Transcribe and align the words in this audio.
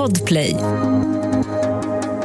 Podplay. 0.00 0.52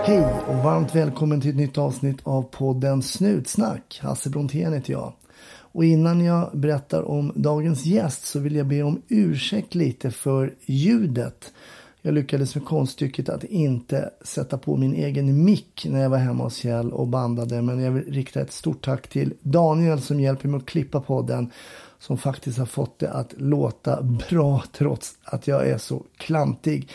Hej 0.03 0.25
och 0.47 0.55
varmt 0.55 0.95
välkommen 0.95 1.41
till 1.41 1.49
ett 1.49 1.55
nytt 1.55 1.77
avsnitt 1.77 2.17
av 2.23 2.41
podden 2.41 3.01
Snutsnack. 3.01 3.99
Hasse 4.01 4.29
Brontén 4.29 4.73
heter 4.73 4.93
jag. 4.93 5.13
Och 5.47 5.85
innan 5.85 6.25
jag 6.25 6.49
berättar 6.53 7.03
om 7.03 7.31
dagens 7.35 7.85
gäst 7.85 8.25
så 8.25 8.39
vill 8.39 8.55
jag 8.55 8.67
be 8.67 8.83
om 8.83 9.01
ursäkt 9.07 9.75
lite 9.75 10.11
för 10.11 10.53
ljudet. 10.65 11.53
Jag 12.01 12.13
lyckades 12.13 12.55
med 12.55 12.65
konststycket 12.65 13.29
att 13.29 13.43
inte 13.43 14.09
sätta 14.21 14.57
på 14.57 14.77
min 14.77 14.93
egen 14.93 15.43
mick 15.43 15.85
när 15.89 16.01
jag 16.01 16.09
var 16.09 16.17
hemma 16.17 16.43
hos 16.43 16.55
Kjell 16.55 16.91
och 16.91 17.07
bandade. 17.07 17.61
Men 17.61 17.79
jag 17.79 17.91
vill 17.91 18.13
rikta 18.13 18.41
ett 18.41 18.53
stort 18.53 18.85
tack 18.85 19.07
till 19.07 19.33
Daniel 19.41 20.01
som 20.01 20.19
hjälper 20.19 20.47
mig 20.47 20.57
att 20.57 20.65
klippa 20.65 21.01
podden. 21.01 21.51
Som 21.99 22.17
faktiskt 22.17 22.57
har 22.57 22.65
fått 22.65 22.99
det 22.99 23.11
att 23.11 23.33
låta 23.37 24.01
bra 24.29 24.63
trots 24.71 25.13
att 25.23 25.47
jag 25.47 25.67
är 25.67 25.77
så 25.77 26.03
klantig. 26.17 26.89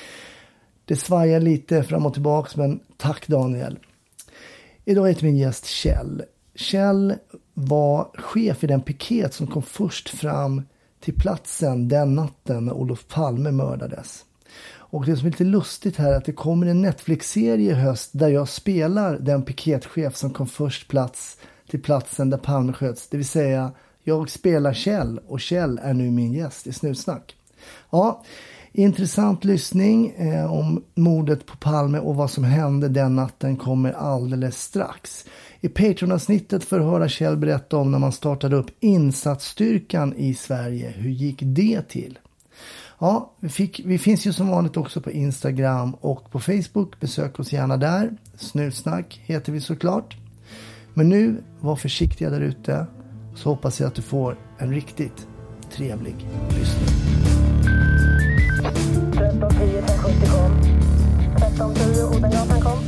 Det 0.91 0.97
svajar 0.97 1.41
lite 1.41 1.83
fram 1.83 2.07
och 2.07 2.13
tillbaks 2.13 2.57
men 2.57 2.81
tack 2.97 3.27
Daniel. 3.27 3.79
Idag 4.85 5.11
är 5.11 5.25
min 5.25 5.37
gäst 5.37 5.67
Kjell. 5.67 6.23
Kjell 6.55 7.15
var 7.55 8.11
chef 8.15 8.65
i 8.65 8.67
den 8.67 8.81
piket 8.81 9.35
som 9.35 9.47
kom 9.47 9.63
först 9.63 10.09
fram 10.09 10.63
till 11.01 11.15
platsen 11.15 11.89
den 11.89 12.15
natten 12.15 12.65
när 12.65 12.73
Olof 12.73 13.07
Palme 13.09 13.51
mördades. 13.51 14.25
Och 14.73 15.07
det 15.07 15.17
som 15.17 15.27
är 15.27 15.31
lite 15.31 15.45
lustigt 15.45 15.97
här 15.97 16.13
är 16.13 16.17
att 16.17 16.25
det 16.25 16.33
kommer 16.33 16.67
en 16.67 16.83
Netflix-serie 16.83 17.71
i 17.71 17.75
höst 17.75 18.11
där 18.13 18.29
jag 18.29 18.49
spelar 18.49 19.19
den 19.19 19.43
piketchef 19.43 20.17
som 20.17 20.31
kom 20.31 20.47
först 20.47 20.89
plats 20.89 21.39
till 21.69 21.83
platsen 21.83 22.31
där 22.31 22.39
Palme 22.39 22.73
sköts. 22.73 23.09
Det 23.09 23.17
vill 23.17 23.29
säga, 23.29 23.73
jag 24.03 24.31
spelar 24.31 24.73
Kjell 24.73 25.21
och 25.27 25.41
Kjell 25.41 25.81
är 25.83 25.95
nu 25.95 26.11
min 26.11 26.33
gäst 26.33 26.67
i 26.67 26.73
Snutsnack. 26.73 27.37
Ja, 27.91 28.23
intressant 28.73 29.45
lyssning 29.45 30.11
eh, 30.11 30.53
om 30.53 30.85
mordet 30.95 31.47
på 31.47 31.57
Palme 31.57 31.99
och 31.99 32.17
vad 32.17 32.31
som 32.31 32.45
hände 32.45 32.89
den 32.89 33.17
natten 33.17 33.57
kommer 33.57 33.93
alldeles 33.93 34.63
strax. 34.63 35.25
I 35.61 35.69
Patreon-avsnittet 35.69 36.65
får 36.65 36.79
höra 36.79 37.09
Kjell 37.09 37.37
berätta 37.37 37.77
om 37.77 37.91
när 37.91 37.99
man 37.99 38.13
startade 38.13 38.57
upp 38.57 38.71
insatsstyrkan 38.81 40.15
i 40.17 40.35
Sverige. 40.35 40.95
Hur 40.97 41.11
gick 41.11 41.39
det 41.43 41.83
till? 41.83 42.19
Ja, 42.99 43.33
vi, 43.41 43.49
fick, 43.49 43.81
vi 43.85 43.99
finns 43.99 44.27
ju 44.27 44.33
som 44.33 44.49
vanligt 44.49 44.77
också 44.77 45.01
på 45.01 45.11
Instagram 45.11 45.95
och 46.01 46.31
på 46.31 46.41
Facebook. 46.41 47.01
Besök 47.01 47.41
oss 47.41 47.53
gärna 47.53 47.77
där. 47.77 48.17
Snutsnack 48.37 49.21
heter 49.25 49.53
vi 49.53 49.61
såklart. 49.61 50.17
Men 50.95 51.09
nu, 51.09 51.43
var 51.61 51.77
försiktiga 51.77 52.31
där 52.31 52.41
ute. 52.41 52.87
Så 53.35 53.49
hoppas 53.49 53.81
jag 53.81 53.89
att 53.89 53.95
du 53.95 54.03
får 54.03 54.39
en 54.59 54.75
riktigt 54.75 55.29
trevlig 55.71 56.15
lyssning. 56.59 56.90
1310 62.01 62.17
Odengatan 62.17 62.61
kom. 62.61 62.79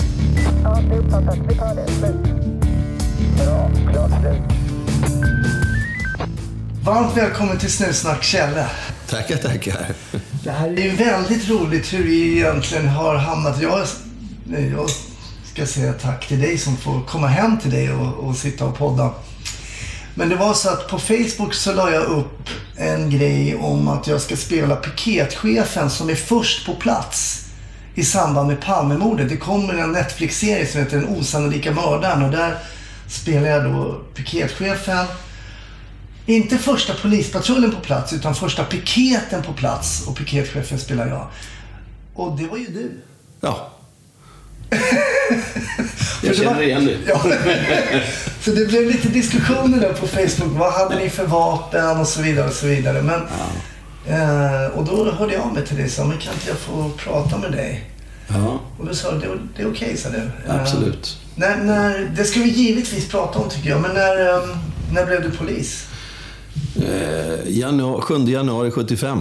Ja, 0.64 0.80
det 0.88 0.94
är 0.94 0.98
uppfattat. 0.98 1.38
Vi 1.48 1.54
tar 1.54 1.74
det. 1.74 1.86
Slut. 1.86 2.16
Bra. 3.36 3.70
Klart 3.92 4.10
slut. 4.20 4.42
Varmt 6.84 7.16
välkommen 7.16 7.58
till 7.58 7.72
Snusnack 7.72 8.22
Kjelle. 8.22 8.66
Tackar, 9.08 9.36
tackar. 9.36 9.86
Det 10.44 10.50
här 10.50 10.68
är 10.68 10.82
ju 10.82 10.90
väldigt 10.90 11.48
roligt 11.48 11.92
hur 11.92 12.04
vi 12.04 12.38
egentligen 12.38 12.88
har 12.88 13.16
hamnat. 13.16 13.62
Jag, 13.62 13.86
jag 14.70 14.90
ska 15.52 15.66
säga 15.66 15.92
tack 15.92 16.28
till 16.28 16.40
dig 16.40 16.58
som 16.58 16.76
får 16.76 17.00
komma 17.00 17.26
hem 17.26 17.58
till 17.58 17.70
dig 17.70 17.92
och, 17.92 18.28
och 18.28 18.36
sitta 18.36 18.64
och 18.64 18.78
podda. 18.78 19.10
Men 20.14 20.28
det 20.28 20.36
var 20.36 20.54
så 20.54 20.68
att 20.68 20.88
på 20.88 20.98
Facebook 20.98 21.54
så 21.54 21.72
la 21.72 21.90
jag 21.90 22.04
upp 22.04 22.48
en 22.76 23.10
grej 23.10 23.56
om 23.56 23.88
att 23.88 24.06
jag 24.06 24.20
ska 24.20 24.36
spela 24.36 24.76
piketchefen 24.76 25.90
som 25.90 26.10
är 26.10 26.14
först 26.14 26.66
på 26.66 26.74
plats 26.74 27.42
i 27.94 28.04
samband 28.04 28.48
med 28.48 28.60
Palmemordet. 28.60 29.28
Det 29.28 29.36
kommer 29.36 29.74
en 29.74 29.92
Netflix-serie 29.92 30.66
som 30.66 30.80
heter 30.80 30.96
Den 30.96 31.08
osannolika 31.08 31.72
mördaren 31.72 32.22
och 32.22 32.30
där 32.30 32.58
spelar 33.08 33.48
jag 33.48 33.64
då 33.64 34.00
piketchefen. 34.14 35.06
Inte 36.26 36.58
första 36.58 36.94
polispatrullen 36.94 37.70
på 37.70 37.80
plats 37.80 38.12
utan 38.12 38.34
första 38.34 38.64
piketen 38.64 39.42
på 39.42 39.52
plats 39.52 40.06
och 40.06 40.16
piketchefen 40.16 40.78
spelar 40.78 41.06
jag. 41.06 41.26
Och 42.14 42.38
det 42.38 42.46
var 42.46 42.56
ju 42.56 42.66
du. 42.66 42.90
Ja. 43.40 43.68
Jag 46.22 46.36
känner 46.36 46.62
igen 46.62 46.86
det. 46.86 46.96
Ja. 47.06 47.22
Så 48.40 48.50
det 48.50 48.66
blev 48.66 48.86
lite 48.86 49.08
diskussioner 49.08 49.80
där 49.80 49.92
på 49.92 50.06
Facebook. 50.06 50.58
Vad 50.58 50.72
hade 50.72 50.98
ni 50.98 51.10
för 51.10 51.26
vapen 51.26 52.00
och 52.00 52.08
så 52.08 52.22
vidare 52.22 52.48
och 52.48 52.54
så 52.54 52.66
vidare. 52.66 53.02
Men, 53.02 53.20
eh, 54.06 54.78
och 54.78 54.84
då 54.84 55.10
hörde 55.10 55.32
jag 55.32 55.42
av 55.42 55.54
mig 55.54 55.66
till 55.66 55.76
dig 55.76 55.84
och 55.84 55.90
sa, 55.90 56.04
men 56.04 56.18
kan 56.18 56.34
inte 56.34 56.48
jag 56.48 56.58
få 56.58 56.90
prata 56.96 57.38
med 57.38 57.52
dig? 57.52 57.90
Ja, 58.28 58.60
Och 58.78 58.86
då 58.86 58.94
sa 58.94 59.12
du, 59.12 59.18
det, 59.18 59.38
det 59.56 59.62
är 59.62 59.70
okej, 59.70 59.96
sa 59.96 60.10
du. 60.10 60.16
Eh, 60.16 60.60
absolut. 60.60 61.18
när, 61.34 61.56
när, 61.56 62.12
det 62.16 62.24
ska 62.24 62.40
vi 62.40 62.48
givetvis 62.48 63.08
prata 63.08 63.38
om 63.38 63.48
tycker 63.48 63.70
jag. 63.70 63.80
Men 63.80 63.94
när, 63.94 64.34
eh, 64.34 64.56
när 64.92 65.06
blev 65.06 65.22
du 65.22 65.30
polis? 65.30 65.86
Eh, 66.76 67.50
januari, 67.58 68.00
7 68.00 68.24
januari 68.24 68.70
75 68.70 69.20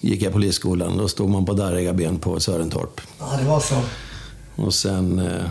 gick 0.00 0.22
jag 0.22 0.32
polisskolan. 0.32 0.96
Då 0.96 1.08
stod 1.08 1.30
man 1.30 1.44
på 1.44 1.52
darriga 1.52 1.92
ben 1.92 2.18
på 2.18 2.40
Sörentorp. 2.40 3.00
Ja, 3.18 3.36
det 3.42 3.48
var 3.48 3.60
så. 3.60 3.80
Och 4.56 4.74
sen 4.74 5.18
eh, 5.18 5.48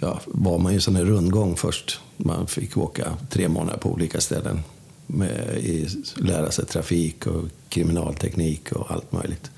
ja, 0.00 0.20
var 0.26 0.58
man 0.58 0.72
ju 0.72 0.80
sån 0.80 0.96
här 0.96 1.04
rundgång 1.04 1.56
först. 1.56 2.00
Man 2.16 2.46
fick 2.46 2.76
åka 2.76 3.04
tre 3.30 3.48
månader 3.48 3.78
på 3.78 3.90
olika 3.90 4.20
ställen. 4.20 4.62
Med, 5.06 5.56
i, 5.56 5.88
lära 6.16 6.50
sig 6.50 6.66
trafik 6.66 7.26
och 7.26 7.44
kriminalteknik 7.68 8.72
och 8.72 8.90
allt 8.90 9.12
möjligt. 9.12 9.50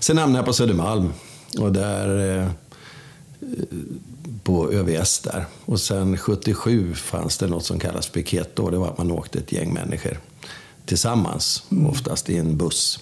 Sen 0.00 0.18
hamnade 0.18 0.38
jag 0.38 0.46
på 0.46 0.52
Södermalm. 0.52 1.12
Och 1.58 1.72
där 1.72 2.38
eh, 2.38 2.50
på 4.42 4.72
ÖVS 4.72 5.20
där. 5.20 5.44
Och 5.64 5.80
sen 5.80 6.18
77 6.18 6.94
fanns 6.94 7.38
det 7.38 7.46
något 7.46 7.64
som 7.64 7.78
kallas 7.78 8.08
piket 8.08 8.56
då. 8.56 8.70
Det 8.70 8.78
var 8.78 8.88
att 8.88 8.98
man 8.98 9.10
åkte 9.10 9.38
ett 9.38 9.52
gäng 9.52 9.74
människor 9.74 10.18
tillsammans, 10.86 11.62
oftast 11.88 12.30
i 12.30 12.38
en 12.38 12.56
buss. 12.56 12.98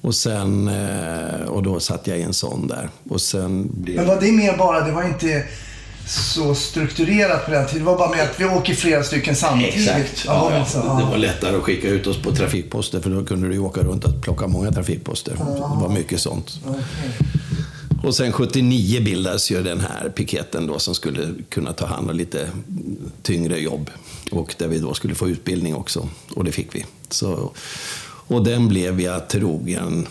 Och 0.00 0.14
sen, 0.14 0.68
eh, 0.68 1.46
och 1.46 1.62
då 1.62 1.80
satt 1.80 2.06
jag 2.06 2.18
i 2.18 2.22
en 2.22 2.34
sån 2.34 2.66
där. 2.66 2.90
Och 3.08 3.20
sen 3.20 3.70
blev... 3.72 3.96
Men 3.96 4.06
var 4.06 4.20
det 4.20 4.32
mer 4.32 4.56
bara, 4.56 4.86
det 4.86 4.92
var 4.92 5.02
inte 5.02 5.44
så 6.06 6.54
strukturerat 6.54 7.44
på 7.44 7.50
den 7.50 7.66
tiden. 7.66 7.84
Det 7.84 7.90
var 7.90 7.98
bara 7.98 8.10
med 8.10 8.22
att 8.22 8.40
vi 8.40 8.44
åker 8.44 8.74
flera 8.74 9.02
stycken 9.04 9.36
samtidigt. 9.36 9.74
Exakt. 9.74 10.24
Ja, 10.26 10.50
Ja, 10.52 10.66
ja. 10.74 10.80
Det 10.80 11.02
ja. 11.02 11.10
var 11.10 11.16
lättare 11.16 11.56
att 11.56 11.62
skicka 11.62 11.88
ut 11.88 12.06
oss 12.06 12.22
på 12.22 12.32
trafikposter 12.32 13.00
för 13.00 13.10
då 13.10 13.24
kunde 13.24 13.48
du 13.48 13.54
ju 13.54 13.60
åka 13.60 13.80
runt 13.80 14.04
och 14.04 14.22
plocka 14.22 14.46
många 14.46 14.72
trafikposter. 14.72 15.32
Det 15.36 15.82
var 15.82 15.88
mycket 15.88 16.20
sånt. 16.20 16.60
Och 18.02 18.14
sen 18.14 18.32
79 18.32 19.00
bildades 19.00 19.50
ju 19.50 19.62
den 19.62 19.80
här 19.80 20.08
piketen 20.08 20.66
då 20.66 20.78
som 20.78 20.94
skulle 20.94 21.34
kunna 21.48 21.72
ta 21.72 21.86
hand 21.86 22.10
om 22.10 22.16
lite 22.16 22.48
tyngre 23.22 23.58
jobb. 23.60 23.90
Och 24.30 24.54
där 24.58 24.68
vi 24.68 24.78
då 24.78 24.94
skulle 24.94 25.14
få 25.14 25.28
utbildning 25.28 25.74
också. 25.74 26.08
Och 26.34 26.44
det 26.44 26.52
fick 26.52 26.74
vi. 26.74 26.84
Så, 27.10 27.52
och 28.26 28.44
den 28.44 28.68
blev 28.68 29.00
jag 29.00 29.28
trogen 29.28 30.06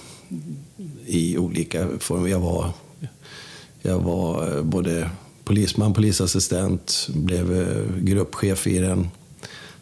i 1.06 1.38
olika 1.38 1.88
former. 2.00 2.30
Jag 2.30 2.40
var, 2.40 2.72
jag 3.82 4.00
var 4.00 4.58
eh, 4.58 4.64
både 4.64 5.10
polisman, 5.52 5.94
polisassistent, 5.94 7.08
blev 7.14 7.62
eh, 7.62 8.04
gruppchef 8.04 8.68
i 8.68 8.78
den. 8.78 9.10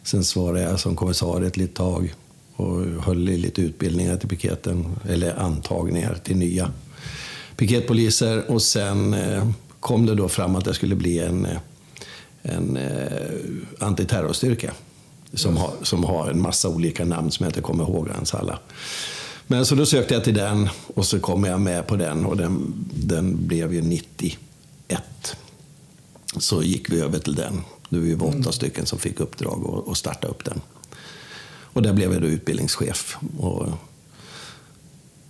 Sen 0.02 0.24
svarade 0.24 0.62
jag 0.62 0.80
som 0.80 0.96
kommissarie 0.96 1.46
ett 1.46 1.56
litet 1.56 1.76
tag 1.76 2.14
och 2.56 2.80
höll 2.80 3.28
i 3.28 3.36
lite 3.36 3.62
utbildningar 3.62 4.16
till 4.16 4.28
piketen, 4.28 4.86
eller 5.08 5.38
antagningar 5.38 6.18
till 6.24 6.36
nya 6.36 6.70
piketpoliser. 7.56 8.50
Och 8.50 8.62
sen 8.62 9.14
eh, 9.14 9.48
kom 9.80 10.06
det 10.06 10.14
då 10.14 10.28
fram 10.28 10.56
att 10.56 10.66
jag 10.66 10.74
skulle 10.74 10.94
bli 10.94 11.18
en, 11.18 11.46
eh, 11.46 11.58
en 12.42 12.78
antiterrorstyrka. 13.78 14.72
Som 15.32 15.56
har, 15.56 15.72
som 15.82 16.04
har 16.04 16.30
en 16.30 16.42
massa 16.42 16.68
olika 16.68 17.04
namn 17.04 17.30
som 17.30 17.44
jag 17.44 17.50
inte 17.50 17.60
kommer 17.60 17.84
ihåg 17.84 18.08
ens 18.08 18.34
alla. 18.34 18.58
Men 19.46 19.66
så 19.66 19.74
då 19.74 19.86
sökte 19.86 20.14
jag 20.14 20.24
till 20.24 20.34
den 20.34 20.68
och 20.94 21.06
så 21.06 21.20
kom 21.20 21.44
jag 21.44 21.60
med 21.60 21.86
på 21.86 21.96
den 21.96 22.26
och 22.26 22.36
den, 22.36 22.72
den 22.94 23.46
blev 23.46 23.74
ju 23.74 23.82
91. 23.82 24.36
Så 26.38 26.62
gick 26.62 26.90
vi 26.90 27.00
över 27.00 27.18
till 27.18 27.34
den. 27.34 27.62
Nu 27.88 28.14
var 28.14 28.30
vi 28.32 28.38
åtta 28.40 28.52
stycken 28.52 28.86
som 28.86 28.98
fick 28.98 29.20
uppdrag 29.20 29.84
att- 29.90 29.96
starta 29.96 30.28
upp 30.28 30.44
den. 30.44 30.60
Och 31.72 31.82
där 31.82 31.92
blev 31.92 32.12
jag 32.12 32.22
då 32.22 32.28
utbildningschef. 32.28 33.16
Och 33.38 33.66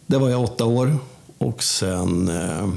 där 0.07 0.19
var 0.19 0.31
jag 0.31 0.43
åtta 0.45 0.65
år 0.65 0.99
och 1.39 1.63
sen 1.63 2.29
eh, 2.29 2.69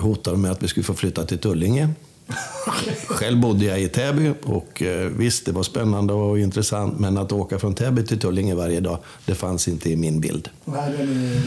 hotade 0.00 0.36
de 0.36 0.42
med 0.42 0.50
att 0.50 0.62
vi 0.62 0.68
skulle 0.68 0.84
få 0.84 0.94
flytta 0.94 1.24
till 1.24 1.38
Tullinge. 1.38 1.90
Själv 3.06 3.40
bodde 3.40 3.64
jag 3.64 3.82
i 3.82 3.88
Täby 3.88 4.32
och 4.44 4.82
eh, 4.82 5.06
visst, 5.08 5.46
det 5.46 5.52
var 5.52 5.62
spännande 5.62 6.12
och 6.12 6.38
intressant, 6.38 6.98
men 6.98 7.18
att 7.18 7.32
åka 7.32 7.58
från 7.58 7.74
Täby 7.74 8.06
till 8.06 8.18
Tullinge 8.18 8.54
varje 8.54 8.80
dag, 8.80 8.98
det 9.26 9.34
fanns 9.34 9.68
inte 9.68 9.90
i 9.90 9.96
min 9.96 10.20
bild. 10.20 10.48
Är. 10.66 11.42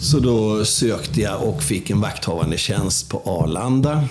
Så 0.00 0.18
då 0.20 0.64
sökte 0.64 1.20
jag 1.20 1.42
och 1.42 1.62
fick 1.62 1.90
en 1.90 2.00
vakthavande 2.00 2.58
tjänst 2.58 3.08
på 3.10 3.22
Arlanda. 3.24 4.08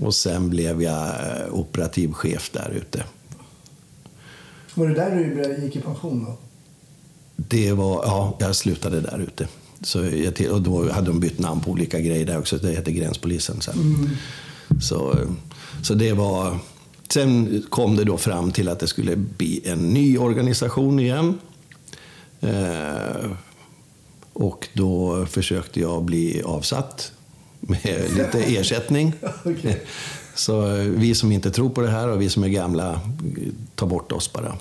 Och 0.00 0.14
sen 0.14 0.50
blev 0.50 0.82
jag 0.82 1.06
eh, 1.06 1.54
operativ 1.54 2.12
chef 2.12 2.50
där 2.52 2.70
ute. 2.70 3.04
Var 4.74 4.86
det 4.86 4.94
där 4.94 5.16
du 5.16 5.64
gick 5.64 5.76
i 5.76 5.80
pension 5.80 6.24
då? 6.24 6.36
Det 7.36 7.72
var, 7.72 8.04
ja, 8.04 8.36
jag 8.40 8.56
slutade 8.56 9.00
där 9.00 9.18
ute. 9.18 9.48
Så 9.80 10.04
jag 10.04 10.52
och 10.52 10.62
då 10.62 10.92
hade 10.92 11.06
de 11.06 11.20
bytt 11.20 11.38
namn 11.38 11.60
på 11.60 11.70
olika 11.70 12.00
grejer 12.00 12.26
där 12.26 12.38
också. 12.38 12.56
Det 12.56 12.74
hette 12.74 12.92
Gränspolisen 12.92 13.60
sen. 13.60 14.08
Så, 14.80 15.12
eh, 15.12 15.28
så 15.82 15.94
det 15.94 16.12
var... 16.12 16.58
Sen 17.08 17.62
kom 17.68 17.96
det 17.96 18.04
då 18.04 18.18
fram 18.18 18.52
till 18.52 18.68
att 18.68 18.80
det 18.80 18.86
skulle 18.86 19.16
bli 19.16 19.60
en 19.64 19.78
ny 19.78 20.18
organisation 20.18 21.00
igen. 21.00 21.38
Eh, 22.40 23.30
och 24.32 24.68
då 24.72 25.26
försökte 25.26 25.80
jag 25.80 26.04
bli 26.04 26.42
avsatt 26.42 27.12
med 27.66 28.04
lite 28.16 28.38
ersättning. 28.56 29.12
Så 30.34 30.76
eh, 30.76 30.84
vi 30.84 31.14
som 31.14 31.32
inte 31.32 31.50
tror 31.50 31.70
på 31.70 31.80
det 31.80 31.90
här 31.90 32.08
och 32.08 32.20
vi 32.22 32.30
som 32.30 32.44
är 32.44 32.48
gamla, 32.48 33.00
ta 33.74 33.86
bort 33.86 34.12
oss 34.12 34.32
bara. 34.32 34.56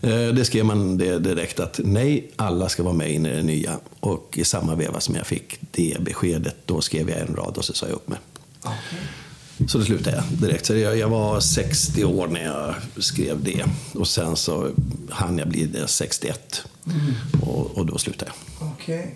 Eh, 0.00 0.34
Det 0.34 0.44
skrev 0.44 0.64
man 0.64 0.98
direkt 0.98 1.60
att 1.60 1.80
nej, 1.84 2.30
alla 2.36 2.68
ska 2.68 2.82
vara 2.82 2.94
med 2.94 3.10
in 3.12 3.26
i 3.26 3.36
det 3.36 3.42
nya. 3.42 3.78
Och 4.00 4.34
i 4.38 4.44
samma 4.44 4.74
veva 4.74 5.00
som 5.00 5.14
jag 5.14 5.26
fick 5.26 5.58
det 5.70 5.96
beskedet, 6.00 6.56
då 6.64 6.80
skrev 6.80 7.10
jag 7.10 7.20
en 7.20 7.36
rad 7.36 7.56
och 7.58 7.64
så 7.64 7.72
sa 7.72 7.86
jag 7.86 7.94
upp 7.94 8.08
mig. 8.08 8.18
Så 9.68 9.78
då 9.78 9.84
slutade 9.84 10.16
jag 10.16 10.24
direkt. 10.38 10.66
Så 10.66 10.74
jag, 10.76 11.08
var 11.08 11.40
60 11.40 12.04
år 12.04 12.26
när 12.28 12.44
jag 12.44 12.74
skrev 13.04 13.44
det. 13.44 13.64
Och 13.94 14.08
sen 14.08 14.36
så 14.36 14.70
hann 15.10 15.38
jag 15.38 15.48
bli 15.48 15.66
det 15.66 15.88
61. 15.88 16.62
Och, 17.42 17.78
och 17.78 17.86
då 17.86 17.98
slutade 17.98 18.30
jag. 18.60 18.68
Okej. 18.72 19.14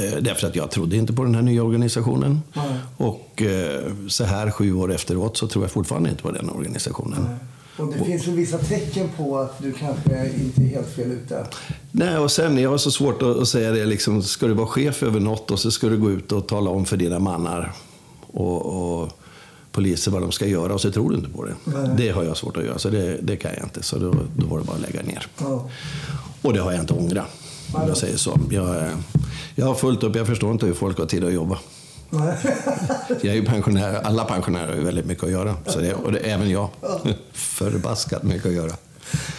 Eh, 0.00 0.22
Därför 0.22 0.46
att 0.46 0.56
jag 0.56 0.70
trodde 0.70 0.96
inte 0.96 1.12
på 1.12 1.24
den 1.24 1.34
här 1.34 1.42
nya 1.42 1.62
organisationen. 1.62 2.40
Nej. 2.54 2.64
Och 2.96 3.42
eh, 3.42 3.92
så 4.08 4.24
här 4.24 4.50
sju 4.50 4.74
år 4.74 4.92
efteråt 4.92 5.36
så 5.36 5.48
tror 5.48 5.64
jag 5.64 5.70
fortfarande 5.70 6.10
inte 6.10 6.22
på 6.22 6.30
den 6.30 6.50
organisationen. 6.50 7.38
Och 7.78 7.92
det 7.98 8.04
finns 8.04 8.26
väl 8.28 8.34
vissa 8.34 8.58
tecken 8.58 9.08
på 9.16 9.38
att 9.38 9.62
du 9.62 9.72
kanske 9.72 10.30
inte 10.34 10.62
är 10.62 10.66
helt 10.68 10.88
fel 10.88 11.12
ute? 11.12 11.46
Nej, 11.90 12.18
och 12.18 12.30
sen, 12.30 12.58
jag 12.58 12.70
har 12.70 12.78
så 12.78 12.90
svårt 12.90 13.22
att, 13.22 13.36
att 13.36 13.48
säga 13.48 13.70
det, 13.70 13.84
liksom, 13.86 14.22
ska 14.22 14.46
du 14.46 14.54
vara 14.54 14.66
chef 14.66 15.02
över 15.02 15.20
något 15.20 15.50
och 15.50 15.58
så 15.58 15.70
ska 15.70 15.88
du 15.88 15.96
gå 15.98 16.10
ut 16.10 16.32
och 16.32 16.48
tala 16.48 16.70
om 16.70 16.84
för 16.84 16.96
dina 16.96 17.18
mannar 17.18 17.72
och, 18.26 18.66
och 19.02 19.12
poliser 19.72 20.10
vad 20.10 20.22
de 20.22 20.32
ska 20.32 20.46
göra 20.46 20.74
och 20.74 20.80
så 20.80 20.90
tror 20.92 21.10
du 21.10 21.16
inte 21.16 21.30
på 21.30 21.44
det. 21.44 21.54
Nej. 21.64 21.90
Det 21.96 22.08
har 22.08 22.22
jag 22.24 22.36
svårt 22.36 22.56
att 22.56 22.64
göra, 22.64 22.78
så 22.78 22.90
det, 22.90 23.18
det 23.22 23.36
kan 23.36 23.50
jag 23.54 23.62
inte. 23.62 23.82
Så 23.82 23.98
då, 23.98 24.14
då 24.36 24.46
var 24.46 24.58
det 24.58 24.64
bara 24.64 24.76
att 24.76 24.82
lägga 24.82 25.02
ner. 25.02 25.26
Ja. 25.38 25.70
Och 26.42 26.52
det 26.52 26.60
har 26.60 26.72
jag 26.72 26.80
inte 26.80 26.92
ångrat, 26.94 27.26
om 27.72 27.88
jag 27.88 27.96
säger 27.96 28.16
så. 28.16 28.40
Jag, 28.50 28.76
eh, 28.76 28.92
jag 29.54 29.66
har 29.66 29.74
fullt 29.74 30.02
upp, 30.02 30.16
jag 30.16 30.26
förstår 30.26 30.52
inte 30.52 30.66
hur 30.66 30.74
folk 30.74 30.98
har 30.98 31.06
tid 31.06 31.24
att 31.24 31.32
jobba. 31.32 31.58
Nej. 32.10 32.36
Jag 33.08 33.24
är 33.24 33.34
ju 33.34 33.44
pensionär, 33.44 34.00
alla 34.04 34.24
pensionärer 34.24 34.68
har 34.68 34.74
ju 34.74 34.84
väldigt 34.84 35.06
mycket 35.06 35.24
att 35.24 35.30
göra. 35.30 35.56
Så 35.66 35.80
det, 35.80 35.94
och 35.94 36.12
det, 36.12 36.18
även 36.18 36.50
jag. 36.50 36.68
Förbaskat 37.32 38.22
mycket 38.22 38.46
att 38.46 38.52
göra. 38.52 38.72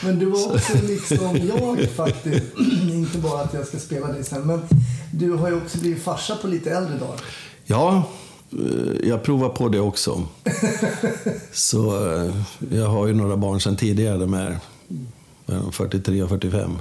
Men 0.03 0.19
du 0.19 0.25
var 0.25 0.53
också 0.53 0.73
liksom 0.83 1.37
jag 1.47 1.89
faktiskt. 1.89 2.45
Inte 2.91 3.17
bara 3.17 3.41
att 3.41 3.53
jag 3.53 3.67
ska 3.67 3.77
spela 3.77 4.07
dig 4.07 4.23
sen. 4.23 4.41
Men 4.41 4.61
du 5.11 5.31
har 5.31 5.49
ju 5.49 5.57
också 5.57 5.77
blivit 5.77 6.03
farsa 6.03 6.35
på 6.35 6.47
lite 6.47 6.71
äldre 6.71 6.97
dagar. 6.97 7.21
Ja, 7.65 8.03
eh, 8.51 9.09
jag 9.09 9.23
provar 9.23 9.49
på 9.49 9.69
det 9.69 9.79
också. 9.79 10.23
Så 11.51 12.13
eh, 12.15 12.35
jag 12.71 12.87
har 12.87 13.07
ju 13.07 13.13
några 13.13 13.37
barn 13.37 13.61
sedan 13.61 13.75
tidigare, 13.75 14.17
de 14.17 14.33
är 14.33 14.59
eh, 15.47 15.71
43 15.71 16.23
och 16.23 16.29
45. 16.29 16.71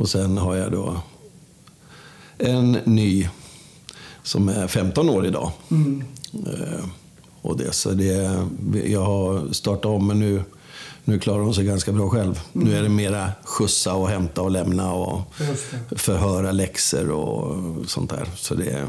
Och 0.00 0.08
sen 0.08 0.38
har 0.38 0.56
jag 0.56 0.72
då 0.72 1.00
en 2.38 2.72
ny 2.72 3.28
som 4.22 4.48
är 4.48 4.66
15 4.66 5.10
år 5.10 5.26
idag. 5.26 5.52
Eh, 6.46 6.84
Och 7.42 7.56
det, 7.56 7.72
så 7.72 7.90
det, 7.90 8.44
jag 8.86 9.04
har 9.04 9.52
startat 9.52 9.84
om, 9.84 10.06
men 10.06 10.18
nu, 10.20 10.42
nu 11.04 11.18
klarar 11.18 11.40
hon 11.40 11.54
sig 11.54 11.64
ganska 11.64 11.92
bra 11.92 12.10
själv. 12.10 12.40
Nu 12.52 12.76
är 12.76 12.82
det 12.82 12.88
mera 12.88 13.30
skjutsa 13.44 13.94
och 13.94 14.08
hämta 14.08 14.42
och 14.42 14.50
lämna 14.50 14.92
och 14.92 15.20
förhöra 15.96 16.52
läxor 16.52 17.10
och 17.10 17.56
sånt 17.86 18.10
där. 18.10 18.26
Så 18.36 18.54
det, 18.54 18.86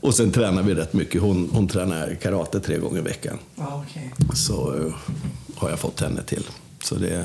och 0.00 0.14
sen 0.14 0.32
tränar 0.32 0.62
vi 0.62 0.74
rätt 0.74 0.92
mycket. 0.92 1.22
Hon, 1.22 1.50
hon 1.52 1.68
tränar 1.68 2.14
karate 2.22 2.60
tre 2.60 2.78
gånger 2.78 2.98
i 2.98 3.02
veckan. 3.02 3.38
Ja, 3.56 3.84
okej. 3.88 4.14
Så 4.34 4.74
eh, 4.76 4.94
har 5.56 5.70
jag 5.70 5.78
fått 5.78 6.00
henne 6.00 6.22
till. 6.22 6.46
Så 6.84 6.94
det... 6.94 7.24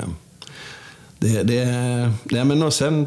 Det, 1.18 1.42
det, 1.42 1.64
nej 2.24 2.44
men 2.44 2.62
och 2.62 2.72
sen, 2.72 3.06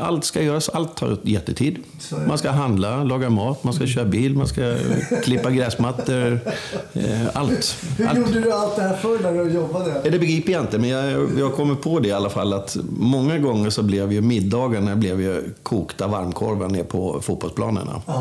allt 0.00 0.24
ska 0.24 0.42
göras, 0.42 0.68
allt 0.68 0.96
tar 0.96 1.18
jättetid. 1.22 1.78
Man 2.26 2.38
ska 2.38 2.50
handla, 2.50 3.04
laga 3.04 3.30
mat, 3.30 3.64
man 3.64 3.74
ska 3.74 3.86
köra 3.86 4.04
bil, 4.04 4.36
man 4.36 4.48
ska 4.48 4.76
klippa 5.22 5.50
gräsmattor. 5.50 6.40
Eh, 6.92 7.36
allt. 7.36 7.76
Hur 7.98 8.06
allt. 8.06 8.18
gjorde 8.18 8.40
du 8.40 8.52
allt 8.52 8.76
det 8.76 8.82
här 8.82 8.96
förr 8.96 9.18
när 9.22 9.44
du 9.44 9.50
jobbade? 9.50 10.00
Ja, 10.04 10.10
Det 10.10 10.18
begriper 10.18 10.52
jag 10.52 10.62
inte, 10.62 10.78
men 10.78 10.90
jag, 10.90 11.28
jag 11.38 11.54
kommer 11.54 11.74
på 11.74 12.00
det 12.00 12.08
i 12.08 12.12
alla 12.12 12.30
fall 12.30 12.52
att 12.52 12.76
många 12.98 13.38
gånger 13.38 13.70
så 13.70 13.82
blev 13.82 14.12
ju 14.12 14.20
middagarna 14.20 14.96
blev 14.96 15.20
ju 15.20 15.42
kokta 15.62 16.06
varmkorvar 16.06 16.68
ner 16.68 16.84
på 16.84 17.20
fotbollsplanerna. 17.20 18.02
Det. 18.06 18.12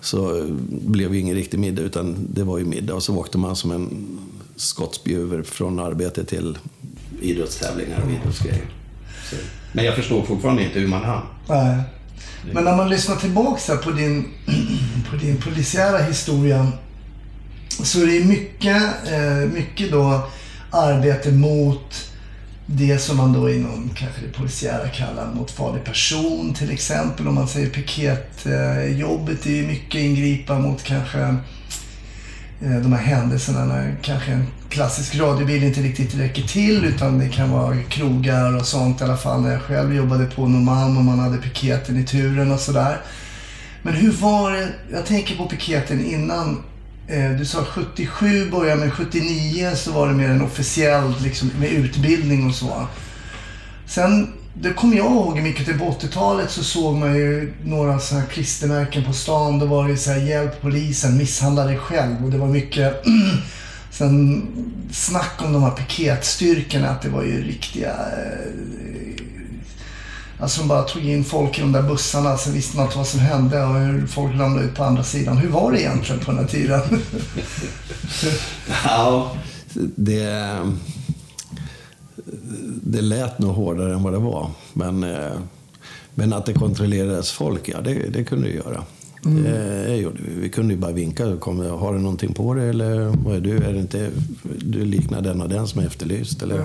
Så 0.00 0.38
eh, 0.38 0.44
blev 0.68 1.14
ju 1.14 1.20
ingen 1.20 1.34
riktig 1.34 1.58
middag, 1.60 1.82
utan 1.82 2.16
det 2.34 2.44
var 2.44 2.58
ju 2.58 2.64
middag. 2.64 2.94
Och 2.94 3.02
så 3.02 3.16
åkte 3.16 3.38
man 3.38 3.56
som 3.56 3.70
en 3.70 4.18
skottspjuver 4.56 5.42
från 5.42 5.80
arbete 5.80 6.24
till 6.24 6.58
idrottstävlingar 7.24 8.00
och 8.04 8.10
idrottsgrejer. 8.10 8.64
Så. 9.30 9.36
Men 9.72 9.84
jag 9.84 9.94
förstår 9.94 10.22
fortfarande 10.22 10.62
inte 10.62 10.78
hur 10.78 10.88
man 10.88 11.04
hann. 11.04 11.22
Nej. 11.48 11.82
Men 12.52 12.64
när 12.64 12.76
man 12.76 12.88
lyssnar 12.88 13.16
tillbaka 13.16 13.76
på 13.76 13.90
din, 13.90 14.28
på 15.10 15.16
din 15.16 15.36
polisiära 15.36 15.98
historia 15.98 16.72
så 17.68 18.02
är 18.02 18.06
det 18.06 18.24
mycket, 18.24 18.82
eh, 19.12 19.52
mycket 19.52 19.90
då 19.90 20.26
arbete 20.70 21.32
mot 21.32 22.10
det 22.66 22.98
som 22.98 23.16
man 23.16 23.32
då 23.32 23.50
inom 23.50 23.90
kanske 23.94 24.20
det 24.20 24.32
polisiära 24.32 24.88
kallar 24.88 25.34
mot 25.34 25.50
farlig 25.50 25.84
person 25.84 26.54
till 26.54 26.70
exempel. 26.70 27.28
Om 27.28 27.34
man 27.34 27.48
säger 27.48 27.70
piketjobbet 27.70 29.46
är 29.46 29.66
mycket 29.66 30.00
ingripa 30.00 30.58
mot 30.58 30.82
kanske 30.82 31.20
eh, 32.60 32.76
de 32.82 32.92
här 32.92 33.02
händelserna 33.02 33.64
när 33.64 33.96
kanske 34.02 34.32
en 34.32 34.46
klassisk 34.74 35.14
radiobil 35.14 35.64
inte 35.64 35.80
riktigt 35.80 36.14
räcker 36.14 36.42
till 36.42 36.84
utan 36.84 37.18
det 37.18 37.28
kan 37.28 37.50
vara 37.50 37.76
krogar 37.82 38.56
och 38.56 38.66
sånt 38.66 39.00
i 39.00 39.04
alla 39.04 39.16
fall 39.16 39.42
när 39.42 39.52
jag 39.52 39.62
själv 39.62 39.94
jobbade 39.94 40.26
på 40.26 40.48
Norrmalm 40.48 40.96
och 40.96 41.04
man 41.04 41.18
hade 41.18 41.38
piketen 41.38 41.98
i 41.98 42.04
turen 42.04 42.52
och 42.52 42.60
sådär. 42.60 43.00
Men 43.82 43.94
hur 43.94 44.12
var 44.12 44.52
det, 44.52 44.68
jag 44.92 45.06
tänker 45.06 45.36
på 45.36 45.46
piketen 45.46 46.04
innan, 46.04 46.62
eh, 47.08 47.30
du 47.30 47.44
sa 47.44 47.64
77 47.64 48.50
började 48.50 48.80
men 48.80 48.90
79 48.90 49.70
så 49.74 49.92
var 49.92 50.08
det 50.08 50.14
mer 50.14 50.28
en 50.28 50.42
officiell 50.42 51.14
liksom 51.22 51.50
med 51.60 51.70
utbildning 51.70 52.46
och 52.46 52.54
så. 52.54 52.86
Sen, 53.86 54.32
det 54.54 54.72
kommer 54.72 54.96
jag 54.96 55.06
ihåg 55.06 55.40
mycket 55.40 55.66
typ 55.66 55.78
på 55.78 55.84
80-talet 55.84 56.50
så 56.50 56.64
såg 56.64 56.96
man 56.96 57.14
ju 57.14 57.52
några 57.64 57.98
så 57.98 58.14
här 58.14 58.26
klistermärken 58.26 59.04
på 59.04 59.12
stan. 59.12 59.58
Då 59.58 59.66
var 59.66 59.88
det 59.88 59.96
så 59.96 60.10
här 60.10 60.20
hjälp 60.20 60.62
polisen, 60.62 61.16
misshandla 61.16 61.64
dig 61.64 61.78
själv 61.78 62.24
och 62.24 62.30
det 62.30 62.38
var 62.38 62.48
mycket 62.48 63.02
Sen 63.98 64.46
snack 64.92 65.42
om 65.44 65.52
de 65.52 65.62
här 65.62 65.70
piketstyrkorna, 65.70 66.88
att 66.88 67.02
det 67.02 67.08
var 67.08 67.22
ju 67.22 67.44
riktiga... 67.44 67.90
Eh, 67.90 69.24
alltså 70.38 70.60
de 70.60 70.68
bara 70.68 70.82
tog 70.82 71.04
in 71.04 71.24
folk 71.24 71.58
i 71.58 71.60
de 71.60 71.72
där 71.72 71.82
bussarna, 71.82 72.36
så 72.36 72.50
visste 72.50 72.76
man 72.76 72.86
inte 72.86 72.98
vad 72.98 73.06
som 73.06 73.20
hände 73.20 73.64
och 73.64 73.74
hur 73.74 74.06
folk 74.06 74.34
ramlade 74.34 74.66
ut 74.66 74.74
på 74.74 74.84
andra 74.84 75.02
sidan. 75.02 75.36
Hur 75.36 75.48
var 75.48 75.72
det 75.72 75.80
egentligen 75.80 76.20
på 76.20 76.30
den 76.30 76.40
här 76.40 76.46
tiden? 76.46 76.80
Ja, 78.84 79.36
det, 79.74 80.58
det 82.82 83.00
lät 83.00 83.38
nog 83.38 83.54
hårdare 83.54 83.94
än 83.94 84.02
vad 84.02 84.12
det 84.12 84.18
var. 84.18 84.50
Men, 84.72 85.04
eh, 85.04 85.32
men 86.14 86.32
att 86.32 86.46
det 86.46 86.52
kontrollerades 86.52 87.32
folk, 87.32 87.68
ja 87.68 87.80
det, 87.80 87.94
det 87.94 88.24
kunde 88.24 88.48
det 88.48 88.54
göra. 88.54 88.84
Det, 89.24 89.86
det 89.86 89.96
gjorde 89.96 90.18
vi. 90.22 90.40
vi 90.40 90.48
kunde 90.48 90.74
ju 90.74 90.80
bara 90.80 90.92
vinka. 90.92 91.36
Kom, 91.36 91.58
har 91.58 91.92
du 91.92 91.98
någonting 91.98 92.34
på 92.34 92.54
dig 92.54 92.68
eller 92.68 93.04
vad 93.24 93.36
är 93.36 93.40
du? 93.40 93.56
Är 93.56 93.72
det 93.72 93.80
inte, 93.80 94.10
du 94.58 94.84
liknar 94.84 95.20
den 95.20 95.40
och 95.40 95.48
den 95.48 95.68
som 95.68 95.80
är 95.80 95.86
efterlyst? 95.86 96.42
Eller? 96.42 96.64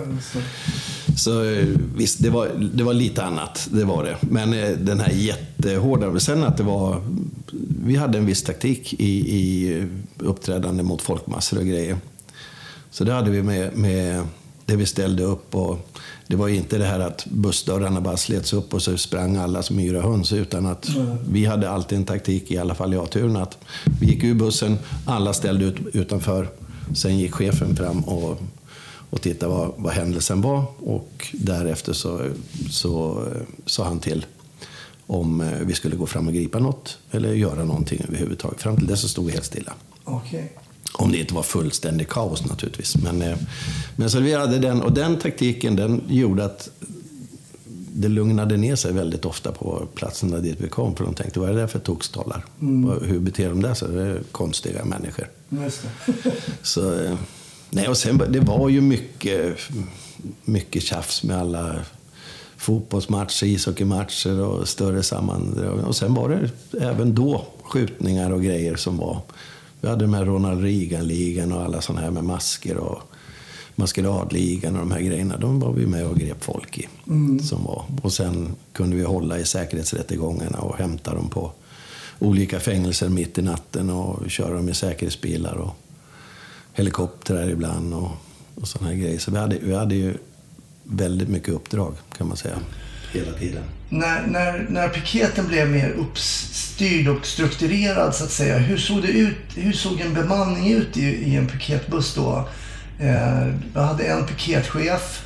Så 1.18 1.44
eh, 1.44 1.68
visst, 1.96 2.24
det 2.24 2.30
var, 2.30 2.72
det 2.74 2.84
var 2.84 2.94
lite 2.94 3.24
annat. 3.24 3.68
Det 3.72 3.84
var 3.84 4.04
det. 4.04 4.18
Men 4.22 4.54
eh, 4.54 4.70
den 4.70 5.00
här 5.00 5.12
jättehårda... 5.12 6.20
Sen 6.20 6.44
att 6.44 6.58
det 6.58 6.64
var... 6.64 7.02
Vi 7.86 7.96
hade 7.96 8.18
en 8.18 8.26
viss 8.26 8.44
taktik 8.44 8.94
i, 8.94 9.36
i 9.36 9.88
uppträdande 10.18 10.84
mot 10.84 11.02
folkmassor 11.02 11.58
och 11.58 11.66
grejer. 11.66 11.98
Så 12.92 13.04
det 13.04 13.14
hade 13.14 13.32
vi 13.32 13.44
med, 13.44 13.78
med 13.78 14.24
det 14.66 14.76
vi 14.76 14.86
ställde 14.86 15.24
upp. 15.24 15.56
Och 15.56 15.90
det 16.30 16.36
var 16.36 16.48
inte 16.48 16.78
det 16.78 16.86
här 16.86 17.00
att 17.00 17.26
bussdörrarna 17.26 18.02
bara 18.02 18.18
slets 18.18 18.54
upp 18.54 18.74
och 18.74 18.82
så 18.82 18.98
sprang 18.98 19.38
alla 19.38 19.64
som 19.64 19.80
yra 19.80 20.02
höns. 20.02 20.34
Utan 20.34 20.66
att 20.66 20.90
vi 21.30 21.46
hade 21.46 21.70
alltid 21.70 21.98
en 21.98 22.06
taktik, 22.06 22.52
i 22.52 22.58
alla 22.58 22.76
fall 22.76 22.94
jag 22.94 23.10
turen, 23.10 23.36
att 23.36 23.58
vi 24.02 24.08
gick 24.08 24.24
ur 24.24 24.34
bussen, 24.34 24.78
alla 25.06 25.34
ställde 25.34 25.66
ut 25.66 25.76
utanför. 25.94 26.50
Sen 26.96 27.20
gick 27.20 27.34
chefen 27.34 27.76
fram 27.76 28.00
och, 28.00 28.42
och 29.10 29.22
tittade 29.22 29.52
vad, 29.52 29.74
vad 29.78 29.94
händelsen 29.94 30.42
var. 30.42 30.64
Och 30.80 31.28
därefter 31.34 31.94
så, 31.94 32.22
så 32.70 33.26
sa 33.66 33.84
han 33.84 34.00
till 34.00 34.26
om 35.08 35.42
eh, 35.42 35.60
vi 35.62 35.74
skulle 35.74 35.96
gå 35.96 36.06
fram 36.06 36.28
och 36.28 36.34
gripa 36.34 36.60
något 36.60 36.98
eller 37.12 37.34
göra 37.34 37.64
någonting 37.64 38.02
överhuvudtaget. 38.08 38.62
Fram 38.62 38.78
till 38.78 38.88
dess 38.88 39.02
så 39.02 39.08
stod 39.08 39.26
vi 39.26 39.32
helt 39.32 39.46
stilla. 39.46 39.74
Okej. 40.04 40.54
Om 41.00 41.12
det 41.12 41.18
inte 41.18 41.34
var 41.34 41.44
fullständig 41.44 42.10
kaos 42.10 42.46
naturligtvis. 42.46 42.96
Men, 42.98 43.22
eh, 43.22 43.38
men 43.96 44.10
så 44.10 44.20
vi 44.20 44.34
hade 44.34 44.58
den, 44.60 44.82
och 44.82 44.92
den 44.94 45.18
taktiken 45.18 45.76
den 45.76 46.02
gjorde 46.08 46.46
att 46.46 46.70
det 47.94 48.08
lugnade 48.08 48.58
ner 48.58 48.76
sig 48.76 48.94
väldigt 48.94 49.26
ofta 49.26 49.52
på 49.52 49.88
platserna 49.96 50.38
dit 50.38 50.58
vi 50.60 50.70
kom. 50.70 50.96
För 50.96 51.04
de 51.04 51.14
tänkte, 51.14 51.40
vad 51.40 51.50
är 51.50 51.54
det 51.54 51.60
där 51.60 51.68
för 51.68 51.80
tokstollar? 51.80 52.46
Vad- 52.60 53.04
Hur 53.04 53.20
beter 53.20 53.50
de 53.50 53.62
där 53.62 53.74
sig? 53.74 53.88
Det 53.90 54.02
är 54.04 54.22
konstiga 54.32 54.86
människor. 54.86 55.28
Så, 56.64 56.94
eh, 57.04 57.16
nej, 57.70 57.88
och 57.88 57.98
sen, 57.98 58.22
det 58.30 58.40
var 58.40 58.70
ju 58.70 58.82
mycket, 58.82 59.58
mycket 60.46 60.84
tjafs 60.84 61.24
med 61.24 61.38
alla 61.38 61.76
fotbollsmatcher, 62.58 63.44
ishockeymatcher 63.46 64.40
och 64.40 64.68
större 64.68 65.04
sammandrag. 65.04 65.80
Och 65.88 65.96
sen 65.96 66.14
var 66.14 66.30
det 66.30 66.50
även 66.82 67.16
då 67.16 67.46
skjutningar 67.64 68.32
och 68.32 68.44
grejer 68.44 68.76
som 68.76 68.98
var. 68.98 69.22
Vi 69.82 69.88
hade 69.88 70.08
med 70.08 70.28
Ronald 70.28 70.64
Reagan-ligan 70.64 71.52
och 71.52 71.62
alla 71.62 71.82
sådana 71.82 72.02
här 72.02 72.12
med 72.12 72.24
masker 72.24 72.78
och 72.78 73.02
maskeradligan 73.76 74.76
och 74.76 74.80
de 74.80 74.92
här 74.92 75.02
grejerna. 75.02 75.38
De 75.38 75.60
var 75.60 75.74
vi 75.74 75.86
med 75.86 76.06
och 76.06 76.18
grep 76.18 76.44
folk 76.44 76.78
i. 76.78 76.88
Som 77.40 77.64
var. 77.64 77.86
Och 78.02 78.14
sen 78.14 78.56
kunde 78.74 78.96
vi 78.96 79.04
hålla 79.04 79.40
i 79.40 79.46
säkerhetsrättegångarna 79.46 80.58
och 80.60 80.78
hämta 80.78 81.14
dem 81.14 81.30
på 81.30 81.52
olika 82.20 82.60
fängelser 82.60 83.10
mitt 83.10 83.38
i 83.38 83.42
natten 83.42 83.90
och 83.90 84.30
köra 84.30 84.54
dem 84.54 84.70
i 84.70 84.74
säkerhetsbilar 84.74 85.56
och 85.56 85.76
helikoptrar 86.74 87.50
ibland 87.50 87.94
och, 87.94 88.12
och 88.56 88.68
sådana 88.68 88.92
här 88.92 88.98
grejer. 88.98 89.20
Så 89.20 89.32
vi 89.32 89.38
hade, 89.38 89.58
vi 89.58 89.76
hade 89.76 89.96
ju 89.96 90.18
väldigt 90.84 91.30
mycket 91.30 91.54
uppdrag 91.54 91.94
kan 92.18 92.28
man 92.28 92.38
säga. 92.38 92.60
Hela 93.14 93.32
tiden. 93.34 93.64
När, 93.90 94.28
när, 94.28 94.66
när 94.70 94.90
piketen 94.90 95.48
blev 95.48 95.70
mer 95.70 95.90
uppstyrd 95.90 97.08
och 97.08 97.26
strukturerad 97.26 98.16
så 98.16 98.24
att 98.24 98.32
säga. 98.32 98.58
Hur 98.58 98.78
såg 98.78 99.02
det 99.02 99.08
ut? 99.08 99.36
Hur 99.56 99.74
såg 99.74 100.02
en 100.02 100.14
bemanning 100.14 100.72
ut 100.74 100.98
i, 100.98 101.02
i 101.06 101.36
en 101.36 101.48
piketbuss 101.48 102.16
då? 102.16 102.48
Eh, 103.00 103.48
jag 103.74 103.82
hade 103.82 104.04
en 104.04 104.26
piketchef. 104.26 105.26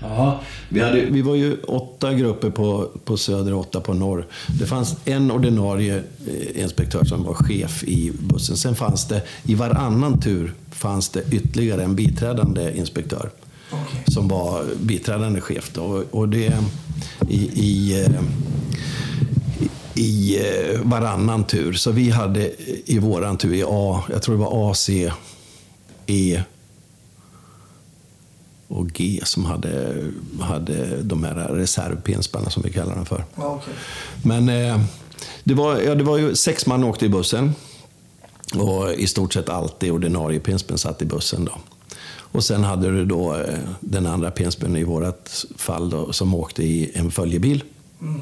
Ja, 0.00 0.40
vi, 0.68 0.80
hade, 0.80 1.00
vi 1.04 1.22
var 1.22 1.34
ju 1.34 1.56
åtta 1.62 2.12
grupper 2.14 2.50
på, 2.50 2.90
på 3.04 3.16
söder 3.16 3.54
och 3.54 3.60
åtta 3.60 3.80
på 3.80 3.94
norr. 3.94 4.26
Det 4.60 4.66
fanns 4.66 4.96
en 5.04 5.30
ordinarie 5.30 5.96
eh, 6.26 6.62
inspektör 6.62 7.04
som 7.04 7.24
var 7.24 7.34
chef 7.34 7.84
i 7.84 8.12
bussen. 8.20 8.56
Sen 8.56 8.74
fanns 8.74 9.08
det, 9.08 9.22
i 9.44 9.54
varannan 9.54 10.20
tur, 10.20 10.54
fanns 10.72 11.08
det 11.08 11.22
ytterligare 11.30 11.84
en 11.84 11.94
biträdande 11.96 12.72
inspektör. 12.76 13.30
Okej. 13.70 14.04
Som 14.06 14.28
var 14.28 14.64
biträdande 14.80 15.40
chef. 15.40 15.70
Då. 15.74 15.82
Och- 15.82 16.04
Och 16.10 16.28
det, 16.28 16.52
i, 17.28 17.50
i, 17.54 18.02
eh, 18.02 18.22
i 19.94 20.38
eh, 20.38 20.80
varannan 20.82 21.44
tur. 21.44 21.72
Så 21.72 21.90
vi 21.90 22.10
hade 22.10 22.50
i 22.90 22.98
våran 22.98 23.38
tur, 23.38 23.54
i 23.54 23.64
A, 23.68 24.04
jag 24.10 24.22
tror 24.22 24.34
det 24.34 24.40
var 24.40 24.70
A, 24.70 24.74
C, 24.74 25.12
E 26.06 26.42
och 28.68 28.86
G 28.86 29.20
som 29.24 29.44
hade, 29.44 30.04
hade 30.40 31.02
de 31.02 31.24
här 31.24 31.34
reservpinsparna 31.34 32.50
som 32.50 32.62
vi 32.62 32.72
kallar 32.72 32.94
dem 32.94 33.06
för. 33.06 33.24
Ja, 33.36 33.60
okej. 33.62 33.74
Men 34.22 34.48
eh, 34.48 34.80
det, 35.44 35.54
var, 35.54 35.80
ja, 35.80 35.94
det 35.94 36.04
var 36.04 36.18
ju 36.18 36.36
sex 36.36 36.66
man 36.66 36.84
åkte 36.84 37.06
i 37.06 37.08
bussen. 37.08 37.54
Och 38.54 38.92
i 38.92 39.06
stort 39.06 39.32
sett 39.32 39.48
alltid 39.48 39.92
ordinarie 39.92 40.40
pinspen 40.40 40.78
satt 40.78 41.02
i 41.02 41.04
bussen. 41.04 41.44
Då. 41.44 41.52
Och 42.34 42.44
sen 42.44 42.64
hade 42.64 42.90
du 42.90 43.04
då 43.04 43.34
eh, 43.34 43.58
den 43.80 44.06
andra 44.06 44.30
pinspen 44.30 44.76
i 44.76 44.84
vårt 44.84 45.30
fall 45.56 45.90
då, 45.90 46.12
som 46.12 46.34
åkte 46.34 46.62
i 46.62 46.90
en 46.94 47.10
följebil. 47.10 47.64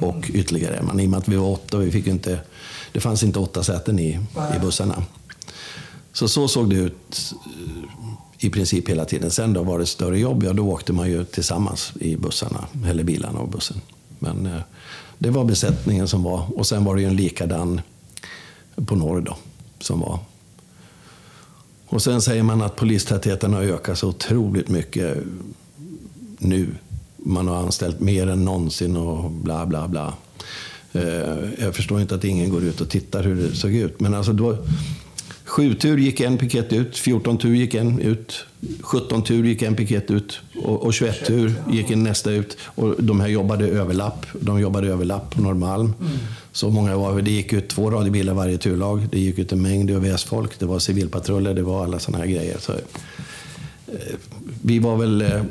Och 0.00 0.30
ytterligare 0.34 0.76
en 0.76 0.86
man. 0.86 1.00
I 1.00 1.06
och 1.06 1.10
med 1.10 1.18
att 1.18 1.28
vi 1.28 1.36
var 1.36 1.50
åtta, 1.50 1.78
vi 1.78 1.90
fick 1.90 2.06
inte, 2.06 2.40
det 2.92 3.00
fanns 3.00 3.22
inte 3.22 3.38
åtta 3.38 3.62
säten 3.62 3.98
i, 3.98 4.18
i 4.56 4.58
bussarna. 4.60 5.04
Så 6.12 6.28
så 6.28 6.48
såg 6.48 6.70
det 6.70 6.76
ut 6.76 7.34
eh, 7.46 8.46
i 8.46 8.50
princip 8.50 8.88
hela 8.88 9.04
tiden. 9.04 9.30
Sen 9.30 9.52
då 9.52 9.62
var 9.62 9.78
det 9.78 9.86
större 9.86 10.18
jobb, 10.18 10.42
ja 10.42 10.52
då 10.52 10.68
åkte 10.68 10.92
man 10.92 11.10
ju 11.10 11.24
tillsammans 11.24 11.92
i 12.00 12.16
bussarna, 12.16 12.66
eller 12.86 13.04
bilarna 13.04 13.40
och 13.40 13.48
bussen. 13.48 13.80
Men 14.18 14.46
eh, 14.46 14.62
det 15.18 15.30
var 15.30 15.44
besättningen 15.44 16.08
som 16.08 16.22
var. 16.22 16.58
Och 16.58 16.66
sen 16.66 16.84
var 16.84 16.94
det 16.94 17.02
ju 17.02 17.08
en 17.08 17.16
likadan 17.16 17.80
på 18.86 18.96
norr 18.96 19.20
då, 19.20 19.36
som 19.78 20.00
var. 20.00 20.18
Och 21.92 22.02
sen 22.02 22.22
säger 22.22 22.42
man 22.42 22.62
att 22.62 22.76
polistätheten 22.76 23.54
har 23.54 23.62
ökat 23.62 23.98
så 23.98 24.08
otroligt 24.08 24.68
mycket 24.68 25.18
nu. 26.38 26.66
Man 27.16 27.48
har 27.48 27.56
anställt 27.56 28.00
mer 28.00 28.26
än 28.26 28.44
någonsin 28.44 28.96
och 28.96 29.30
bla 29.30 29.66
bla 29.66 29.88
bla. 29.88 30.14
Eh, 30.92 31.50
jag 31.58 31.74
förstår 31.74 32.00
inte 32.00 32.14
att 32.14 32.24
ingen 32.24 32.50
går 32.50 32.64
ut 32.64 32.80
och 32.80 32.88
tittar 32.88 33.22
hur 33.22 33.34
det 33.34 33.56
såg 33.56 33.74
ut. 33.74 34.00
Men 34.00 34.14
alltså 34.14 34.32
då, 34.32 34.56
Sju 35.52 35.74
tur 35.74 35.98
gick 35.98 36.20
en 36.20 36.38
piket 36.38 36.72
ut, 36.72 36.98
14 36.98 37.38
tur 37.38 37.54
gick 37.54 37.74
en 37.74 37.98
ut, 37.98 38.44
17 38.80 39.22
tur 39.22 39.44
gick 39.44 39.62
en 39.62 39.76
piket 39.76 40.10
ut 40.10 40.40
och, 40.62 40.82
och 40.82 40.94
21 40.94 41.26
tur 41.26 41.54
gick 41.70 41.90
en 41.90 42.02
nästa 42.02 42.30
ut. 42.30 42.56
Och 42.64 42.94
de 42.98 43.20
här 43.20 43.28
jobbade 43.28 43.66
överlapp. 43.66 44.26
De 44.40 44.60
jobbade 44.60 44.88
överlapp 44.88 45.34
på 45.34 45.42
Norrmalm. 45.42 45.92
Så 46.52 46.70
många 46.70 46.96
var. 46.96 47.22
Det 47.22 47.30
gick 47.30 47.52
ut 47.52 47.68
två 47.68 47.90
radiobilar 47.90 48.34
varje 48.34 48.58
turlag. 48.58 49.08
Det 49.10 49.18
gick 49.18 49.38
ut 49.38 49.52
en 49.52 49.62
mängd 49.62 49.90
ÖVS-folk. 49.90 50.58
Det 50.58 50.66
var 50.66 50.78
civilpatruller, 50.78 51.54
det 51.54 51.62
var 51.62 51.84
alla 51.84 51.98
sådana 51.98 52.24
här 52.24 52.30
grejer. 52.30 52.56
Så, 52.58 52.72
eh, 52.72 52.78
vi 54.62 54.78
var 54.78 54.96
väl 54.96 55.22
eh, 55.22 55.42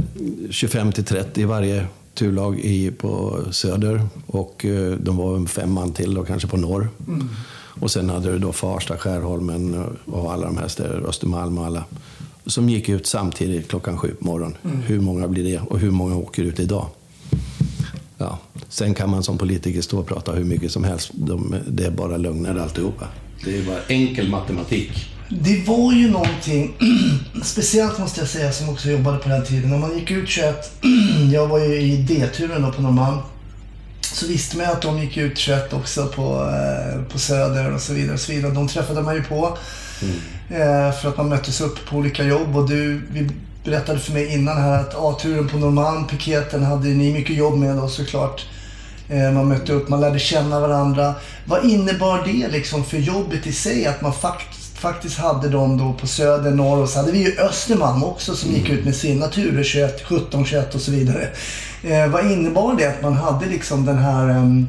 25 0.50 0.92
till 0.92 1.06
30 1.06 1.42
i 1.42 1.46
varje 1.46 1.86
turlag 2.14 2.60
i, 2.60 2.92
på 2.92 3.40
söder 3.52 4.08
och 4.28 4.66
eh, 4.66 4.92
de 4.92 5.18
var 5.18 5.46
fem 5.46 5.72
man 5.72 5.94
till 5.94 6.14
då, 6.14 6.24
kanske 6.24 6.48
på 6.48 6.58
norr. 6.58 6.90
Och 7.82 7.92
sen 7.92 8.10
hade 8.10 8.32
du 8.32 8.40
då 8.40 8.52
Farsta, 8.52 8.98
Skärholmen 8.98 9.74
eh, 9.74 10.14
och 10.14 10.34
alla 10.34 10.46
de 10.46 10.58
här 10.58 10.68
städerna, 10.68 11.08
Östermalm 11.08 11.58
och 11.58 11.66
alla. 11.66 11.84
Som 12.46 12.70
gick 12.70 12.90
ut 12.90 13.08
samtidigt 13.08 13.68
klockan 13.68 13.98
sju 13.98 14.16
på 14.20 14.26
morgonen. 14.26 14.58
Hur 14.86 15.00
många 15.00 15.28
blir 15.28 15.44
det 15.44 15.60
och 15.60 15.80
hur 15.80 15.92
många 15.92 16.16
åker 16.16 16.44
ut 16.44 16.60
idag? 16.60 16.88
Ja. 18.18 18.38
Sen 18.70 18.94
kan 18.94 19.10
man 19.10 19.24
som 19.24 19.38
politiker 19.38 19.82
stå 19.82 20.00
och 20.00 20.08
prata 20.08 20.32
hur 20.32 20.44
mycket 20.44 20.72
som 20.72 20.84
helst. 20.84 21.12
De, 21.14 21.56
det 21.68 21.86
är 21.86 21.92
bara 21.92 22.18
lögner 22.18 22.56
alltihopa. 22.56 23.08
Det 23.46 23.58
är 23.58 23.66
bara 23.66 23.80
enkel 23.88 24.30
matematik. 24.30 24.92
Det 25.30 25.68
var 25.68 25.94
ju 25.94 26.12
någonting, 26.12 26.74
speciellt 27.44 28.00
måste 28.00 28.20
jag 28.20 28.30
säga, 28.30 28.52
som 28.52 28.70
också 28.70 28.90
jobbade 28.90 29.18
på 29.18 29.30
den 29.30 29.46
tiden. 29.46 29.70
När 29.70 29.78
man 29.78 29.98
gick 29.98 30.12
ut 30.12 30.30
21, 30.30 30.72
jag 31.34 31.48
var 31.48 31.60
ju 31.60 31.82
i 31.82 31.98
D-turen 31.98 32.62
då 32.62 32.72
på 32.72 32.82
Norrmalm. 32.82 33.18
Så 34.14 34.28
visste 34.28 34.58
man 34.58 34.66
ju 34.66 34.72
att 34.72 34.82
de 34.82 35.00
gick 35.00 35.18
ut 35.18 35.38
21 35.38 35.74
också 35.74 36.08
på, 36.08 36.50
eh, 36.50 37.02
på 37.12 37.20
Söder 37.20 37.74
och 37.74 37.82
så 37.82 37.94
vidare. 37.94 38.14
Och 38.14 38.20
så 38.20 38.32
vidare. 38.32 38.52
De 38.52 38.68
träffade 38.68 39.02
man 39.02 39.16
ju 39.16 39.24
på. 39.24 39.58
Eh, 40.50 40.92
för 40.92 41.10
att 41.10 41.18
man 41.18 41.30
möttes 41.30 41.62
upp 41.62 41.86
på 41.90 41.96
olika 41.98 42.24
jobb. 42.24 42.58
Och 42.58 42.70
du, 42.70 43.02
vi 43.12 43.30
berättade 43.64 44.00
för 44.00 44.14
mig 44.14 44.34
innan 44.34 44.58
här 44.58 44.80
att 44.80 44.96
A-turen 44.96 45.48
på 45.48 45.58
Norrmalm, 45.58 46.08
piketen, 46.08 46.64
hade 46.64 46.88
ni 46.88 47.14
mycket 47.14 47.36
jobb 47.36 47.58
med 47.58 47.76
då 47.76 47.88
såklart. 47.88 48.46
Eh, 49.10 49.32
Man 49.32 49.48
mötte 49.48 49.74
upp, 49.74 49.90
man 49.90 50.02
lärde 50.02 50.20
känna 50.20 50.60
varandra. 50.60 51.14
Vad 51.46 51.66
innebar 51.66 52.24
det 52.26 52.48
liksom 52.48 52.84
för 52.86 52.98
jobbet 52.98 53.48
i 53.48 53.52
sig? 53.52 53.86
Att 53.86 54.02
man 54.02 54.14
faktiskt, 54.14 54.61
faktiskt 54.82 55.18
hade 55.18 55.50
dem 55.50 55.78
då 55.78 55.94
på 55.94 56.08
söder, 56.08 56.52
norr 56.52 56.82
och 56.82 56.90
så 56.90 57.00
hade 57.00 57.12
vi 57.12 57.20
ju 57.20 57.40
Östermalm 57.40 58.04
också 58.04 58.36
som 58.36 58.52
gick 58.52 58.70
ut 58.70 58.86
med 58.86 58.96
sina 58.96 59.28
turer 59.28 59.64
21, 59.64 60.02
17, 60.06 60.46
21 60.46 60.76
och 60.76 60.82
så 60.82 60.92
vidare. 60.92 61.30
Eh, 61.84 62.08
vad 62.08 62.32
innebar 62.32 62.76
det 62.76 62.86
att 62.86 63.02
man 63.02 63.14
hade 63.14 63.46
liksom 63.46 63.86
den 63.86 63.98
här 63.98 64.30
em, 64.30 64.68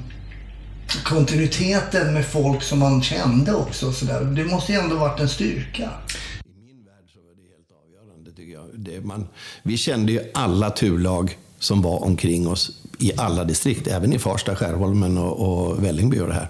kontinuiteten 1.04 2.14
med 2.14 2.26
folk 2.26 2.62
som 2.62 2.78
man 2.78 3.02
kände 3.02 3.54
också? 3.54 3.88
och 3.88 3.95
Så 3.95 4.04
där? 4.04 4.25
Det 4.25 4.45
måste 4.45 4.73
ju 4.73 4.78
ändå 4.78 4.97
varit 4.97 5.21
en 5.21 5.28
styrka. 5.28 5.83
I 5.83 6.61
min 6.66 6.85
värld 6.85 7.07
så 7.12 7.19
var 7.21 7.35
det 7.35 7.49
helt 7.54 7.71
avgörande 7.85 8.31
tycker 8.37 8.52
jag. 8.52 8.64
Det, 8.75 9.07
man, 9.07 9.28
vi 9.62 9.76
kände 9.76 10.12
ju 10.12 10.21
alla 10.35 10.71
turlag 10.71 11.38
som 11.59 11.83
var 11.83 12.04
omkring 12.04 12.49
oss 12.49 12.81
i 13.02 13.12
alla 13.16 13.44
distrikt, 13.44 13.87
även 13.87 14.12
i 14.12 14.18
Farsta, 14.18 14.56
Skärholmen 14.56 15.18
och, 15.18 15.71
och 15.71 15.85
Vällingby 15.85 16.21
och 16.21 16.28
det 16.28 16.35
här. 16.35 16.49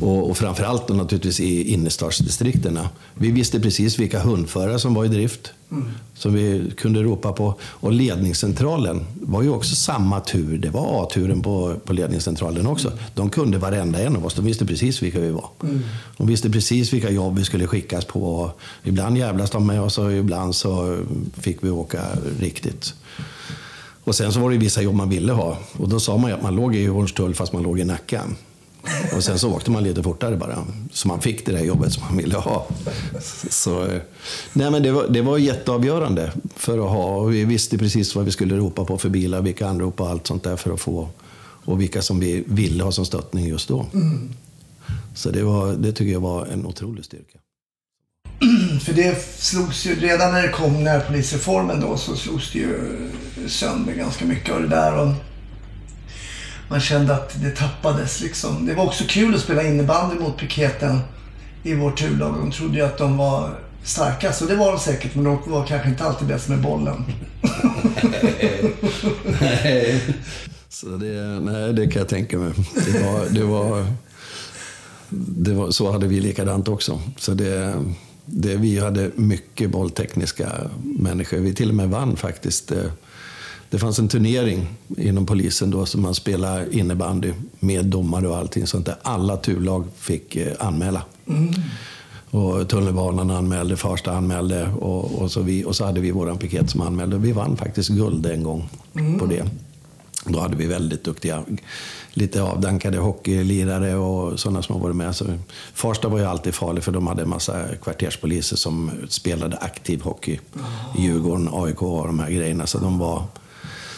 Och, 0.00 0.30
och 0.30 0.36
framförallt 0.36 0.88
då 0.88 0.94
naturligtvis 0.94 1.40
i 1.40 1.72
innerstadsdistrikterna. 1.72 2.88
Vi 3.14 3.30
visste 3.30 3.60
precis 3.60 3.98
vilka 3.98 4.20
hundförare 4.20 4.78
som 4.78 4.94
var 4.94 5.04
i 5.04 5.08
drift, 5.08 5.52
som 6.14 6.34
vi 6.34 6.72
kunde 6.76 7.02
ropa 7.02 7.32
på. 7.32 7.54
Och 7.62 7.92
ledningscentralen 7.92 9.06
var 9.20 9.42
ju 9.42 9.50
också 9.50 9.74
samma 9.74 10.20
tur. 10.20 10.58
Det 10.58 10.70
var 10.70 11.02
A-turen 11.02 11.42
på, 11.42 11.74
på 11.84 11.92
ledningscentralen 11.92 12.66
också. 12.66 12.92
De 13.14 13.30
kunde 13.30 13.58
varenda 13.58 14.02
en 14.02 14.16
av 14.16 14.26
oss. 14.26 14.34
De 14.34 14.44
visste 14.44 14.66
precis 14.66 15.02
vilka 15.02 15.20
vi 15.20 15.30
var. 15.30 15.48
De 16.16 16.26
visste 16.26 16.50
precis 16.50 16.92
vilka 16.92 17.10
jobb 17.10 17.38
vi 17.38 17.44
skulle 17.44 17.66
skickas 17.66 18.04
på. 18.04 18.50
Ibland 18.84 19.18
jävlas 19.18 19.50
de 19.50 19.66
med 19.66 19.80
oss 19.80 19.98
och 19.98 20.12
ibland 20.12 20.54
så 20.54 20.98
fick 21.34 21.64
vi 21.64 21.70
åka 21.70 22.02
riktigt. 22.40 22.94
Och 24.06 24.14
sen 24.14 24.32
så 24.32 24.40
var 24.40 24.50
det 24.50 24.58
vissa 24.58 24.82
jobb 24.82 24.94
man 24.94 25.08
ville 25.08 25.32
ha. 25.32 25.58
Och 25.78 25.88
då 25.88 26.00
sa 26.00 26.16
man 26.16 26.32
att 26.32 26.42
man 26.42 26.54
låg 26.54 26.76
i 26.76 26.86
Hornstull 26.86 27.34
fast 27.34 27.52
man 27.52 27.62
låg 27.62 27.80
i 27.80 27.84
Nacka. 27.84 28.22
Och 29.16 29.24
sen 29.24 29.38
så 29.38 29.52
åkte 29.52 29.70
man 29.70 29.82
lite 29.82 30.02
fortare 30.02 30.36
bara. 30.36 30.66
Så 30.92 31.08
man 31.08 31.20
fick 31.20 31.46
det 31.46 31.52
där 31.52 31.64
jobbet 31.64 31.92
som 31.92 32.02
man 32.04 32.16
ville 32.16 32.36
ha. 32.36 32.66
Så, 33.50 33.86
nej 34.52 34.70
men 34.70 34.82
det, 34.82 34.92
var, 34.92 35.08
det 35.08 35.22
var 35.22 35.38
jätteavgörande 35.38 36.32
för 36.56 36.78
att 36.78 36.90
ha. 36.90 37.16
Och 37.16 37.34
vi 37.34 37.44
visste 37.44 37.78
precis 37.78 38.14
vad 38.14 38.24
vi 38.24 38.30
skulle 38.30 38.56
ropa 38.56 38.84
på 38.84 38.98
för 38.98 39.08
bilar, 39.08 39.42
vilka 39.42 39.68
anrop 39.68 40.00
och 40.00 40.08
allt 40.08 40.26
sånt 40.26 40.42
där 40.42 40.56
för 40.56 40.74
att 40.74 40.80
få. 40.80 41.08
Och 41.64 41.80
vilka 41.80 42.02
som 42.02 42.20
vi 42.20 42.44
ville 42.46 42.84
ha 42.84 42.92
som 42.92 43.06
stöttning 43.06 43.46
just 43.46 43.68
då. 43.68 43.86
Så 45.14 45.30
det, 45.30 45.42
var, 45.42 45.72
det 45.72 45.92
tycker 45.92 46.12
jag 46.12 46.20
var 46.20 46.46
en 46.46 46.66
otrolig 46.66 47.04
styrka. 47.04 47.38
För 48.84 48.92
det 48.92 49.22
slogs 49.38 49.86
ju, 49.86 50.00
redan 50.00 50.32
när 50.32 50.42
det 50.42 50.48
kom 50.48 50.84
närpolisreformen 50.84 51.80
då 51.80 51.96
så 51.96 52.16
slogs 52.16 52.52
det 52.52 52.58
ju 52.58 53.08
sönder 53.46 53.92
ganska 53.92 54.24
mycket 54.24 54.54
av 54.54 54.62
det 54.62 54.68
där. 54.68 54.98
Och 54.98 55.08
man 56.68 56.80
kände 56.80 57.14
att 57.14 57.42
det 57.42 57.50
tappades 57.50 58.20
liksom. 58.20 58.66
Det 58.66 58.74
var 58.74 58.84
också 58.84 59.04
kul 59.08 59.34
att 59.34 59.40
spela 59.40 59.62
innebandy 59.62 60.18
mot 60.18 60.38
piketen 60.38 61.00
i 61.62 61.74
vårt 61.74 61.98
turlag. 61.98 62.34
De 62.34 62.50
trodde 62.50 62.76
ju 62.76 62.84
att 62.84 62.98
de 62.98 63.16
var 63.16 63.50
starkast 63.82 64.42
och 64.42 64.48
det 64.48 64.56
var 64.56 64.72
de 64.72 64.78
säkert 64.78 65.14
men 65.14 65.24
de 65.24 65.38
var 65.46 65.66
kanske 65.66 65.88
inte 65.88 66.04
alltid 66.04 66.28
bäst 66.28 66.48
med 66.48 66.60
bollen. 66.60 67.04
Så 70.68 70.86
det, 70.86 71.40
nej, 71.40 71.72
det 71.72 71.86
kan 71.86 72.00
jag 72.00 72.08
tänka 72.08 72.38
mig. 72.38 72.52
Det 72.86 73.04
var, 73.04 73.26
det 73.30 73.44
var, 73.44 73.86
det 75.08 75.52
var, 75.52 75.70
så 75.70 75.92
hade 75.92 76.06
vi 76.06 76.20
likadant 76.20 76.68
också. 76.68 77.00
Så 77.18 77.34
det, 77.34 77.74
det, 78.26 78.56
vi 78.56 78.78
hade 78.78 79.10
mycket 79.14 79.70
bolltekniska 79.70 80.52
människor. 80.82 81.38
Vi 81.38 81.54
till 81.54 81.68
och 81.68 81.74
med 81.74 81.88
vann 81.88 82.16
faktiskt. 82.16 82.68
Det, 82.68 82.92
det 83.70 83.78
fanns 83.78 83.98
en 83.98 84.08
turnering 84.08 84.66
inom 84.96 85.26
polisen 85.26 85.70
då 85.70 85.86
som 85.86 86.02
man 86.02 86.14
spelade 86.14 86.76
innebandy 86.76 87.32
med 87.60 87.84
domare 87.84 88.28
och 88.28 88.36
allting 88.36 88.66
sånt 88.66 88.86
där. 88.86 88.96
Alla 89.02 89.36
turlag 89.36 89.84
fick 89.96 90.36
eh, 90.36 90.52
anmäla. 90.58 91.02
Mm. 91.28 91.54
Och 92.30 92.68
tunnelbanan 92.68 93.30
anmälde, 93.30 93.76
Farsta 93.76 94.12
anmälde 94.12 94.68
och, 94.68 95.22
och, 95.22 95.30
så 95.30 95.40
vi, 95.40 95.64
och 95.64 95.76
så 95.76 95.84
hade 95.84 96.00
vi 96.00 96.10
våran 96.10 96.38
piket 96.38 96.70
som 96.70 96.80
anmälde. 96.80 97.18
Vi 97.18 97.32
vann 97.32 97.56
faktiskt 97.56 97.88
guld 97.88 98.26
en 98.26 98.42
gång 98.42 98.68
mm. 98.94 99.18
på 99.18 99.26
det. 99.26 99.44
Då 100.24 100.40
hade 100.40 100.56
vi 100.56 100.66
väldigt 100.66 101.04
duktiga, 101.04 101.44
lite 102.16 102.42
avdankade 102.42 102.98
hockeylirare 102.98 103.94
och 103.94 104.40
sådana 104.40 104.62
som 104.62 104.74
har 104.74 104.82
varit 104.82 104.96
med. 104.96 105.16
Så 105.16 105.24
Farsta 105.74 106.08
var 106.08 106.18
ju 106.18 106.24
alltid 106.24 106.54
farlig 106.54 106.84
för 106.84 106.92
de 106.92 107.06
hade 107.06 107.22
en 107.22 107.28
massa 107.28 107.64
kvarterspoliser 107.82 108.56
som 108.56 108.90
spelade 109.08 109.56
aktiv 109.56 110.00
hockey. 110.00 110.40
Oh. 110.54 111.00
Djurgården, 111.00 111.48
AIK 111.52 111.82
och 111.82 112.06
de 112.06 112.18
här 112.18 112.30
grejerna. 112.30 112.66
Så 112.66 112.78
de 112.78 112.98
var, 112.98 113.24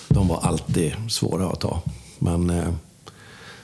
de 0.08 0.28
var 0.28 0.40
alltid 0.42 0.94
svåra 1.08 1.48
att 1.48 1.60
ta. 1.60 1.82
Men, 2.18 2.50
eh, 2.50 2.68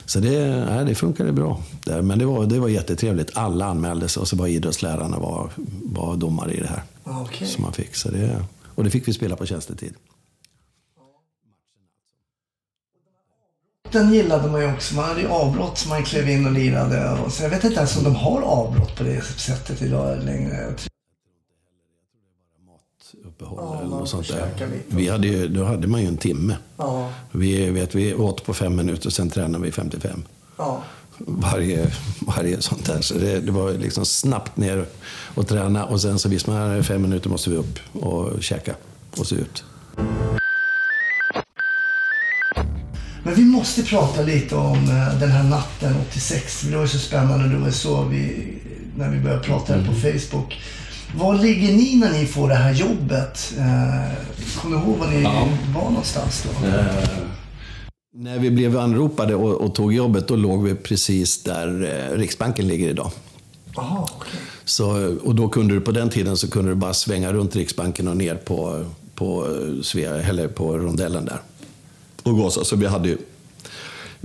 så 0.05 0.19
det, 0.19 0.65
nej, 0.69 0.85
det 0.85 0.95
funkade 0.95 1.31
bra. 1.31 1.63
Där. 1.83 2.01
Men 2.01 2.19
det 2.19 2.25
var, 2.25 2.45
det 2.45 2.59
var 2.59 2.67
jättetrevligt. 2.67 3.31
Alla 3.33 3.65
anmälde 3.65 4.07
sig 4.07 4.21
och 4.21 4.27
så 4.27 4.35
var 4.35 4.47
idrottslärarna 4.47 5.19
var, 5.19 5.49
var 5.83 6.15
domare 6.15 6.53
i 6.53 6.59
det 6.59 6.67
här. 6.67 6.83
Okay. 7.21 7.47
Som 7.47 7.63
man 7.63 7.73
fick. 7.73 7.95
Så 7.95 8.11
det, 8.11 8.45
och 8.75 8.83
det 8.83 8.89
fick 8.89 9.07
vi 9.07 9.13
spela 9.13 9.35
på 9.35 9.45
tjänstetid. 9.45 9.93
Den 13.95 14.13
gillade 14.13 14.51
man 14.51 14.61
ju 14.61 14.73
också. 14.73 14.95
Man 14.95 15.05
hade 15.05 15.21
ju 15.21 15.27
avbrott 15.27 15.77
som 15.77 15.89
man 15.89 16.03
klev 16.03 16.29
in 16.29 16.45
och 16.45 16.51
lirade. 16.51 17.11
Och 17.25 17.31
så 17.31 17.43
jag 17.43 17.49
vet 17.49 17.63
inte 17.63 17.77
ens 17.77 17.97
om 17.97 18.03
de 18.03 18.15
har 18.15 18.41
avbrott 18.41 18.95
på 18.95 19.03
det 19.03 19.21
sättet 19.21 19.81
idag 19.81 20.23
längre. 20.23 20.73
Uppehåll 23.25 23.59
ja, 23.61 23.79
eller 23.79 23.89
något 23.89 24.09
sånt 24.09 24.27
där. 24.27 24.51
Vi 24.87 25.09
hade 25.09 25.27
ju, 25.27 25.47
då 25.47 25.63
hade 25.63 25.87
man 25.87 26.01
ju 26.01 26.07
en 26.07 26.17
timme. 26.17 26.57
Ja. 26.77 27.11
Vi, 27.31 27.69
vet, 27.69 27.95
vi 27.95 28.13
åt 28.13 28.45
på 28.45 28.53
fem 28.53 28.75
minuter, 28.75 29.09
sen 29.09 29.29
tränade 29.29 29.63
vi 29.63 29.71
55. 29.71 30.23
Ja. 30.57 30.83
Varje, 31.17 31.91
varje 32.19 32.61
sånt 32.61 32.85
där. 32.85 33.01
Så 33.01 33.13
det, 33.13 33.39
det, 33.39 33.51
var 33.51 33.71
liksom 33.71 34.05
snabbt 34.05 34.57
ner 34.57 34.85
och 35.35 35.47
träna 35.47 35.85
och 35.85 36.01
sen 36.01 36.19
så 36.19 36.29
visste 36.29 36.49
man 36.49 36.83
fem 36.83 37.01
minuter 37.01 37.29
måste 37.29 37.49
vi 37.49 37.55
upp 37.55 37.79
och 37.93 38.43
käka 38.43 38.75
och 39.17 39.27
se 39.27 39.35
ut. 39.35 39.63
Men 43.25 43.35
vi 43.35 43.45
måste 43.45 43.83
prata 43.83 44.21
lite 44.21 44.55
om 44.55 44.77
eh, 44.77 45.19
den 45.19 45.31
här 45.31 45.43
natten 45.43 45.95
86. 46.09 46.61
Det 46.61 46.75
var 46.75 46.81
ju 46.81 46.87
så 46.87 46.97
spännande. 46.97 47.49
Det 47.49 47.57
var 47.57 47.71
så 47.71 48.03
vi, 48.03 48.53
när 48.97 49.09
vi 49.09 49.19
började 49.19 49.43
prata 49.43 49.73
mm. 49.73 49.85
på 49.85 49.93
Facebook. 49.93 50.61
Var 51.15 51.35
ligger 51.35 51.73
ni 51.73 51.95
när 51.95 52.11
ni 52.11 52.25
får 52.25 52.49
det 52.49 52.55
här 52.55 52.73
jobbet? 52.73 53.53
Eh, 53.57 54.13
kommer 54.61 54.77
du 54.77 54.83
ihåg 54.83 54.97
var 54.97 55.07
ni 55.07 55.21
ja. 55.21 55.47
var 55.75 55.89
någonstans 55.89 56.43
då? 56.43 56.67
Eh, 56.67 56.85
när 58.15 58.39
vi 58.39 58.51
blev 58.51 58.77
anropade 58.77 59.35
och, 59.35 59.61
och, 59.61 59.75
tog 59.75 59.93
jobbet, 59.93 60.27
då 60.27 60.35
låg 60.35 60.63
vi 60.63 60.75
precis 60.75 61.43
där 61.43 61.83
eh, 61.83 62.17
Riksbanken 62.17 62.67
ligger 62.67 62.89
idag. 62.89 63.11
Aha, 63.77 64.09
okay. 64.17 64.39
så, 64.65 65.15
och 65.23 65.35
då 65.35 65.49
kunde 65.49 65.73
du, 65.73 65.81
på 65.81 65.91
den 65.91 66.09
tiden 66.09 66.37
så 66.37 66.49
kunde 66.49 66.71
du 66.71 66.75
bara 66.75 66.93
svänga 66.93 67.33
runt 67.33 67.55
Riksbanken 67.55 68.07
och 68.07 68.17
ner 68.17 68.35
på, 68.35 68.85
på, 69.15 69.47
Svea, 69.83 70.21
eller 70.21 70.47
på 70.47 70.77
rondellen 70.77 71.25
där. 71.25 71.39
Och 72.25 72.37
gasa. 72.37 72.63
Så 72.63 72.75
vi 72.75 72.85
hade 72.85 73.17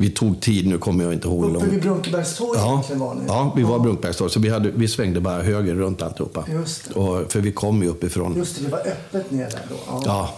vi 0.01 0.11
tog 0.11 0.41
tid, 0.41 0.67
nu 0.67 0.79
kommer 0.79 1.05
jag 1.05 1.13
inte 1.13 1.29
ihåg. 1.29 1.57
Uppe 1.57 1.67
vid 1.67 1.83
Brunkebergstorg 1.83 2.59
ja, 2.59 2.85
var 2.95 3.15
ni? 3.15 3.21
Ja, 3.27 3.53
vi 3.57 3.63
var 3.63 3.73
ja. 3.73 3.79
Brunkebergstorg. 3.79 4.31
Så 4.31 4.41
vi, 4.41 4.49
hade, 4.49 4.71
vi 4.71 4.89
svängde 4.89 5.21
bara 5.21 5.43
höger 5.43 5.75
runt 5.75 6.03
alltihopa. 6.03 6.45
Just 6.53 6.89
det. 6.89 6.95
Och, 6.95 7.33
för 7.33 7.41
vi 7.41 7.53
kom 7.53 7.83
ju 7.83 7.89
uppifrån. 7.89 8.37
Just 8.37 8.59
det, 8.59 8.65
det 8.65 8.71
var 8.71 8.79
öppet 8.79 9.31
ner 9.31 9.51
där 9.51 9.63
då. 9.69 9.77
Ja. 9.87 10.03
ja. 10.07 10.35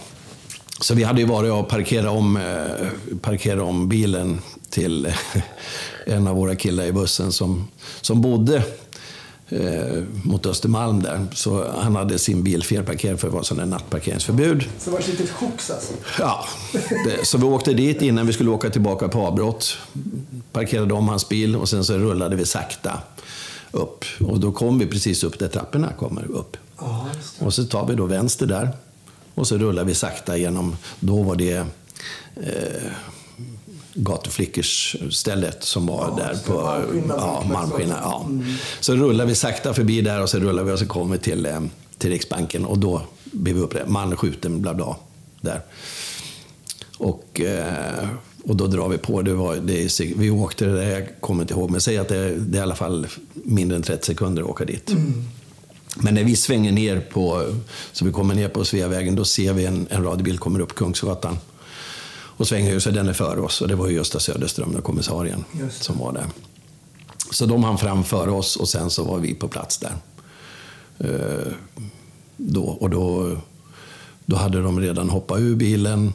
Så 0.79 0.95
vi 0.95 1.03
hade 1.03 1.21
ju 1.21 1.27
varit 1.27 1.51
och 1.51 1.69
parkerat 1.69 2.11
om, 2.11 2.37
eh, 2.37 2.87
parkera 3.21 3.63
om 3.63 3.89
bilen 3.89 4.41
till 4.69 5.13
en 6.05 6.27
av 6.27 6.35
våra 6.35 6.55
killar 6.55 6.83
i 6.83 6.91
bussen 6.91 7.31
som, 7.31 7.67
som 8.01 8.21
bodde 8.21 8.63
eh, 9.59 10.03
mot 10.23 10.45
Östermalm 10.45 11.03
där. 11.03 11.27
Så 11.33 11.71
han 11.77 11.95
hade 11.95 12.19
sin 12.19 12.43
bil 12.43 12.63
felparkerad 12.63 13.19
för 13.19 13.27
det 13.27 13.33
var 13.33 13.65
nattparkeringsförbud. 13.65 14.65
Så 14.79 14.89
det 14.89 14.91
var 14.91 14.99
ett 14.99 15.07
litet 15.07 15.29
chox 15.29 15.71
alltså? 15.71 15.93
Ja. 16.19 16.45
Det, 17.05 17.25
så 17.25 17.37
vi 17.37 17.43
åkte 17.43 17.73
dit 17.73 18.01
innan 18.01 18.27
vi 18.27 18.33
skulle 18.33 18.49
åka 18.49 18.69
tillbaka 18.69 19.07
på 19.07 19.27
avbrott. 19.27 19.77
Parkerade 20.51 20.93
om 20.93 21.07
hans 21.07 21.29
bil 21.29 21.55
och 21.55 21.69
sen 21.69 21.85
så 21.85 21.97
rullade 21.97 22.35
vi 22.35 22.45
sakta 22.45 22.99
upp. 23.71 24.05
Och 24.19 24.39
då 24.39 24.51
kom 24.51 24.79
vi 24.79 24.85
precis 24.85 25.23
upp 25.23 25.39
där 25.39 25.47
trapporna 25.47 25.93
kommer 25.93 26.31
upp. 26.31 26.57
Och 27.39 27.53
så 27.53 27.65
tar 27.65 27.87
vi 27.87 27.95
då 27.95 28.05
vänster 28.05 28.45
där. 28.45 28.69
Och 29.35 29.47
så 29.47 29.57
rullar 29.57 29.83
vi 29.83 29.95
sakta 29.95 30.37
genom, 30.37 30.75
då 30.99 31.23
var 31.23 31.35
det 31.35 31.65
eh, 32.35 32.91
gatuflickersstället 33.93 35.63
som 35.63 35.85
var 35.85 36.07
ja, 36.07 36.23
där 36.23 36.37
på 36.45 36.83
ja, 37.07 37.43
Malmskillnad. 37.51 37.99
Ja. 38.03 38.25
Mm. 38.25 38.53
Så 38.79 38.95
rullar 38.95 39.25
vi 39.25 39.35
sakta 39.35 39.73
förbi 39.73 40.01
där 40.01 40.21
och 40.21 40.29
så 40.29 40.39
rullar 40.39 40.63
vi 40.63 40.71
och 40.71 40.79
så 40.79 40.85
kommer 40.85 41.15
vi 41.15 41.23
till, 41.23 41.45
eh, 41.45 41.61
till 41.97 42.09
Riksbanken 42.09 42.65
och 42.65 42.79
då 42.79 43.01
blir 43.23 43.53
vi 43.53 43.59
upprättade. 43.59 43.91
Man 43.91 44.17
skjuten, 44.17 44.61
bla 44.61 44.73
bla. 44.73 44.95
Där. 45.41 45.61
Och, 46.97 47.41
eh, 47.41 48.07
och 48.43 48.55
då 48.55 48.67
drar 48.67 48.89
vi 48.89 48.97
på. 48.97 49.21
Det 49.21 49.33
var, 49.33 49.55
det 49.55 49.99
vi 50.15 50.29
åkte, 50.29 50.65
det 50.65 50.89
jag 50.89 51.07
kommer 51.19 51.43
inte 51.43 51.53
ihåg, 51.53 51.71
men 51.71 51.81
säg 51.81 51.97
att 51.97 52.07
det, 52.07 52.35
det 52.35 52.57
är 52.57 52.59
i 52.59 52.63
alla 52.63 52.75
fall 52.75 53.07
mindre 53.33 53.75
än 53.75 53.83
30 53.83 54.05
sekunder 54.05 54.41
att 54.41 54.49
åka 54.49 54.65
dit. 54.65 54.89
Mm. 54.89 55.23
Men 55.95 56.13
när 56.13 56.23
vi 56.23 56.35
svänger 56.35 56.71
ner 56.71 56.99
på, 56.99 57.53
så 57.91 58.05
vi 58.05 58.11
kommer 58.11 58.35
ner 58.35 58.49
på 58.49 58.65
Sveavägen, 58.65 59.15
då 59.15 59.25
ser 59.25 59.53
vi 59.53 59.65
en, 59.65 59.87
en 59.89 60.03
radiobil 60.03 60.37
kommer 60.37 60.59
upp 60.59 60.75
Kungsgatan. 60.75 61.37
Och 62.37 62.47
Svänghuset, 62.47 62.93
den 62.93 63.07
är 63.07 63.13
före 63.13 63.39
oss. 63.39 63.61
Och 63.61 63.67
det 63.67 63.75
var 63.75 63.87
ju 63.87 63.95
Gösta 63.95 64.19
Söderström, 64.19 64.81
kommissarien, 64.81 65.43
som 65.69 65.99
var 65.99 66.13
där. 66.13 66.25
Så 67.31 67.45
de 67.45 67.63
hann 67.63 67.77
fram 67.77 68.03
före 68.03 68.31
oss 68.31 68.55
och 68.55 68.69
sen 68.69 68.89
så 68.89 69.03
var 69.03 69.19
vi 69.19 69.33
på 69.33 69.47
plats 69.47 69.77
där. 69.77 69.93
Uh, 71.03 71.53
då, 72.37 72.63
och 72.63 72.89
då, 72.89 73.37
då 74.25 74.35
hade 74.35 74.61
de 74.61 74.79
redan 74.79 75.09
hoppat 75.09 75.39
ur 75.39 75.55
bilen 75.55 76.13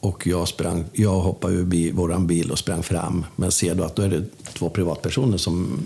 och 0.00 0.26
jag, 0.26 0.48
sprang, 0.48 0.84
jag 0.92 1.20
hoppade 1.20 1.54
ur 1.54 1.64
bil, 1.64 1.92
våran 1.92 2.26
bil 2.26 2.50
och 2.50 2.58
sprang 2.58 2.82
fram. 2.82 3.24
Men 3.36 3.52
ser 3.52 3.74
då 3.74 3.84
att 3.84 3.96
då 3.96 4.02
är 4.02 4.08
det 4.08 4.24
två 4.54 4.70
privatpersoner 4.70 5.38
som 5.38 5.84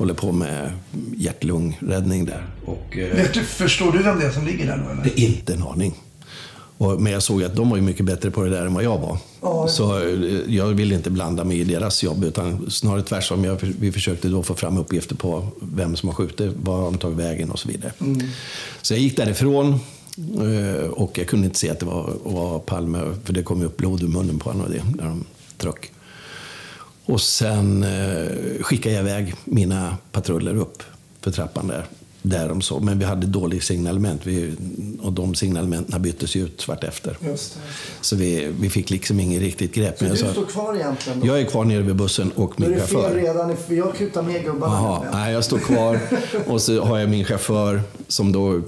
håller 0.00 0.14
på 0.14 0.32
med 0.32 0.72
hjärt-lungräddning 1.16 2.24
där. 2.24 2.46
Och, 2.64 2.98
eh, 2.98 3.26
Förstår 3.32 3.92
du 3.92 4.02
vem 4.02 4.18
det 4.18 4.26
är 4.26 4.30
som 4.30 4.46
ligger 4.46 4.66
där 4.66 4.76
nu? 4.76 4.90
Eller? 4.90 5.04
Det 5.04 5.20
är 5.20 5.28
inte 5.28 5.54
en 5.54 5.62
aning. 5.62 5.94
Och, 6.80 7.02
men 7.02 7.12
jag 7.12 7.22
såg 7.22 7.44
att 7.44 7.56
de 7.56 7.70
var 7.70 7.76
ju 7.76 7.82
mycket 7.82 8.06
bättre 8.06 8.30
på 8.30 8.42
det 8.42 8.50
där 8.50 8.66
än 8.66 8.74
vad 8.74 8.84
jag 8.84 8.98
var. 8.98 9.18
Ja. 9.40 9.68
Så 9.68 9.98
eh, 9.98 10.54
jag 10.54 10.66
ville 10.66 10.94
inte 10.94 11.10
blanda 11.10 11.44
mig 11.44 11.60
i 11.60 11.64
deras 11.64 12.02
jobb, 12.02 12.24
utan 12.24 12.70
snarare 12.70 13.02
tvärtom. 13.02 13.44
Jag, 13.44 13.58
vi 13.60 13.92
försökte 13.92 14.28
då 14.28 14.42
få 14.42 14.54
fram 14.54 14.78
uppgifter 14.78 15.14
på 15.14 15.46
vem 15.60 15.96
som 15.96 16.08
har 16.08 16.16
skjutit, 16.16 16.52
var 16.62 16.82
de 16.82 16.98
tagit 16.98 17.18
vägen 17.18 17.50
och 17.50 17.58
så 17.58 17.68
vidare. 17.68 17.92
Mm. 18.00 18.20
Så 18.82 18.94
jag 18.94 19.00
gick 19.00 19.16
därifrån 19.16 19.80
eh, 20.40 20.88
och 20.90 21.18
jag 21.18 21.26
kunde 21.26 21.46
inte 21.46 21.58
se 21.58 21.70
att 21.70 21.78
det 21.80 21.86
var, 21.86 22.12
var 22.24 22.58
Palme, 22.58 22.98
för 23.24 23.32
det 23.32 23.42
kom 23.42 23.62
upp 23.62 23.76
blod 23.76 24.02
ur 24.02 24.08
munnen 24.08 24.38
på 24.38 24.50
honom 24.50 24.66
när 24.94 25.04
de 25.04 25.24
tryck. 25.58 25.92
Och 27.04 27.20
sen 27.20 27.82
eh, 27.82 28.62
skickade 28.62 28.94
jag 28.94 29.02
iväg 29.02 29.34
mina 29.44 29.96
patruller 30.12 30.56
upp 30.56 30.82
för 31.20 31.30
trappan 31.30 31.66
där 31.66 31.84
där 32.22 32.48
de 32.48 32.62
så. 32.62 32.80
Men 32.80 32.98
vi 32.98 33.04
hade 33.04 33.26
dålig 33.26 33.62
signalement 33.62 34.20
vi, 34.24 34.54
och 35.02 35.12
de 35.12 35.34
signalementen 35.34 36.02
byttes 36.02 36.36
ut 36.36 36.68
vart 36.68 36.84
efter. 36.84 37.16
Just 37.20 37.54
det. 37.54 37.60
Så 38.00 38.16
vi, 38.16 38.52
vi 38.60 38.70
fick 38.70 38.90
liksom 38.90 39.20
inget 39.20 39.40
riktigt 39.40 39.74
grepp. 39.74 39.98
Så 39.98 40.04
du 40.04 40.16
står 40.16 40.46
kvar 40.46 40.74
egentligen? 40.74 41.20
Då? 41.20 41.26
Jag 41.26 41.40
är 41.40 41.44
kvar 41.44 41.64
nere 41.64 41.82
vid 41.82 41.96
bussen 41.96 42.32
och 42.34 42.60
min 42.60 42.78
chaufför. 42.78 43.04
Är 43.04 43.14
det 43.14 43.14
fel 43.14 43.24
redan? 43.24 43.56
Jag 43.68 43.96
kutar 43.96 44.22
med 44.22 44.44
gubbarna. 44.44 44.74
Jaha, 44.74 45.04
nej, 45.12 45.32
jag 45.32 45.44
står 45.44 45.58
kvar 45.58 46.00
och 46.46 46.62
så 46.62 46.80
har 46.80 46.98
jag 46.98 47.10
min 47.10 47.24
chaufför 47.24 47.82
som 48.08 48.32
då 48.32 48.62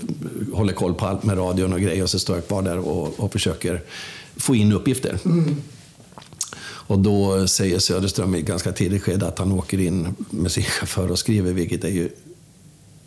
håller 0.52 0.72
koll 0.72 0.94
på 0.94 1.06
allt 1.06 1.22
med 1.22 1.38
radion 1.38 1.72
och 1.72 1.80
grejer. 1.80 2.02
Och 2.02 2.10
så 2.10 2.18
står 2.18 2.36
jag 2.36 2.46
kvar 2.46 2.62
där 2.62 2.78
och, 2.78 3.20
och 3.20 3.32
försöker 3.32 3.82
få 4.36 4.54
in 4.54 4.72
uppgifter. 4.72 5.18
Mm. 5.24 5.56
Och 6.92 6.98
då 6.98 7.46
säger 7.46 7.78
Söderström 7.78 8.34
i 8.34 8.38
ett 8.38 8.46
ganska 8.46 8.72
tidigt 8.72 9.02
skede 9.02 9.26
att 9.26 9.38
han 9.38 9.52
åker 9.52 9.80
in 9.80 10.14
med 10.30 10.52
sin 10.52 10.64
chaufför 10.64 11.10
och 11.10 11.18
skriver, 11.18 11.52
vilket 11.52 11.84
är 11.84 11.88
ju 11.88 12.10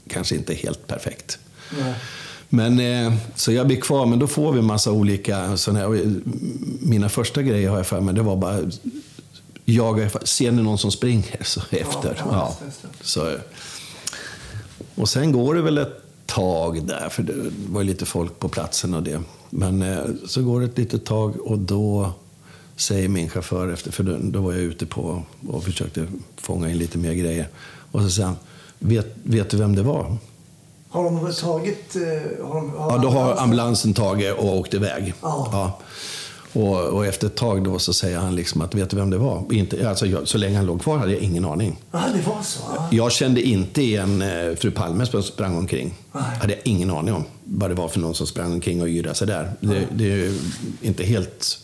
kanske 0.08 0.36
inte 0.36 0.54
helt 0.54 0.88
perfekt. 0.88 1.40
Nej. 1.80 1.94
Men, 2.50 2.80
eh, 2.80 3.14
så 3.36 3.52
jag 3.52 3.68
blir 3.68 3.82
kvar, 3.82 4.06
men 4.06 4.20
då 4.20 4.28
får 4.28 4.52
vi 4.52 4.62
massa 4.62 4.92
olika 4.92 5.58
såna 5.58 5.80
här, 5.80 5.88
och, 5.88 5.96
eh, 5.96 6.08
Mina 6.80 7.10
första 7.10 7.42
grejer 7.42 7.70
har 7.70 7.78
jag 7.78 7.88
för 7.88 8.02
mig, 8.02 8.14
det 8.16 8.22
var 8.22 8.36
bara 8.36 8.60
jaga, 9.66 10.10
ser 10.10 10.52
ni 10.52 10.64
någon 10.64 10.78
som 10.78 10.92
springer 10.92 11.44
så 11.44 11.62
efter. 11.70 12.16
ja, 12.20 12.26
Ja, 12.32 12.58
Så, 13.02 13.36
och 14.96 15.10
sen 15.10 15.32
går 15.32 15.56
det 15.56 15.62
väl 15.62 15.78
ett 15.78 16.02
tag 16.26 16.88
där, 16.88 17.10
för 17.10 17.24
det 17.24 17.34
var 17.70 17.82
ju 17.82 17.88
lite 17.88 18.06
folk 18.06 18.40
på 18.40 18.50
platsen 18.50 18.94
och 18.94 19.04
det. 19.04 19.22
Men 19.50 19.82
eh, 19.82 20.00
så 20.28 20.44
går 20.44 20.60
det 20.60 20.66
ett 20.66 20.78
litet 20.78 21.06
tag 21.06 21.42
och 21.42 21.60
då 21.60 22.12
säger 22.76 23.10
min 23.10 23.30
chaufför 23.30 23.74
efter, 23.74 23.92
för 23.92 24.04
då, 24.04 24.18
då 24.22 24.42
var 24.42 24.54
jag 24.54 24.62
ute 24.62 24.86
på 24.86 25.24
och 25.48 25.64
försökte 25.64 26.08
fånga 26.38 26.70
in 26.70 26.78
lite 26.78 26.98
mer 26.98 27.14
grejer. 27.14 27.48
Och 27.92 28.02
så 28.02 28.10
säger 28.10 28.28
han, 28.28 28.38
vet, 28.86 29.16
vet 29.24 29.50
du 29.50 29.58
vem 29.58 29.76
det 29.76 29.84
var? 29.84 30.18
Har 30.90 31.04
de 31.04 31.34
tagit... 31.34 31.96
eh, 31.96 32.46
Har 32.48 32.56
de, 32.56 32.70
har 32.70 32.92
Ja, 32.92 32.98
då 32.98 33.10
har 33.10 33.36
ambulansen 33.38 33.94
tagit 33.94 34.34
och 34.38 34.58
åkt 34.58 34.74
iväg. 34.74 35.14
Ja. 35.22 35.50
Ja. 35.52 35.80
Och, 36.62 36.80
och 36.84 37.06
efter 37.06 37.28
ett 37.28 37.36
tag 37.36 37.64
då 37.64 37.80
så 37.80 37.94
säger 37.94 38.18
han 38.20 38.36
liksom 38.36 38.62
att, 38.62 38.76
vet 38.76 38.90
du 38.90 38.96
vem 38.98 39.10
det 39.10 39.18
var? 39.18 39.44
Inte, 39.54 39.90
alltså 39.90 40.06
jag, 40.06 40.28
så 40.28 40.38
länge 40.38 40.58
han 40.58 40.66
låg 40.66 40.82
kvar 40.82 40.98
hade 40.98 41.12
jag 41.12 41.22
ingen 41.22 41.46
aning. 41.46 41.78
Ja, 41.92 42.00
det 42.16 42.28
var 42.30 42.42
så. 42.44 42.60
Ja. 42.76 42.88
Jag 42.92 43.12
kände 43.12 43.42
inte 43.42 43.82
igen 43.82 44.22
eh, 44.22 44.56
fru 44.56 44.72
Palme 44.72 45.06
som 45.06 45.24
sprang 45.24 45.58
omkring. 45.58 45.94
Nej. 46.12 46.24
hade 46.42 46.54
jag 46.54 46.62
ingen 46.66 46.92
aning 46.92 47.14
om 47.14 47.24
vad 47.44 47.70
det 47.70 47.74
var 47.74 47.88
för 47.88 48.00
någon 48.00 48.16
som 48.16 48.28
sprang 48.28 48.54
omkring 48.54 48.82
och 48.82 48.88
yrade 48.88 49.16
sig 49.16 49.28
där. 49.28 49.52
Det, 49.60 49.88
det 49.92 50.12
är 50.12 50.34
inte 50.82 51.04
helt 51.04 51.58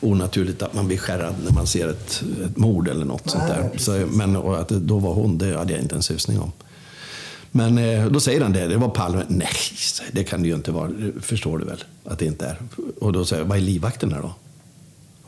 onaturligt 0.00 0.62
att 0.62 0.74
man 0.74 0.86
blir 0.86 0.98
skärrad 0.98 1.34
när 1.44 1.52
man 1.52 1.66
ser 1.66 1.88
ett, 1.88 2.22
ett 2.44 2.56
mord 2.56 2.88
eller 2.88 3.04
något 3.04 3.30
sånt 3.30 3.44
där. 3.48 3.70
Så, 3.76 3.92
men 4.10 4.36
att 4.36 4.68
det 4.68 4.78
då 4.80 4.98
var 4.98 5.14
hon, 5.14 5.38
det 5.38 5.56
hade 5.58 5.72
jag 5.72 5.82
inte 5.82 5.94
en 5.94 6.02
susning 6.02 6.40
om. 6.40 6.52
Men 7.50 7.78
eh, 7.78 8.06
då 8.06 8.20
säger 8.20 8.40
han 8.40 8.52
det, 8.52 8.66
det 8.66 8.76
var 8.76 8.88
Palme. 8.88 9.24
Nej, 9.28 9.48
det 10.12 10.24
kan 10.24 10.42
det 10.42 10.48
ju 10.48 10.54
inte 10.54 10.72
vara. 10.72 10.88
Det 10.88 11.12
förstår 11.20 11.58
du 11.58 11.64
väl 11.64 11.84
att 12.04 12.18
det 12.18 12.24
inte 12.24 12.46
är. 12.46 12.58
Och 13.00 13.12
då 13.12 13.24
säger 13.24 13.42
jag, 13.42 13.48
vad 13.48 13.58
är 13.58 13.62
livvakterna 13.62 14.20
då? 14.20 14.34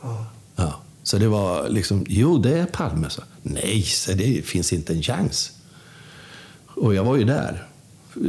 Ja. 0.01 0.25
Ja. 0.55 0.81
Så 1.03 1.17
det 1.17 1.27
var 1.27 1.69
liksom, 1.69 2.05
jo 2.07 2.37
det 2.37 2.59
är 2.59 2.65
Palme. 2.65 3.09
Så. 3.09 3.21
Nej, 3.41 3.83
så 3.83 4.11
det 4.11 4.45
finns 4.45 4.73
inte 4.73 4.93
en 4.93 5.01
chans. 5.01 5.51
Och 6.65 6.95
jag 6.95 7.03
var 7.03 7.15
ju 7.15 7.23
där 7.23 7.67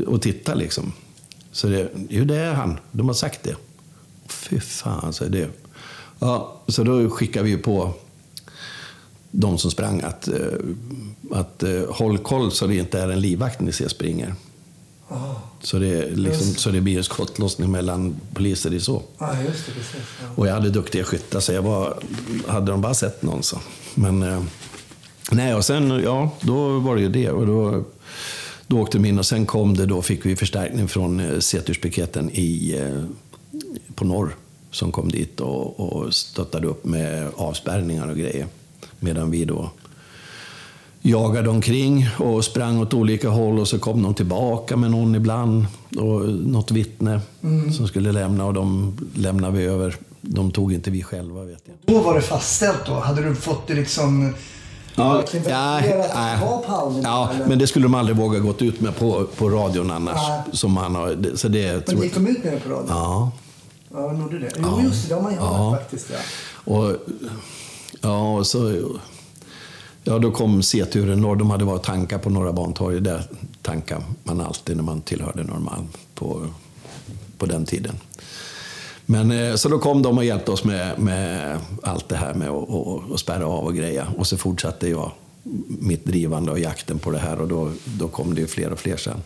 och 0.06 0.22
tittade 0.22 0.58
liksom. 0.58 0.92
Så 1.52 1.66
det, 1.68 1.90
jo 2.08 2.24
det 2.24 2.36
är 2.36 2.52
han, 2.52 2.78
de 2.92 3.06
har 3.06 3.14
sagt 3.14 3.42
det. 3.42 3.56
Fy 4.28 4.60
fan, 4.60 5.12
så 5.12 5.24
det. 5.24 5.48
Ja, 6.18 6.62
så 6.68 6.84
då 6.84 7.10
skickade 7.10 7.44
vi 7.44 7.56
på 7.56 7.94
de 9.32 9.58
som 9.58 9.70
sprang 9.70 10.00
att, 10.00 10.28
eh, 10.28 10.34
att 11.30 11.62
eh, 11.62 11.82
håll 11.90 12.18
koll 12.18 12.52
så 12.52 12.66
det 12.66 12.76
inte 12.76 13.00
är 13.00 13.08
en 13.08 13.20
livvakt 13.20 13.60
ni 13.60 13.72
ser 13.72 13.88
springer. 13.88 14.34
Ja. 15.08 15.42
Så 15.60 15.78
det, 15.78 16.16
liksom, 16.16 16.54
så 16.54 16.70
det 16.70 16.80
blir 16.80 16.98
en 16.98 17.04
skottlossning 17.04 17.70
mellan 17.70 18.16
poliser 18.34 18.74
i 18.74 18.80
så. 18.80 19.02
ja, 19.18 19.42
just 19.42 19.66
det. 19.66 19.72
Precis. 19.72 20.00
Ja. 20.22 20.28
Och 20.34 20.46
jag 20.46 20.54
hade 20.54 20.70
duktiga 20.70 21.04
skyttar, 21.04 21.40
så 21.40 21.52
jag 21.52 21.62
var, 21.62 21.96
hade 22.46 22.70
de 22.70 22.80
bara 22.80 22.94
sett 22.94 23.22
någon 23.22 23.42
så. 23.42 23.58
Men 23.94 24.22
eh, 24.22 24.42
nej, 25.30 25.54
och 25.54 25.64
sen, 25.64 26.02
ja, 26.04 26.30
då 26.40 26.78
var 26.78 26.96
det 26.96 27.02
ju 27.02 27.08
det. 27.08 27.30
Och 27.30 27.46
då, 27.46 27.84
då 28.66 28.80
åkte 28.80 28.98
de 28.98 29.04
in 29.04 29.18
och 29.18 29.26
sen 29.26 29.46
kom 29.46 29.76
det, 29.76 29.86
då 29.86 30.02
fick 30.02 30.26
vi 30.26 30.36
förstärkning 30.36 30.88
från 30.88 31.42
Ceturspiketen 31.42 32.30
i, 32.30 32.80
på 33.94 34.04
norr. 34.04 34.36
Som 34.70 34.92
kom 34.92 35.10
dit 35.10 35.40
och, 35.40 35.80
och 35.80 36.14
stöttade 36.14 36.66
upp 36.66 36.84
med 36.84 37.30
avspärrningar 37.36 38.08
och 38.08 38.16
grejer. 38.16 38.46
Medan 39.02 39.30
vi 39.30 39.44
då 39.44 39.70
jagade 41.02 41.48
omkring 41.50 42.08
och 42.18 42.44
sprang 42.44 42.80
åt 42.80 42.94
olika 42.94 43.28
håll 43.28 43.58
och 43.58 43.68
så 43.68 43.78
kom 43.78 44.02
de 44.02 44.14
tillbaka 44.14 44.76
med 44.76 44.90
någon 44.90 45.14
ibland. 45.14 45.66
Och 45.98 46.28
något 46.28 46.70
vittne 46.70 47.20
som 47.76 47.88
skulle 47.88 48.12
lämna 48.12 48.44
och 48.44 48.54
de 48.54 48.96
lämnade 49.14 49.58
vi 49.58 49.64
över. 49.64 49.96
De 50.20 50.50
tog 50.50 50.72
inte 50.72 50.90
vi 50.90 51.02
själva 51.02 51.44
vet 51.44 51.62
jag. 51.64 51.96
Då 51.96 52.02
var 52.02 52.14
det 52.14 52.20
fastställt 52.20 52.86
då? 52.86 52.94
Hade 52.94 53.22
du 53.22 53.34
fått 53.34 53.66
det 53.66 53.74
liksom... 53.74 54.34
var 56.46 56.62
Palme? 56.62 57.00
ja, 57.04 57.30
eller? 57.34 57.46
men 57.46 57.58
det 57.58 57.66
skulle 57.66 57.84
de 57.84 57.94
aldrig 57.94 58.16
våga 58.16 58.38
gått 58.38 58.62
ut 58.62 58.80
med 58.80 58.96
på, 58.96 59.26
på 59.36 59.48
radion 59.50 59.90
annars. 59.90 60.28
Nej. 60.28 60.40
Som 60.52 60.76
han 60.76 60.94
har, 60.94 61.36
så 61.36 61.48
det 61.48 61.88
Men 61.88 62.02
gick 62.02 62.14
de 62.14 62.26
ut 62.26 62.44
med 62.44 62.52
det 62.52 62.60
på 62.60 62.70
radion? 62.70 62.86
Ja. 62.88 63.30
Ja, 63.94 64.00
de 64.00 64.20
gjorde 64.20 64.38
det. 64.38 64.50
Jo, 64.58 64.80
just 64.82 65.08
det. 65.08 65.14
Har 65.14 65.22
man 65.22 65.34
Ja. 65.34 65.76
faktiskt. 65.80 66.10
Ja. 66.10 66.18
Och, 66.72 66.96
ja, 68.02 68.36
och 68.36 68.46
så, 68.46 68.90
ja, 70.04 70.18
då 70.18 70.30
kom 70.30 70.62
C-turen 70.62 71.20
norr. 71.20 71.36
De 71.36 71.50
hade 71.50 71.64
varit 71.64 71.78
och 71.78 71.84
tankat 71.84 72.22
på 72.22 72.30
Norra 72.30 72.52
Bantorget. 72.52 73.04
Där 73.04 73.22
tankar 73.62 74.02
man 74.24 74.40
alltid 74.40 74.76
när 74.76 74.84
man 74.84 75.00
tillhörde 75.00 75.42
Norrmalm 75.42 75.88
på, 76.14 76.46
på 77.38 77.46
den 77.46 77.64
tiden. 77.64 77.96
Men, 79.06 79.30
eh, 79.30 79.54
så 79.54 79.68
då 79.68 79.78
kom 79.78 80.02
de 80.02 80.18
och 80.18 80.24
hjälpte 80.24 80.50
oss 80.50 80.64
med, 80.64 80.98
med 80.98 81.58
allt 81.82 82.08
det 82.08 82.16
här 82.16 82.34
med 82.34 82.48
att 82.48 82.68
och, 82.68 83.10
och 83.10 83.20
spärra 83.20 83.46
av 83.46 83.64
och 83.64 83.74
greja. 83.74 84.06
Och 84.16 84.26
så 84.26 84.36
fortsatte 84.36 84.88
jag 84.88 85.10
mitt 85.68 86.04
drivande 86.04 86.50
och 86.50 86.58
jakten 86.58 86.98
på 86.98 87.10
det 87.10 87.18
här 87.18 87.40
och 87.40 87.48
då, 87.48 87.70
då 87.84 88.08
kom 88.08 88.34
det 88.34 88.40
ju 88.40 88.46
fler 88.46 88.72
och 88.72 88.78
fler 88.78 88.96
sen. 88.96 89.22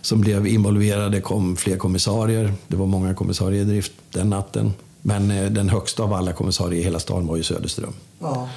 Som 0.00 0.20
blev 0.20 0.46
involverade 0.46 1.20
kom 1.20 1.56
fler 1.56 1.76
kommissarier. 1.76 2.54
Det 2.68 2.76
var 2.76 2.86
många 2.86 3.14
kommissarier 3.14 3.62
i 3.62 3.64
drift 3.64 3.92
den 4.10 4.30
natten. 4.30 4.72
Men 5.02 5.30
eh, 5.30 5.50
den 5.50 5.68
högsta 5.68 6.02
av 6.02 6.12
alla 6.12 6.32
kommissarier 6.32 6.80
i 6.80 6.84
hela 6.84 7.00
stan 7.00 7.26
var 7.26 7.36
ju 7.36 7.42
Söderström. 7.42 7.92
ja. 8.18 8.48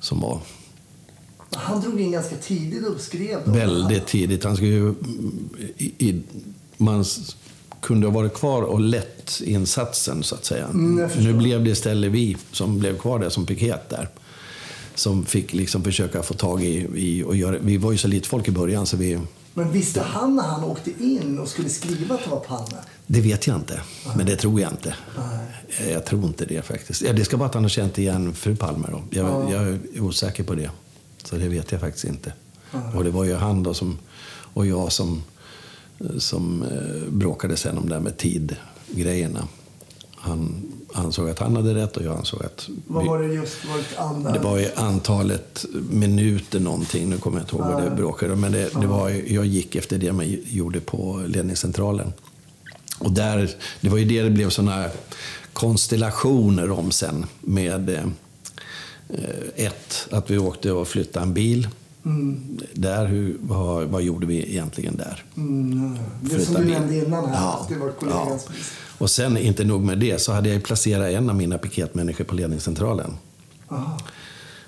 Som 0.00 0.20
var 0.20 0.40
Han 1.52 1.80
drog 1.80 2.00
in 2.00 2.12
ganska 2.12 2.36
tidigt 2.36 2.86
och 2.86 3.00
skrev. 3.00 3.38
Då. 3.44 3.52
väldigt 3.52 4.06
tidigt. 4.06 4.44
Han 4.44 4.56
skulle 4.56 4.70
ju, 4.70 4.94
i, 5.76 6.08
i, 6.08 6.22
man 6.76 7.04
kunde 7.80 8.06
ha 8.06 8.12
varit 8.14 8.34
kvar 8.34 8.62
och 8.62 8.80
lett 8.80 9.40
insatsen 9.44 10.22
så 10.22 10.34
att 10.34 10.44
säga. 10.44 10.66
Mm, 10.66 11.10
nu 11.18 11.32
blev 11.32 11.64
det 11.64 11.70
istället 11.70 12.12
vi 12.12 12.36
som 12.52 12.78
blev 12.78 12.98
kvar 12.98 13.18
där 13.18 13.28
som 13.28 13.46
piket 13.46 13.88
där. 13.88 14.08
Som 14.94 15.26
fick 15.26 15.52
liksom 15.52 15.84
försöka 15.84 16.22
få 16.22 16.34
tag 16.34 16.64
i, 16.64 16.88
i 16.94 17.22
och 17.22 17.36
göra, 17.36 17.58
vi 17.60 17.76
var 17.76 17.92
ju 17.92 17.98
så 17.98 18.08
lite 18.08 18.28
folk 18.28 18.48
i 18.48 18.50
början 18.50 18.86
så 18.86 18.96
vi, 18.96 19.20
Men 19.54 19.72
visste 19.72 20.00
han 20.02 20.36
när 20.36 20.42
han 20.42 20.64
åkte 20.64 20.90
in 20.90 21.38
och 21.38 21.48
skulle 21.48 21.68
skriva 21.68 22.14
att 22.14 22.24
det 22.24 22.30
var 22.30 22.40
Palme? 22.40 22.76
Det 23.06 23.20
vet 23.20 23.46
jag 23.46 23.56
inte. 23.56 23.80
Men 24.16 24.26
det 24.26 24.36
tror 24.36 24.60
jag 24.60 24.70
inte. 24.72 24.94
Eh, 25.80 25.90
Jag 25.92 26.04
tror 26.06 26.24
inte 26.24 26.44
det 26.44 26.62
faktiskt. 26.62 27.02
Ja, 27.02 27.12
det 27.12 27.24
ska 27.24 27.36
vara 27.36 27.48
att 27.48 27.54
han 27.54 27.64
har 27.64 27.68
känt 27.68 27.98
igen 27.98 28.34
fru 28.34 28.56
Palme 28.56 28.86
då. 28.90 29.02
Jag, 29.10 29.50
jag 29.52 29.62
är 29.68 29.78
osäker 30.00 30.44
på 30.44 30.54
det. 30.54 30.70
Så 31.24 31.36
det 31.36 31.48
vet 31.48 31.72
jag 31.72 31.80
faktiskt 31.80 32.04
inte. 32.04 32.32
Och 32.94 33.04
det 33.04 33.10
var 33.10 33.24
ju 33.24 33.34
han 33.34 33.62
då 33.62 33.74
som, 33.74 33.98
och 34.54 34.66
jag 34.66 34.92
som, 34.92 35.22
som 36.18 36.62
eh, 36.62 37.12
bråkade 37.12 37.56
sen 37.56 37.78
om 37.78 37.88
det 37.88 37.94
här 37.94 38.02
med 38.02 38.16
tidgrejerna. 38.16 39.48
Han 40.16 40.72
ansåg 40.92 41.30
att 41.30 41.38
han 41.38 41.56
hade 41.56 41.74
rätt 41.74 41.96
och 41.96 42.02
jag 42.04 42.16
ansåg 42.16 42.44
att 42.44 42.68
Vad 42.86 43.06
var 43.06 43.18
det 43.22 43.34
just? 43.34 43.64
Var 43.64 43.76
det, 43.76 43.98
andra? 43.98 44.32
det 44.32 44.38
var 44.38 44.58
ju 44.58 44.68
antalet 44.76 45.64
minuter 45.90 46.60
någonting, 46.60 47.10
nu 47.10 47.18
kommer 47.18 47.36
jag 47.38 47.42
inte 47.44 47.56
ihåg 47.56 47.66
vad 47.66 47.82
det 47.82 47.90
bråkade 47.90 48.36
men 48.36 48.52
det, 48.52 48.68
det 48.80 48.86
var, 48.86 49.08
jag 49.08 49.46
gick 49.46 49.76
efter 49.76 49.98
det 49.98 50.12
man 50.12 50.36
gjorde 50.46 50.80
på 50.80 51.22
ledningscentralen. 51.26 52.12
Och 53.04 53.12
där, 53.12 53.50
det 53.80 53.88
var 53.88 53.98
ju 53.98 54.04
det 54.04 54.22
det 54.22 54.30
blev 54.30 54.50
sådana 54.50 54.86
konstellationer 55.52 56.70
om 56.70 56.90
sen 56.90 57.26
med 57.40 57.88
eh, 57.88 58.04
ett, 59.56 60.08
att 60.10 60.30
vi 60.30 60.38
åkte 60.38 60.72
och 60.72 60.88
flyttade 60.88 61.26
en 61.26 61.34
bil. 61.34 61.68
Där, 62.72 63.06
hur, 63.06 63.36
vad, 63.40 63.84
vad 63.84 64.02
gjorde 64.02 64.26
vi 64.26 64.50
egentligen 64.50 64.96
där? 64.96 65.24
Mm, 65.36 65.98
det 66.20 66.40
som 66.40 66.54
du 66.54 66.64
nämnde 66.64 66.96
innan 66.96 67.28
här. 67.28 67.34
Ja, 67.34 67.66
det 67.68 67.74
var 67.74 67.90
kollegans 67.90 68.44
ja. 68.48 68.54
Och 68.98 69.10
sen, 69.10 69.36
inte 69.36 69.64
nog 69.64 69.82
med 69.82 69.98
det, 69.98 70.20
så 70.20 70.32
hade 70.32 70.48
jag 70.48 70.62
placerat 70.62 71.10
en 71.10 71.30
av 71.30 71.36
mina 71.36 71.58
piketmänniskor 71.58 72.24
på 72.24 72.34
ledningscentralen. 72.34 73.16
Aha. 73.68 73.98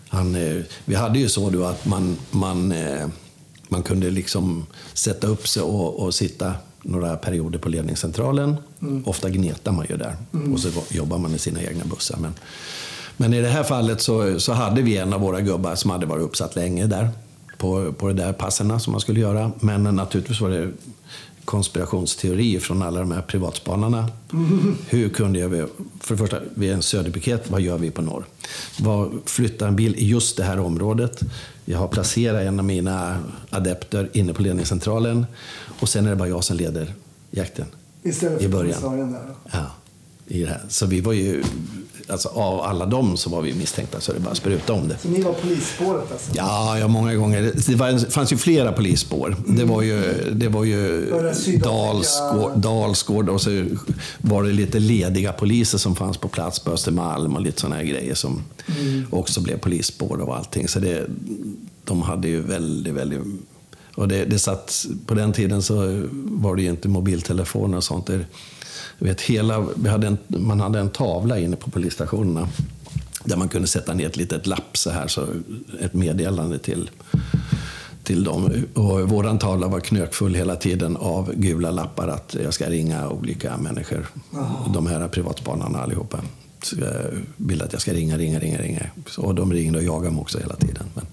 Han, 0.09 0.35
eh, 0.35 0.63
vi 0.85 0.95
hade 0.95 1.19
ju 1.19 1.29
så 1.29 1.51
då 1.51 1.65
att 1.65 1.87
man, 1.87 2.17
man, 2.31 2.73
eh, 2.73 3.09
man 3.69 3.83
kunde 3.83 4.11
liksom 4.11 4.67
sätta 4.93 5.27
upp 5.27 5.49
sig 5.49 5.63
och, 5.63 6.03
och 6.03 6.15
sitta 6.15 6.55
några 6.87 7.17
perioder 7.17 7.59
på 7.59 7.69
ledningscentralen. 7.69 8.57
Ofta 9.05 9.31
gnetar 9.31 9.73
man 9.73 9.87
ju 9.91 9.97
där 9.97 10.17
och 10.53 10.61
så 10.61 10.69
jobbar 10.91 11.19
man 11.19 11.35
i 11.35 11.39
sina 11.39 11.63
egna 11.63 11.85
bussar. 11.85 12.19
Men, 12.19 12.35
men 13.17 13.35
i 13.35 13.41
det 13.41 13.49
här 13.49 13.63
fallet 13.63 14.01
så, 14.01 14.41
så 14.41 14.53
hade 14.53 14.83
vi 14.83 14.97
en 14.97 15.13
av 15.13 15.21
våra 15.21 15.41
gubbar 15.41 15.75
som 15.75 15.91
hade 15.91 16.07
varit 16.07 16.23
uppsatt 16.23 16.57
länge 16.57 16.87
där 16.87 17.11
på, 17.57 17.93
på 17.93 18.09
de 18.09 18.15
där 18.15 18.33
passerna 18.33 18.79
som 18.79 18.93
man 18.93 19.01
skulle 19.01 19.21
göra. 19.21 19.53
Men 19.61 19.83
naturligtvis 19.83 20.41
var 20.41 20.51
det 20.51 20.71
konspirationsteorier 21.47 22.61
från 22.61 22.83
alla 22.83 23.01
de 23.01 23.11
här 23.11 23.23
privatspanarna. 23.23 24.09
Hur 24.89 25.09
kunde 25.09 25.39
jag... 25.39 25.69
För 26.01 26.15
det 26.15 26.19
första, 26.19 26.41
vi 26.55 26.69
är 26.69 26.75
en 26.75 26.83
söderpiket. 26.83 27.51
Vad 27.51 27.61
gör 27.61 27.79
vi 27.79 27.91
på 27.91 28.03
norr? 28.03 28.25
Vad, 28.79 29.11
flytta 29.25 29.69
en 29.69 29.77
bil 29.77 29.95
i 29.95 30.09
just 30.09 30.37
det 30.37 30.45
här 30.45 30.59
området. 30.59 31.21
Jag 31.65 31.79
har 31.79 31.89
placerat 31.89 32.43
en 32.43 32.59
av 32.59 32.65
mina 32.65 33.19
adepter 33.51 34.11
inne 34.13 34.33
på 34.33 34.43
ledningscentralen. 34.43 35.27
Och 35.81 35.89
sen 35.89 36.07
är 36.07 36.11
det 36.11 36.17
bara 36.17 36.29
jag 36.29 36.45
som 36.45 36.57
leder 36.57 36.95
jakten. 37.31 37.67
Istället 38.03 38.41
I 38.41 38.45
för 38.45 38.51
början. 38.53 38.81
kommissarien 38.81 39.13
där. 39.13 39.35
Ja, 39.53 39.67
i 40.27 40.43
det 40.43 40.49
här. 40.49 40.63
Så 40.69 40.87
vi 40.87 41.01
var 41.01 41.13
ju 41.13 41.43
alltså, 42.09 42.29
av 42.29 42.61
alla 42.61 42.87
dem 42.87 43.17
så 43.17 43.31
var 43.31 43.43
vi 43.43 43.55
misstänkta 43.55 44.01
så 44.01 44.13
det 44.13 44.21
bara 44.21 44.35
spruta 44.35 44.73
om 44.73 44.89
det. 44.89 44.99
Så 44.99 45.09
ni 45.09 45.23
var 45.23 45.33
polisspåret 45.33 46.13
alltså? 46.13 46.33
Ja, 46.35 46.79
ja 46.79 46.89
många 46.89 47.15
gånger. 47.15 47.53
Det 47.67 47.75
var, 47.75 48.11
fanns 48.11 48.33
ju 48.33 48.37
flera 48.37 48.73
polisspår. 48.73 49.37
Det 49.47 49.65
var 49.65 49.83
ju, 49.83 50.15
det 50.33 50.49
var 50.49 50.65
ju? 50.65 51.11
Dalsgård, 51.63 52.59
Dalsgård 52.59 53.29
och 53.29 53.41
så 53.41 53.67
var 54.19 54.43
det 54.43 54.53
lite 54.53 54.79
lediga 54.79 55.33
poliser 55.33 55.79
som 55.79 55.97
fanns 55.97 56.17
på 56.17 56.29
plats 56.29 56.59
på 56.59 56.71
Östermalm 56.71 57.37
och 57.37 57.41
lite 57.43 57.61
sådana 57.61 57.77
här 57.77 57.85
grejer 57.85 58.15
som 58.15 58.43
också 59.11 59.41
blev 59.41 59.59
polisspår 59.59 60.21
och 60.21 60.37
allting. 60.37 60.69
Så 60.69 60.81
det, 60.81 61.07
de 61.85 62.03
hade 62.03 62.29
ju 62.29 62.41
väldigt, 62.41 62.95
väldigt... 62.95 63.21
Och 63.97 64.09
det, 64.09 64.25
det 64.25 64.39
satt, 64.39 64.87
på 65.07 65.15
den 65.15 65.33
tiden 65.33 65.63
så 65.63 66.03
var 66.13 66.57
det 66.57 66.63
ju 66.63 66.71
inte 66.71 66.89
mobiltelefoner 66.89 67.77
och 67.77 67.85
sånt. 67.85 68.07
Det, 68.07 68.25
vet, 68.99 69.21
hela, 69.21 69.67
vi 69.77 69.89
hade 69.89 70.07
en, 70.07 70.19
man 70.27 70.61
hade 70.61 70.79
en 70.79 70.91
tavla 70.91 71.39
inne 71.39 71.57
på 71.57 71.71
polisstationerna 71.71 72.49
där 73.25 73.37
man 73.37 73.49
kunde 73.49 73.69
sätta 73.69 73.95
ner 73.95 74.07
ett 74.07 74.17
litet 74.17 74.47
lapp 74.47 74.77
så 74.77 74.91
här, 74.91 75.09
så 75.09 75.27
ett 75.81 75.95
meddelande 75.95 76.59
till, 76.59 76.91
till 78.03 78.25
dem. 78.25 78.65
Och 78.75 79.01
våran 79.01 79.39
tavla 79.39 79.69
var 79.69 79.81
knökfull 79.81 80.35
hela 80.35 80.57
tiden 80.57 80.97
av 80.97 81.33
gula 81.35 81.71
lappar 81.71 82.09
att 82.09 82.37
jag 82.45 82.55
ska 82.55 82.71
ringa 82.71 83.09
olika 83.09 83.57
människor. 83.57 84.07
De 84.75 84.87
här 84.87 85.09
privatspanarna 85.09 85.79
allihopa. 85.79 86.21
Så 86.63 86.77
jag 86.81 86.93
vill 87.37 87.63
att 87.63 87.73
jag 87.73 87.83
ska 87.83 87.93
ringa, 87.93 88.19
ringa, 88.19 88.39
ringa, 88.39 88.59
ringa. 88.59 88.87
Och 89.19 89.35
de 89.35 89.53
ringde 89.53 89.79
och 89.79 89.85
jagade 89.85 90.15
mig 90.15 90.21
också 90.21 90.39
hela 90.39 90.57
tiden. 90.57 90.85
Men, 90.95 91.07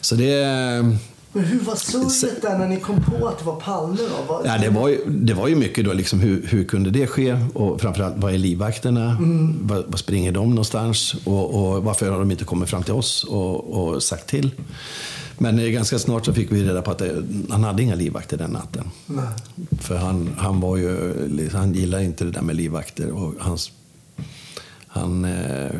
så 0.00 0.14
det... 0.14 0.98
Men 1.36 1.44
hur 1.44 1.60
var 1.60 1.74
surret 1.74 2.42
där 2.42 2.58
när 2.58 2.68
ni 2.68 2.80
kom 2.80 3.02
på 3.02 3.28
att 3.28 3.38
det 3.38 3.44
var 3.44 3.60
Palme 3.60 3.96
då? 4.28 4.42
Ja, 4.44 4.58
det, 4.58 4.70
var 4.70 4.88
ju, 4.88 5.04
det 5.06 5.34
var 5.34 5.48
ju 5.48 5.56
mycket 5.56 5.84
då, 5.84 5.92
liksom, 5.92 6.20
hur, 6.20 6.46
hur 6.46 6.64
kunde 6.64 6.90
det 6.90 7.06
ske? 7.06 7.38
Och 7.54 7.80
framförallt, 7.80 8.14
vad 8.16 8.34
är 8.34 8.38
livvakterna? 8.38 9.16
Var, 9.60 9.84
var 9.88 9.96
springer 9.96 10.32
de 10.32 10.50
någonstans? 10.50 11.14
Och, 11.24 11.54
och 11.54 11.84
varför 11.84 12.10
har 12.10 12.18
de 12.18 12.30
inte 12.30 12.44
kommit 12.44 12.68
fram 12.68 12.82
till 12.82 12.94
oss 12.94 13.24
och, 13.24 13.94
och 13.94 14.02
sagt 14.02 14.26
till? 14.26 14.50
Men 15.38 15.58
eh, 15.58 15.66
ganska 15.66 15.98
snart 15.98 16.24
så 16.24 16.32
fick 16.32 16.52
vi 16.52 16.64
reda 16.64 16.82
på 16.82 16.90
att 16.90 16.98
det, 16.98 17.24
han 17.50 17.64
hade 17.64 17.82
inga 17.82 17.94
livvakter 17.94 18.36
den 18.36 18.50
natten. 18.50 18.90
Nej. 19.06 19.24
För 19.80 19.96
han, 19.96 20.34
han 20.38 20.60
var 20.60 20.76
ju, 20.76 21.50
han 21.52 21.74
gillade 21.74 22.04
inte 22.04 22.24
det 22.24 22.30
där 22.30 22.42
med 22.42 22.56
livvakter. 22.56 23.10
Och 23.10 23.34
hans, 23.38 23.72
han, 24.86 25.24
eh, 25.24 25.70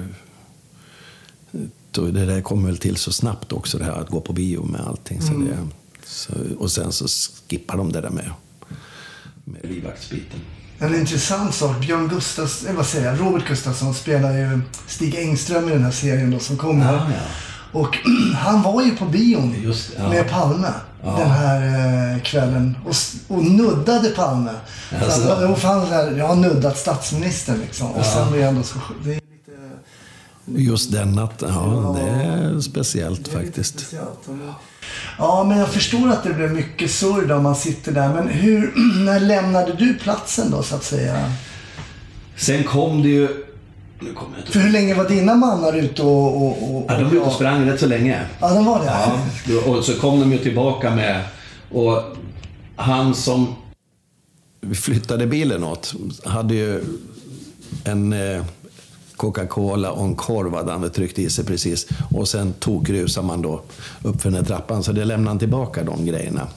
då- 1.94 2.06
det 2.10 2.26
där 2.26 2.40
kom 2.40 2.66
väl 2.66 2.78
till 2.78 2.96
så 2.96 3.12
snabbt 3.12 3.52
också, 3.52 3.78
det 3.78 3.84
här 3.84 3.92
att 4.00 4.08
gå 4.10 4.20
på 4.20 4.32
bio 4.32 4.64
med 4.64 4.80
allting. 4.80 5.22
Så 5.22 5.32
det, 5.32 5.58
så, 6.06 6.32
och 6.58 6.70
sen 6.70 6.92
så 6.92 7.06
skippar 7.50 7.76
de 7.76 7.92
det 7.92 8.00
där 8.00 8.10
med, 8.10 8.30
med 9.44 9.60
livvaktsbiten. 9.70 10.40
En 10.78 10.94
intressant 10.94 11.54
sak. 11.54 11.80
Björn 11.80 12.08
Gustafsson, 12.08 12.68
eh, 12.70 12.74
vad 12.76 12.86
säger 12.86 13.06
jag, 13.06 13.20
Robert 13.20 13.48
Gustafsson 13.48 13.94
spelar 13.94 14.32
ju 14.38 14.60
Stig 14.86 15.14
Engström 15.14 15.68
i 15.68 15.72
den 15.72 15.84
här 15.84 15.90
serien 15.90 16.30
då 16.30 16.38
som 16.38 16.56
kommer. 16.56 16.92
Ja, 16.92 17.06
ja. 17.10 17.20
Och 17.80 17.96
han 18.34 18.62
var 18.62 18.82
ju 18.82 18.96
på 18.96 19.04
bion 19.04 19.54
Just 19.62 19.90
ja. 19.98 20.08
med 20.08 20.30
Palme 20.30 20.68
Ja. 21.06 21.16
den 21.18 21.30
här 21.30 21.60
eh, 22.16 22.22
kvällen 22.22 22.76
och, 22.86 22.94
och 23.36 23.44
nuddade 23.44 24.08
Palme. 24.08 24.50
Så 24.90 24.96
Alltså. 25.04 25.28
att, 25.28 25.50
och 25.50 25.58
så 25.58 25.66
här, 25.66 26.16
jag 26.18 26.26
har 26.28 26.36
nuddat 26.36 26.78
statsministern 26.78 27.60
liksom. 27.60 27.90
Och 27.90 28.04
sen 28.06 28.30
blir 28.30 28.40
jag 28.40 28.48
ändå 28.48 28.62
så... 28.62 28.78
Det. 29.04 29.20
Just 30.46 30.92
den 30.92 31.12
natten, 31.12 31.50
ja, 31.54 31.96
det 32.00 32.10
är 32.24 32.60
speciellt 32.60 33.24
Det 33.24 33.30
är 33.38 33.42
faktiskt. 33.44 33.78
speciellt. 33.80 34.28
Ja, 35.18 35.44
men 35.48 35.58
jag 35.58 35.68
förstår 35.68 36.08
att 36.08 36.22
det 36.24 36.34
blev 36.34 36.52
mycket 36.52 36.90
surr 36.90 37.26
då 37.26 37.40
man 37.40 37.56
sitter 37.56 37.92
där. 37.92 38.08
Men 38.14 38.28
hur, 38.28 38.72
när 39.04 39.20
lämnade 39.20 39.72
du 39.72 39.94
platsen 39.94 40.50
då 40.50 40.62
så 40.62 40.74
att 40.76 40.84
säga? 40.84 41.32
Sen 42.36 42.64
kom 42.64 43.02
det 43.02 43.08
ju... 43.08 43.28
Nu 44.00 44.12
kommer 44.12 44.38
jag 44.38 44.46
För 44.48 44.60
hur 44.60 44.70
länge 44.70 44.94
var 44.94 45.08
dina 45.08 45.34
mannar 45.34 45.72
ute 45.76 46.02
och... 46.02 46.36
och, 46.36 46.76
och 46.76 46.84
Ja, 46.88 46.94
de 46.98 47.04
var 47.04 47.10
ute 47.12 47.18
och 47.20 47.32
sprang 47.32 47.70
rätt 47.70 47.80
så 47.80 47.86
länge. 47.86 48.26
Ja, 48.40 48.54
de 48.54 48.64
var 48.64 48.78
det? 48.78 48.84
Ja, 48.86 49.60
och 49.66 49.84
så 49.84 49.94
kom 49.94 50.20
de 50.20 50.32
ju 50.32 50.38
tillbaka 50.38 50.94
med... 50.94 51.24
Och 51.70 52.02
han 52.76 53.14
som 53.14 53.54
vi 54.60 54.74
flyttade 54.74 55.26
bilen 55.26 55.64
åt 55.64 55.94
hade 56.24 56.54
ju 56.54 56.84
en 57.84 58.12
eh, 58.12 58.44
Coca-Cola 59.16 59.92
och 59.92 60.04
en 60.04 60.14
korv 60.14 60.54
hade 60.54 60.72
han 60.72 60.80
väl 60.80 60.90
tryckt 60.90 61.18
i 61.18 61.30
sig 61.30 61.44
precis. 61.44 61.86
Och 62.10 62.28
sen 62.28 62.52
tokrusade 62.52 63.26
man 63.26 63.42
då 63.42 63.62
upp 64.02 64.22
för 64.22 64.30
den 64.30 64.38
här 64.38 64.44
trappan. 64.44 64.82
Så 64.82 64.92
det 64.92 65.04
lämnade 65.04 65.30
han 65.30 65.38
tillbaka 65.38 65.84
de 65.84 66.06
grejerna 66.06 66.48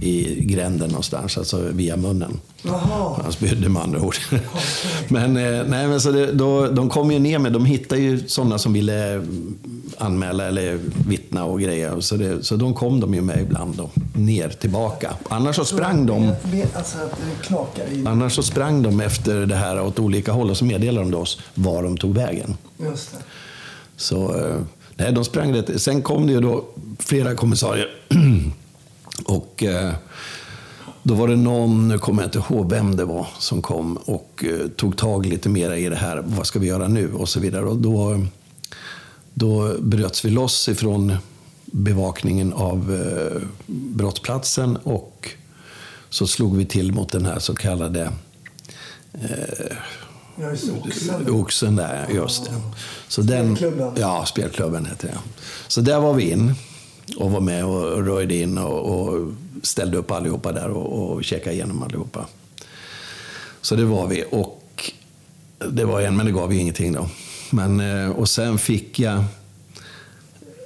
i 0.00 0.44
gränden 0.44 0.88
någonstans, 0.88 1.38
alltså 1.38 1.58
via 1.58 1.96
munnen. 1.96 2.40
Jaha. 2.62 3.20
Han 3.22 3.32
spydde 3.32 3.68
med 3.68 3.82
andra 3.82 4.00
ord. 4.00 4.16
men, 5.08 5.36
eh, 5.36 5.64
nej, 5.66 5.88
men 5.88 6.00
så 6.00 6.10
det, 6.10 6.32
då, 6.32 6.66
de 6.66 6.88
kom 6.88 7.10
ju 7.10 7.18
ner 7.18 7.38
med, 7.38 7.52
de 7.52 7.64
hittade 7.64 8.00
ju 8.00 8.28
sådana 8.28 8.58
som 8.58 8.72
ville 8.72 9.26
anmäla 9.98 10.44
eller 10.44 10.78
vittna 11.08 11.44
och 11.44 11.60
grejer. 11.60 12.00
Så, 12.00 12.16
det, 12.16 12.42
så 12.42 12.56
de 12.56 12.74
kom 12.74 13.00
de 13.00 13.14
ju 13.14 13.20
med 13.20 13.40
ibland 13.40 13.76
då, 13.76 13.90
ner 14.14 14.48
tillbaka. 14.48 15.14
Annars 15.28 15.56
så 15.56 15.64
sprang 15.64 16.06
de 16.06 16.32
Alltså 16.74 16.98
det 17.76 17.94
i... 17.94 18.06
Annars 18.06 18.34
så 18.34 18.42
sprang 18.42 18.82
de 18.82 19.00
efter 19.00 19.46
det 19.46 19.56
här 19.56 19.80
åt 19.80 19.98
olika 19.98 20.32
håll 20.32 20.50
och 20.50 20.56
så 20.56 20.64
meddelade 20.64 21.10
de 21.10 21.16
oss 21.16 21.40
var 21.54 21.82
de 21.82 21.96
tog 21.96 22.14
vägen. 22.14 22.56
Just 22.78 23.12
det. 23.12 23.18
Så 23.96 24.34
eh, 24.34 24.56
nej, 24.96 25.12
de 25.12 25.24
sprang 25.24 25.54
rätt. 25.54 25.82
Sen 25.82 26.02
kom 26.02 26.26
det 26.26 26.32
ju 26.32 26.40
då 26.40 26.64
flera 26.98 27.34
kommissarier. 27.34 27.88
och 29.24 29.62
eh, 29.62 29.92
då 31.02 31.14
var 31.14 31.28
det 31.28 31.36
någon, 31.36 31.88
nu 31.88 31.98
kommer 31.98 32.22
jag 32.22 32.26
inte 32.28 32.38
ihåg 32.38 32.70
vem 32.70 32.96
det 32.96 33.04
var, 33.04 33.26
som 33.38 33.62
kom 33.62 33.96
och 33.96 34.44
eh, 34.44 34.68
tog 34.68 34.96
tag 34.96 35.26
lite 35.26 35.48
mer 35.48 35.72
i 35.72 35.88
det 35.88 35.96
här. 35.96 36.22
Vad 36.26 36.46
ska 36.46 36.58
vi 36.58 36.66
göra 36.66 36.88
nu? 36.88 37.12
Och 37.12 37.28
så 37.28 37.40
vidare. 37.40 37.64
Och 37.64 37.76
då, 37.76 38.26
då 39.34 39.74
bröts 39.80 40.24
vi 40.24 40.30
loss 40.30 40.68
ifrån 40.68 41.16
bevakningen 41.64 42.52
av 42.52 42.94
eh, 42.94 43.42
brottsplatsen 43.66 44.76
och 44.76 45.30
så 46.08 46.26
slog 46.26 46.56
vi 46.56 46.66
till 46.66 46.92
mot 46.92 47.12
den 47.12 47.26
här 47.26 47.38
så 47.38 47.54
kallade 47.54 48.12
Ja, 50.40 50.50
just 50.50 50.66
det. 50.66 50.72
Oxen. 50.72 51.30
Oxen 51.30 51.76
där, 51.76 52.06
just 52.14 52.44
det. 52.44 52.50
Så 53.08 53.22
den, 53.22 53.56
Spelklubben. 53.56 53.92
Ja, 53.96 54.26
spelklubben 54.26 54.86
heter 54.86 55.08
det. 55.08 55.18
Så 55.68 55.80
där 55.80 56.00
var 56.00 56.14
vi 56.14 56.30
in 56.30 56.54
och 57.16 57.30
var 57.30 57.40
med 57.40 57.64
och 57.64 58.06
röjde 58.06 58.34
in 58.34 58.58
och, 58.58 59.00
och 59.00 59.32
ställde 59.62 59.98
upp 59.98 60.10
allihopa 60.10 60.52
där 60.52 60.68
och, 60.68 61.12
och 61.12 61.24
checkade 61.24 61.56
igenom 61.56 61.82
allihopa. 61.82 62.26
Så 63.60 63.76
det 63.76 63.84
var 63.84 64.06
vi. 64.06 64.24
Och 64.30 64.92
det 65.70 65.84
var 65.84 66.00
en, 66.00 66.16
men 66.16 66.26
det 66.26 66.32
gav 66.32 66.52
ju 66.52 66.60
ingenting 66.60 66.92
då. 66.92 67.08
Men, 67.50 67.80
eh, 67.80 68.10
och 68.10 68.28
sen 68.28 68.58
fick 68.58 69.00
jag 69.00 69.24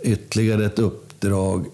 ytterligare 0.03 0.67
ett 0.67 0.79
uppdrag 0.79 1.67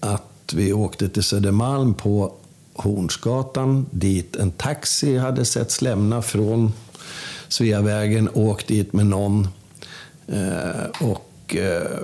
att 0.00 0.52
vi 0.54 0.72
åkte 0.72 1.08
till 1.08 1.22
Södermalm 1.22 1.94
på 1.94 2.32
Hornsgatan 2.74 3.86
dit 3.90 4.36
en 4.36 4.50
taxi 4.50 5.18
hade 5.18 5.44
setts 5.44 5.82
lämna 5.82 6.22
från 6.22 6.72
Sveavägen, 7.48 8.28
åkt 8.34 8.66
dit 8.66 8.92
med 8.92 9.06
någon 9.06 9.48
eh, 10.26 11.08
och 11.08 11.56
eh, 11.56 11.98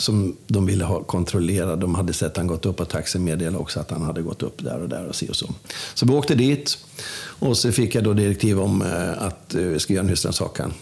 som 0.00 0.36
de 0.46 0.66
ville 0.66 0.84
ha 0.84 1.02
kontrollerad. 1.02 1.78
De 1.78 1.94
hade 1.94 2.12
sett 2.12 2.36
han 2.36 2.46
gått 2.46 2.66
upp 2.66 2.80
och 2.80 2.88
taxin 2.88 3.24
meddelade 3.24 3.58
också 3.58 3.80
att 3.80 3.90
han 3.90 4.02
hade 4.02 4.22
gått 4.22 4.42
upp 4.42 4.64
där 4.64 4.78
och 4.82 4.88
där 4.88 5.06
och 5.06 5.14
så 5.14 5.28
och 5.28 5.36
så. 5.36 5.54
Så 5.94 6.06
vi 6.06 6.12
åkte 6.12 6.34
dit 6.34 6.78
och 7.22 7.58
så 7.58 7.72
fick 7.72 7.94
jag 7.94 8.04
då 8.04 8.12
direktiv 8.12 8.60
om 8.60 8.82
eh, 8.82 9.22
att 9.22 9.54
eh, 9.54 9.62
vi 9.62 9.78
ska 9.78 9.92
göra 9.92 10.04
en 10.04 10.08
husrannsakan. 10.08 10.72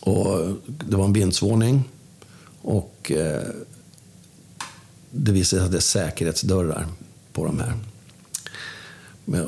Och 0.00 0.48
det 0.66 0.96
var 0.96 1.04
en 1.04 1.12
vindsvåning 1.12 1.84
och 2.62 3.12
eh, 3.12 3.42
det 5.10 5.32
visade 5.32 5.60
sig 5.60 5.66
att 5.66 5.72
det 5.72 5.78
är 5.78 5.80
säkerhetsdörrar 5.80 6.86
på 7.32 7.44
de 7.44 7.60
här. 7.60 7.72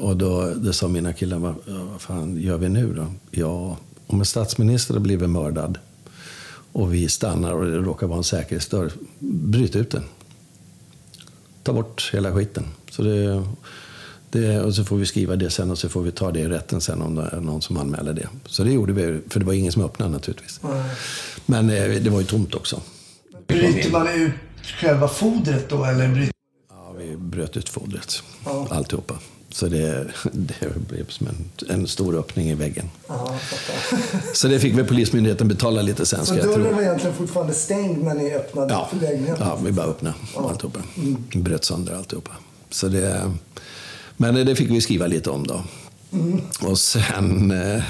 Och 0.00 0.16
då, 0.16 0.54
då 0.54 0.72
sa 0.72 0.88
mina 0.88 1.12
killar, 1.12 1.38
vad, 1.38 1.54
vad 1.66 2.00
fan 2.00 2.40
gör 2.40 2.56
vi 2.56 2.68
nu 2.68 2.94
då? 2.94 3.06
Ja, 3.30 3.76
om 4.06 4.20
en 4.20 4.26
statsminister 4.26 4.94
har 4.94 5.00
blivit 5.00 5.30
mördad 5.30 5.78
och 6.72 6.94
vi 6.94 7.08
stannar 7.08 7.52
och 7.52 7.64
det 7.66 7.76
råkar 7.78 8.06
vara 8.06 8.18
en 8.18 8.24
säkerhetsdörr, 8.24 8.92
bryt 9.18 9.76
ut 9.76 9.90
den. 9.90 10.04
Ta 11.62 11.72
bort 11.72 12.10
hela 12.12 12.32
skiten. 12.34 12.64
Så 12.90 13.02
det, 13.02 13.42
det, 14.30 14.60
och 14.60 14.74
så 14.74 14.84
får 14.84 14.96
vi 14.96 15.06
skriva 15.06 15.36
det 15.36 15.50
sen 15.50 15.70
och 15.70 15.78
så 15.78 15.88
får 15.88 16.02
vi 16.02 16.12
ta 16.12 16.30
det 16.30 16.40
i 16.40 16.48
rätten 16.48 16.80
sen 16.80 17.02
om 17.02 17.14
det 17.14 17.28
är 17.32 17.40
någon 17.40 17.62
som 17.62 17.76
anmäler 17.76 18.12
det. 18.12 18.28
Så 18.46 18.64
det 18.64 18.72
gjorde 18.72 18.92
vi, 18.92 19.20
för 19.28 19.40
det 19.40 19.46
var 19.46 19.52
ingen 19.52 19.72
som 19.72 19.82
öppnade 19.84 20.12
naturligtvis. 20.12 20.60
Men 21.46 21.70
eh, 21.70 21.84
det 22.02 22.10
var 22.10 22.20
ju 22.20 22.26
tomt 22.26 22.54
också. 22.54 22.80
Bryter 23.46 23.90
man 23.90 24.08
ut 24.08 24.32
själva 24.62 25.08
fodret 25.08 25.68
då 25.68 25.84
eller 25.84 26.08
bryter... 26.08 26.32
Ja, 26.70 26.92
vi 26.98 27.16
bröt 27.16 27.56
ut 27.56 27.68
fodret, 27.68 28.22
Ja. 28.44 28.66
alltihopa. 28.70 29.14
Så 29.52 29.66
det, 29.66 30.06
det 30.32 30.88
blev 30.88 31.08
som 31.08 31.26
en, 31.26 31.68
en 31.68 31.86
stor 31.86 32.18
öppning 32.18 32.50
i 32.50 32.54
väggen. 32.54 32.90
Ja, 33.08 33.38
fattar. 33.38 34.34
Så 34.34 34.48
det 34.48 34.60
fick 34.60 34.78
väl 34.78 34.84
Polismyndigheten 34.86 35.48
betala 35.48 35.82
lite 35.82 36.06
sen, 36.06 36.26
Så 36.26 36.34
dörren 36.34 36.74
var 36.74 36.82
egentligen 36.82 37.16
fortfarande 37.16 37.54
stängd 37.54 38.04
när 38.04 38.14
ni 38.14 38.34
öppnade 38.34 38.72
Ja, 38.72 38.88
för 38.90 39.00
lägenheten? 39.00 39.46
ja, 39.46 39.58
vi 39.64 39.72
bara 39.72 39.86
öppnade 39.86 40.14
alltihopa. 40.36 40.80
Bröt 41.34 41.64
sönder 41.64 41.94
alltihopa. 41.94 42.30
Så 42.70 42.88
det, 42.88 43.32
men 44.16 44.34
det 44.34 44.56
fick 44.56 44.70
vi 44.70 44.80
skriva 44.80 45.06
lite 45.06 45.30
om 45.30 45.46
då. 45.46 45.62
Och 46.60 46.78
sen, 46.78 47.50
eh, 47.50 47.82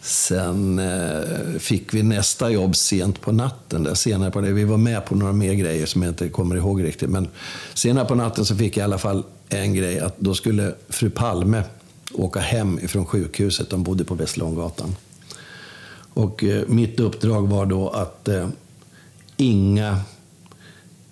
Sen 0.00 0.78
eh, 0.78 1.58
fick 1.58 1.94
vi 1.94 2.02
nästa 2.02 2.50
jobb 2.50 2.76
sent 2.76 3.20
på 3.20 3.32
natten. 3.32 3.82
Där 3.82 3.94
senare 3.94 4.30
på 4.30 4.40
det. 4.40 4.52
Vi 4.52 4.64
var 4.64 4.76
med 4.76 5.04
på 5.04 5.14
några 5.14 5.32
mer 5.32 5.54
grejer 5.54 5.86
som 5.86 6.02
jag 6.02 6.10
inte 6.10 6.28
kommer 6.28 6.56
ihåg 6.56 6.84
riktigt. 6.84 7.10
Men 7.10 7.28
senare 7.74 8.04
på 8.04 8.14
natten 8.14 8.44
så 8.44 8.56
fick 8.56 8.76
jag 8.76 8.82
i 8.82 8.84
alla 8.84 8.98
fall 8.98 9.22
en 9.62 9.74
grej. 9.74 10.00
Att 10.00 10.18
då 10.18 10.34
skulle 10.34 10.74
fru 10.88 11.10
Palme 11.10 11.62
åka 12.12 12.40
hem 12.40 12.78
ifrån 12.78 13.06
sjukhuset. 13.06 13.70
De 13.70 13.82
bodde 13.82 14.04
på 14.04 14.14
Västerlånggatan. 14.14 14.96
Och 16.14 16.44
eh, 16.44 16.68
mitt 16.68 17.00
uppdrag 17.00 17.48
var 17.48 17.66
då 17.66 17.88
att 17.88 18.28
eh, 18.28 18.48
inga 19.36 20.00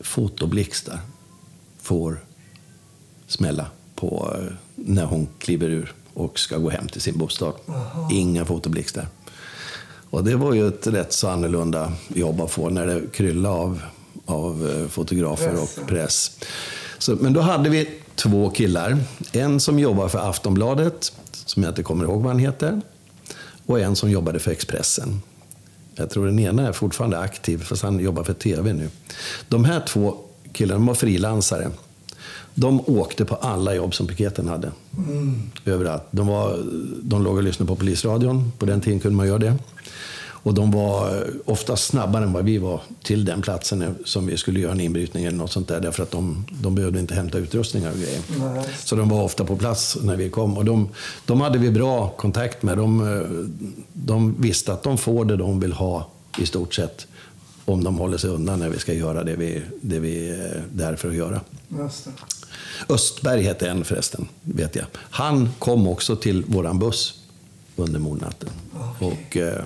fotoblixtar 0.01 0.99
får 1.81 2.25
smälla 3.27 3.67
på 3.95 4.37
eh, 4.39 4.53
när 4.75 5.05
hon 5.05 5.29
kliver 5.39 5.69
ur 5.69 5.95
och 6.15 6.39
ska 6.39 6.59
gå 6.59 6.71
hem 6.71 6.89
till 6.89 7.01
sin 7.01 7.19
bostad. 7.19 7.55
Inga 8.13 8.45
fotoblixtar. 8.45 9.07
Och 10.11 10.25
det 10.25 10.37
var 10.37 10.55
ju 10.55 10.69
ett 10.69 10.87
rätt 10.87 11.13
så 11.13 11.29
annorlunda 11.29 11.93
jobb 12.09 12.41
att 12.41 12.51
få 12.51 12.71
när 12.71 12.87
det 12.87 13.03
kryllade 13.13 13.55
av, 13.55 13.83
av 14.27 14.71
eh, 14.71 14.89
fotografer 14.89 15.51
Press, 15.51 15.79
och 15.79 15.87
press. 15.87 16.39
Så, 16.99 17.17
men 17.17 17.33
då 17.33 17.41
hade 17.41 17.71
vi 17.71 18.02
två 18.23 18.51
killar. 18.51 18.99
En 19.33 19.61
som 19.61 19.79
jobbar 19.79 20.09
för 20.09 20.31
Aftonbladet, 20.31 21.13
som 21.33 21.63
jag 21.63 21.71
inte 21.71 21.83
kommer 21.83 22.05
ihåg 22.05 22.23
vad 22.23 22.33
han 22.33 22.39
heter. 22.39 22.81
Och 23.67 23.81
en 23.81 23.97
som 23.97 24.11
jobbade 24.11 24.39
för 24.39 24.51
Expressen. 24.51 25.23
Jag 25.95 26.11
tror 26.11 26.27
den 26.27 26.39
ena 26.39 26.69
är 26.69 26.73
fortfarande 26.73 27.19
aktiv, 27.19 27.59
fast 27.59 27.83
han 27.83 28.01
jobbar 28.01 28.25
för 28.25 28.33
TV 28.33 28.73
nu. 28.73 28.89
De 29.49 29.65
här 29.65 29.81
två 29.87 30.17
killarna 30.53 30.87
var 30.87 30.95
frilansare. 30.95 31.71
De 32.55 32.81
åkte 32.81 33.25
på 33.25 33.35
alla 33.35 33.75
jobb 33.75 33.95
som 33.95 34.07
piketen 34.07 34.49
hade. 34.49 34.73
Överallt. 35.65 36.03
De, 36.11 36.27
var, 36.27 36.59
de 37.03 37.25
låg 37.25 37.37
och 37.37 37.43
lyssnade 37.43 37.69
på 37.69 37.77
polisradion. 37.77 38.53
På 38.59 38.67
den 38.67 38.81
tiden 38.81 39.01
kunde 39.01 39.17
man 39.17 39.27
göra 39.27 39.39
det. 39.39 39.55
Och 40.43 40.55
de 40.55 40.71
var 40.71 41.27
ofta 41.45 41.77
snabbare 41.77 42.25
än 42.25 42.33
vad 42.33 42.45
vi 42.45 42.59
var 42.59 42.81
till 43.03 43.25
den 43.25 43.43
platsen 43.43 43.95
som 44.05 44.27
vi 44.27 44.37
skulle 44.37 44.61
göra 44.61 44.73
en 44.73 44.81
inbrytning 44.81 45.25
eller 45.25 45.39
något 45.39 45.53
sånt 45.53 45.69
där. 45.69 45.81
Därför 45.81 46.03
att 46.03 46.11
de, 46.11 46.45
de 46.51 46.75
behövde 46.75 47.01
inte 47.01 47.15
hämta 47.15 47.39
utrustningar 47.39 47.91
och 47.91 47.99
grejer. 47.99 48.21
Nej. 48.39 48.65
Så 48.85 48.97
de 48.97 49.09
var 49.09 49.23
ofta 49.23 49.45
på 49.45 49.57
plats 49.57 49.99
när 50.03 50.17
vi 50.17 50.31
kom. 50.31 50.59
Och 50.59 50.65
de, 50.65 50.89
de 51.27 51.41
hade 51.41 51.59
vi 51.59 51.71
bra 51.71 52.09
kontakt 52.09 52.63
med. 52.63 52.79
De, 52.79 53.01
eh, 53.01 53.29
de 53.93 54.43
visste 54.43 54.73
att 54.73 54.83
de 54.83 54.99
får 54.99 55.25
det 55.25 55.37
de 55.37 55.61
vill 55.61 55.73
ha 55.73 56.09
i 56.39 56.47
stort 56.47 56.75
sett. 56.75 57.07
Om 57.65 57.85
de 57.85 57.99
håller 57.99 58.19
sig 58.19 58.31
undan 58.31 58.59
när 58.59 58.69
vi 58.69 58.79
ska 58.79 58.93
göra 58.93 59.25
det 59.25 59.37
vi, 59.37 59.63
det 59.81 59.99
vi 59.99 60.31
är 60.31 60.65
där 60.73 60.97
för 60.97 61.09
att 61.09 61.15
göra. 61.15 61.41
Östberg 62.89 63.43
hette 63.43 63.69
en 63.69 63.85
förresten, 63.85 64.29
vet 64.43 64.77
jag. 64.77 64.85
Han 64.95 65.51
kom 65.59 65.89
också 65.89 66.17
till 66.17 66.45
våran 66.45 66.79
buss 66.79 67.15
under 67.77 68.01
mordnatten. 68.01 68.49
Och 68.99 69.37
eh, 69.37 69.65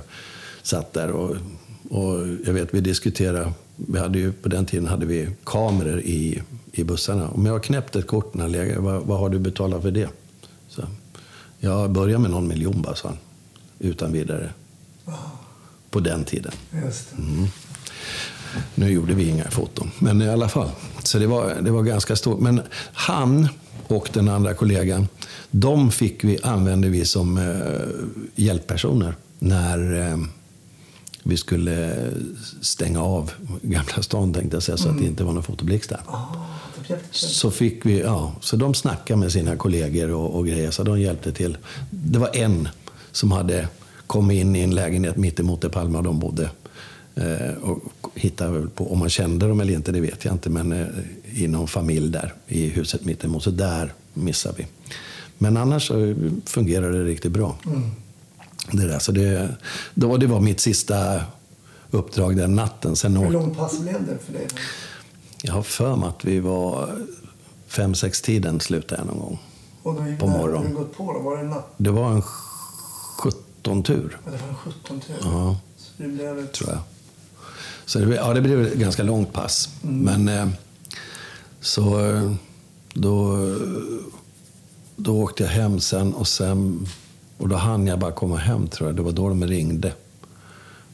satt 0.67 0.93
där 0.93 1.11
och, 1.11 1.37
och 1.91 2.27
jag 2.47 2.53
vet 2.53 2.75
vi 2.75 2.81
diskuterade, 2.81 3.53
vi 3.77 3.99
hade 3.99 4.19
ju, 4.19 4.33
på 4.33 4.49
den 4.49 4.67
tiden 4.67 4.87
hade 4.87 5.07
vi 5.07 5.29
kameror 5.45 6.01
i, 6.01 6.43
i 6.73 6.85
bussarna. 6.85 7.29
Om 7.29 7.47
jag 7.47 7.53
har 7.53 7.61
knäppt 7.61 7.97
ett 7.97 8.07
kort 8.07 8.35
när 8.35 8.49
lägger, 8.49 8.79
vad, 8.79 9.03
vad 9.03 9.19
har 9.19 9.29
du 9.29 9.39
betalat 9.39 9.83
för 9.83 9.91
det? 9.91 10.09
Så, 10.69 10.83
jag 11.59 11.91
börjar 11.91 12.19
med 12.19 12.31
någon 12.31 12.49
miljon 12.49 12.83
bara, 12.83 12.95
sa 12.95 13.09
han. 13.09 13.19
Utan 13.79 14.13
vidare. 14.13 14.51
På 15.91 16.01
den 16.01 16.25
tiden. 16.25 16.53
Det. 16.71 17.19
Nu 18.75 18.91
gjorde 18.91 19.15
vi 19.15 19.29
inga 19.29 19.51
foton, 19.51 19.91
men 19.99 20.23
i 20.23 20.29
alla 20.29 20.49
fall. 20.49 20.71
Så 21.03 21.19
det 21.19 21.27
var, 21.27 21.55
det 21.61 21.71
var 21.71 21.83
ganska 21.83 22.17
stort. 22.17 22.41
Men 22.41 22.61
han 22.93 23.49
och 23.87 24.09
den 24.13 24.29
andra 24.29 24.55
kollegan, 24.55 25.09
de 25.51 25.91
fick 25.91 26.25
vi, 26.25 26.39
använde 26.43 26.89
vi 26.89 27.05
som 27.05 27.39
eh, 27.39 28.45
hjälppersoner 28.45 29.15
när 29.39 30.11
eh, 30.11 30.17
vi 31.29 31.37
skulle 31.37 32.11
stänga 32.61 33.03
av 33.03 33.31
Gamla 33.63 34.03
stan, 34.03 34.35
tänkte 34.35 34.57
jag 34.57 34.63
säga, 34.63 34.77
så 34.77 34.89
att 34.89 34.99
det 34.99 35.05
inte 35.05 35.25
var 35.25 35.33
någon 35.33 35.43
fotoblixt 35.43 35.89
där. 35.89 36.01
Ah, 36.07 36.27
det. 36.89 36.99
Så 37.11 37.51
fick 37.51 37.87
vi, 37.87 38.01
ja, 38.01 38.35
så 38.41 38.57
de 38.57 38.75
snackade 38.75 39.21
med 39.21 39.33
sina 39.33 39.57
kollegor 39.57 40.11
och, 40.11 40.37
och 40.37 40.47
grejer, 40.47 40.71
så 40.71 40.83
de 40.83 41.01
hjälpte 41.01 41.33
till. 41.33 41.57
Det 41.91 42.19
var 42.19 42.37
en 42.37 42.69
som 43.13 43.33
hade 43.33 43.69
kommit 44.07 44.41
in 44.41 44.57
i 44.57 44.61
en 44.61 44.75
lägenhet 44.75 45.17
mitt 45.17 45.41
emot 45.41 45.61
där 45.61 45.69
Palme 45.69 45.99
och 45.99 46.05
de 46.05 46.19
bodde. 46.19 46.51
Eh, 47.15 47.55
och 47.63 47.83
hittade 48.15 48.59
väl 48.59 48.69
på, 48.69 48.93
om 48.93 48.99
man 48.99 49.09
kände 49.09 49.49
dem 49.49 49.61
eller 49.61 49.75
inte, 49.75 49.93
det 49.93 50.01
vet 50.01 50.25
jag 50.25 50.35
inte, 50.35 50.51
men 50.51 50.73
eh, 50.73 50.87
i 51.35 51.49
någon 51.49 51.69
familj 51.69 52.09
där 52.09 52.35
i 52.47 52.69
huset 52.69 53.05
mitt 53.05 53.25
emot. 53.25 53.43
Så 53.43 53.51
där 53.51 53.93
missade 54.15 54.55
vi. 54.59 54.67
Men 55.39 55.57
annars 55.57 55.87
så 55.87 56.15
fungerade 56.45 56.99
det 56.99 57.05
riktigt 57.05 57.33
bra. 57.33 57.57
Det, 58.73 58.87
där, 58.87 58.99
så 58.99 59.13
det, 59.13 59.49
då, 59.95 60.17
det 60.17 60.27
var 60.27 60.41
mitt 60.41 60.61
sista 60.61 61.21
uppdrag 61.91 62.37
den 62.37 62.55
natten. 62.55 62.97
Sen 62.97 63.17
Hur 63.17 63.23
åkte, 63.27 63.33
lång 63.33 63.55
pass 63.55 63.79
blev 63.81 64.07
det 64.07 64.19
för 64.27 64.33
dig? 64.33 64.47
jag 65.43 65.53
har 65.53 65.63
för 65.63 65.97
mig 65.97 66.09
att 66.09 66.25
vi 66.25 66.41
var 66.41 66.89
fem, 67.67 67.95
sex 67.95 68.23
tiden 68.23 68.61
slutade 68.61 69.01
jag 69.01 69.07
någon 69.07 69.19
gång. 69.19 69.39
Och 69.83 69.95
då 69.95 70.07
gick 70.09 70.19
På 70.21 70.27
morgonen. 70.27 70.71
du 70.71 70.77
gått 70.77 70.97
på 70.97 71.13
då? 71.13 71.19
Var 71.21 71.37
det 71.37 71.43
natt? 71.43 71.75
Det 71.77 71.91
var 71.91 72.11
en 72.11 72.23
17-tur, 73.19 74.19
Ja, 74.25 74.31
Det 74.31 74.37
var 74.39 74.49
en 74.49 74.55
17 74.55 75.01
tur. 75.01 75.17
Ja. 75.23 75.57
Så 75.77 75.93
det 75.97 76.09
blev 76.09 76.39
ett... 76.39 76.53
tror 76.53 76.71
jag. 76.71 76.79
Så 77.87 77.99
det, 77.99 78.15
ja, 78.15 78.35
det 78.35 78.41
blev 78.41 78.67
ett 78.67 78.75
ganska 78.75 79.03
långt 79.03 79.33
pass. 79.33 79.69
Men 79.83 80.29
eh, 80.29 80.49
så 81.61 82.01
eh, 82.07 82.33
då, 82.95 83.37
då 84.97 85.23
åkte 85.23 85.43
jag 85.43 85.51
hem 85.51 85.81
sen 85.81 86.15
och 86.15 86.29
sen 86.29 86.87
och 87.39 87.49
då 87.49 87.57
hann 87.57 87.87
jag 87.87 87.99
bara 87.99 88.13
komma 88.13 88.37
hem 88.37 88.69
tror 88.69 88.89
jag. 88.89 88.97
Det 88.97 89.03
var 89.03 89.13
då 89.13 89.29
de 89.29 89.45
ringde. 89.47 89.93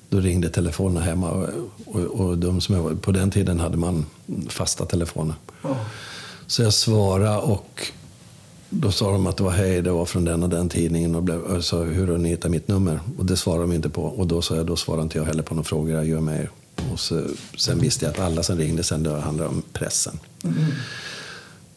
Då 0.08 0.20
ringde 0.20 0.48
telefonen 0.48 1.02
hemma 1.02 1.30
och, 1.30 1.48
och, 1.86 2.00
och 2.00 2.38
de 2.38 2.60
som 2.60 2.74
jag, 2.74 2.82
var- 2.82 2.94
på 2.94 3.12
den 3.12 3.30
tiden 3.30 3.60
hade 3.60 3.76
man 3.76 4.06
fasta 4.48 4.84
telefoner. 4.86 5.34
Ja. 5.62 5.76
Så 6.46 6.62
jag 6.62 6.72
svarade 6.74 7.36
och 7.36 7.86
då 8.70 8.92
sa 8.92 9.12
de 9.12 9.26
att 9.26 9.36
det 9.36 9.42
var 9.42 9.50
hej, 9.50 9.82
det 9.82 9.90
var 9.90 10.04
från 10.04 10.24
den 10.24 10.42
och 10.42 10.48
den 10.48 10.68
tidningen. 10.68 11.14
Och 11.14 11.22
blev, 11.22 11.40
och 11.40 11.64
sa, 11.64 11.82
hur 11.82 12.08
har 12.08 12.18
ni 12.18 12.28
hittat 12.28 12.50
mitt 12.50 12.68
nummer? 12.68 13.00
Och 13.18 13.26
det 13.26 13.36
svarade 13.36 13.62
de 13.62 13.72
inte 13.72 13.88
på. 13.88 14.02
Och 14.04 14.26
då 14.26 14.42
sa 14.42 14.56
jag, 14.56 14.66
då 14.66 14.76
svarar 14.76 15.02
inte 15.02 15.18
jag 15.18 15.24
heller 15.24 15.42
på 15.42 15.54
några 15.54 15.64
frågor, 15.64 15.94
jag 15.94 16.06
gör 16.06 16.20
med 16.20 16.40
er. 16.40 16.50
Och 16.92 17.00
så, 17.00 17.22
sen 17.58 17.78
visste 17.80 18.04
jag 18.04 18.12
att 18.14 18.20
alla 18.20 18.42
som 18.42 18.58
ringde 18.58 18.82
sen, 18.82 19.02
det 19.02 19.20
handlade 19.20 19.48
om 19.48 19.62
pressen. 19.72 20.18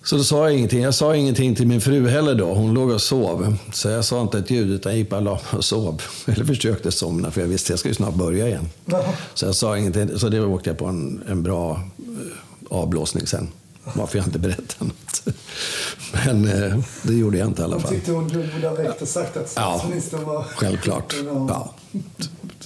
Så 0.05 0.17
då 0.17 0.23
sa 0.23 0.49
jag 0.49 0.57
ingenting. 0.57 0.81
Jag 0.81 0.93
sa 0.93 1.15
ingenting 1.15 1.55
till 1.55 1.67
min 1.67 1.81
fru 1.81 2.07
heller 2.07 2.35
då. 2.35 2.53
Hon 2.53 2.73
låg 2.73 2.89
och 2.89 3.01
sov. 3.01 3.57
Så 3.73 3.89
jag 3.89 4.05
sa 4.05 4.21
inte 4.21 4.39
ett 4.39 4.49
ljud, 4.49 4.71
utan 4.71 4.91
jag 4.91 4.99
gick 4.99 5.09
bara 5.09 5.17
och 5.17 5.23
la 5.23 5.33
mig 5.33 5.57
och 5.57 5.65
sov. 5.65 6.01
Eller 6.25 6.45
försökte 6.45 6.91
somna, 6.91 7.31
för 7.31 7.41
jag 7.41 7.47
visste 7.47 7.73
att 7.73 7.83
jag 7.83 7.89
ju 7.89 7.95
snart 7.95 8.13
börja 8.13 8.47
igen. 8.47 8.69
Ja. 8.85 9.03
Så 9.33 9.45
jag 9.45 9.55
sa 9.55 9.77
ingenting. 9.77 10.19
Så 10.19 10.29
det 10.29 10.41
åkte 10.41 10.69
jag 10.69 10.77
på 10.77 10.85
en, 10.85 11.23
en 11.27 11.43
bra 11.43 11.71
eh, 11.97 12.77
avblåsning 12.77 13.27
sen. 13.27 13.47
Varför 13.93 14.17
jag 14.17 14.27
inte 14.27 14.39
berättade 14.39 14.85
något. 14.85 15.23
Men 16.25 16.47
eh, 16.47 16.79
det 17.01 17.13
gjorde 17.13 17.37
jag 17.37 17.47
inte 17.47 17.61
i 17.61 17.65
alla 17.65 17.79
fall. 17.79 17.91
tyckte 17.91 18.11
hon 18.11 18.27
borde 18.27 18.67
ha 18.67 18.75
väckt 18.75 19.01
och 19.01 19.07
sagt 19.07 19.37
att 19.37 19.53
Ja, 19.55 19.77
statsministern 19.79 20.23
var... 20.23 20.43
självklart. 20.43 21.15
Ja. 21.25 21.73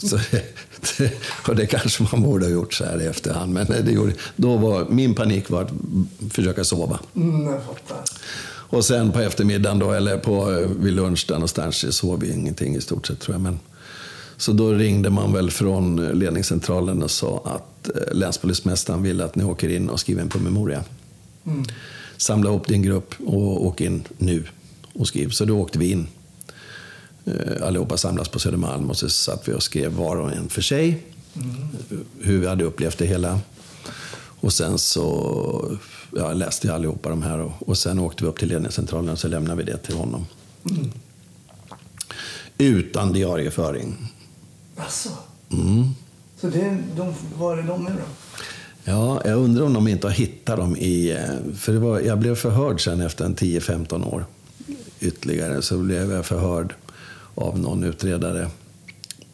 Så, 0.02 0.20
det, 0.98 1.12
och 1.48 1.56
det 1.56 1.66
kanske 1.66 2.04
man 2.12 2.22
borde 2.22 2.46
ha 2.46 2.52
gjort 2.52 2.74
så 2.74 2.86
här 2.86 3.02
i 3.02 3.06
efterhand. 3.06 3.54
Men 3.54 3.66
det 3.68 3.92
gjorde, 3.92 4.14
då 4.36 4.58
var, 4.58 4.86
min 4.90 5.16
panik 5.16 5.50
var 5.50 5.62
att 5.62 5.72
försöka 6.32 6.64
sova. 6.64 7.00
Mm. 7.16 7.54
Och 8.72 8.86
sen 8.86 9.12
på 9.12 9.20
eftermiddagen 9.20 9.80
då, 9.80 9.92
eller 9.92 10.18
på, 10.18 10.52
eh, 10.52 10.70
vid 10.80 10.94
lunch 10.94 11.26
där 11.28 11.36
någonstans, 11.36 11.96
sov 11.98 12.20
vi 12.20 12.34
ingenting 12.34 12.76
i 12.76 12.82
stort 12.82 13.08
sett 13.08 13.20
tror 13.20 13.34
jag. 13.34 13.42
Men, 13.42 13.60
så 14.38 14.52
då 14.52 14.72
ringde 14.74 15.10
man 15.10 15.34
väl 15.34 15.52
från 15.52 15.96
ledningscentralen 15.96 17.04
och 17.04 17.12
sa 17.12 17.42
att 17.46 17.90
eh, 17.96 18.14
länspolismästaren 18.14 19.04
vill 19.04 19.22
att 19.22 19.36
ni 19.36 19.44
åker 19.44 19.70
in 19.70 19.90
och 19.90 20.00
skriver 20.00 20.22
en 20.22 20.30
promemoria. 20.30 20.84
Samla 22.18 22.50
ihop 22.50 22.68
din 22.68 22.82
grupp 22.82 23.16
och 23.26 23.66
åk 23.66 23.82
in 23.82 24.04
nu 24.18 24.44
och 24.94 25.08
skriv. 25.08 25.30
Så 25.30 25.46
då 25.46 25.60
åkte 25.60 25.80
vi 25.80 25.92
in. 25.92 26.08
Eh, 27.30 27.68
Allihopa 27.68 27.98
samlas 27.98 28.30
på 28.30 28.40
Södermalm 28.40 28.90
och 28.90 28.98
så 28.98 29.10
satt 29.10 29.48
vi 29.48 29.54
och 29.54 29.64
skrev 29.64 29.92
var 29.92 30.18
och 30.18 30.32
en 30.32 30.50
för 30.50 30.62
sig. 30.62 31.04
Hur 32.20 32.40
vi 32.40 32.48
hade 32.48 32.64
upplevt 32.64 32.98
det 32.98 33.06
hela. 33.06 33.40
Och 34.42 34.54
sen 34.54 34.78
så 34.80 35.78
ja, 36.16 36.34
läste 36.34 36.68
jag 36.68 36.76
allihopa 36.76 37.10
de 37.10 37.22
här 37.24 37.40
och, 37.40 37.52
och 37.70 37.78
sen 37.78 38.00
åkte 38.00 38.24
vi 38.24 38.30
upp 38.30 38.40
till 38.40 38.48
ledningscentralen 38.50 39.10
och 39.10 39.20
så 39.20 39.28
lämnade 39.28 39.64
vi 39.64 39.72
det 39.72 39.78
till 39.78 39.96
honom. 39.96 40.26
Utan 42.58 43.14
diarieföring. 43.14 43.98
Alltså. 44.76 45.10
Mm. 45.52 45.84
Så 46.42 46.48
det, 46.48 46.78
de, 46.96 47.14
var 47.38 47.58
är 47.58 47.64
de 47.64 47.84
nu 47.84 47.90
då? 47.92 48.04
Ja, 48.84 49.22
jag 49.26 49.38
undrar 49.38 49.64
om 49.66 49.74
de 49.74 49.88
inte 49.88 50.08
har 50.08 50.12
hittat 50.14 50.58
dem 50.58 50.76
i... 50.78 51.12
eh, 51.12 51.54
För 51.56 51.74
det 51.74 51.80
var, 51.80 52.00
jag 52.00 52.20
blev 52.20 52.36
förhörd 52.36 52.84
sen 52.84 53.02
efter 53.02 53.26
en 53.26 53.36
10-15 53.36 54.14
år 54.14 54.26
ytterligare. 55.00 55.62
Så 55.62 55.78
blev 55.78 56.12
jag 56.12 56.26
förhörd 56.26 56.74
av 57.36 57.60
någon 57.60 57.84
utredare 57.84 58.50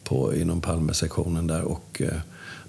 på, 0.04 0.34
inom 0.34 0.60
Palmesektionen 0.60 1.46
där. 1.46 1.62
Och 1.62 2.02
eh, 2.04 2.18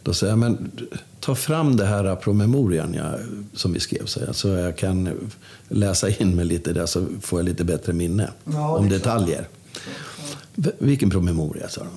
då 0.03 0.13
säger 0.13 0.31
jag, 0.31 0.39
men 0.39 0.71
ta 1.19 1.35
fram 1.35 1.77
det 1.77 1.85
här 1.85 2.15
promemorian 2.15 2.93
jag, 2.93 3.13
som 3.53 3.73
vi 3.73 3.79
skrev 3.79 4.05
så 4.05 4.19
jag, 4.19 4.35
så 4.35 4.47
jag 4.47 4.77
kan 4.77 5.29
läsa 5.67 6.09
in 6.09 6.35
mig 6.35 6.45
lite 6.45 6.73
där 6.73 6.85
så 6.85 7.05
får 7.21 7.39
jag 7.39 7.45
lite 7.45 7.63
bättre 7.63 7.93
minne 7.93 8.31
Ja, 8.43 8.77
om 8.77 8.89
detaljer. 8.89 9.47
Vilken 10.79 11.09
promemoria, 11.09 11.69
sa 11.69 11.81
de. 11.81 11.89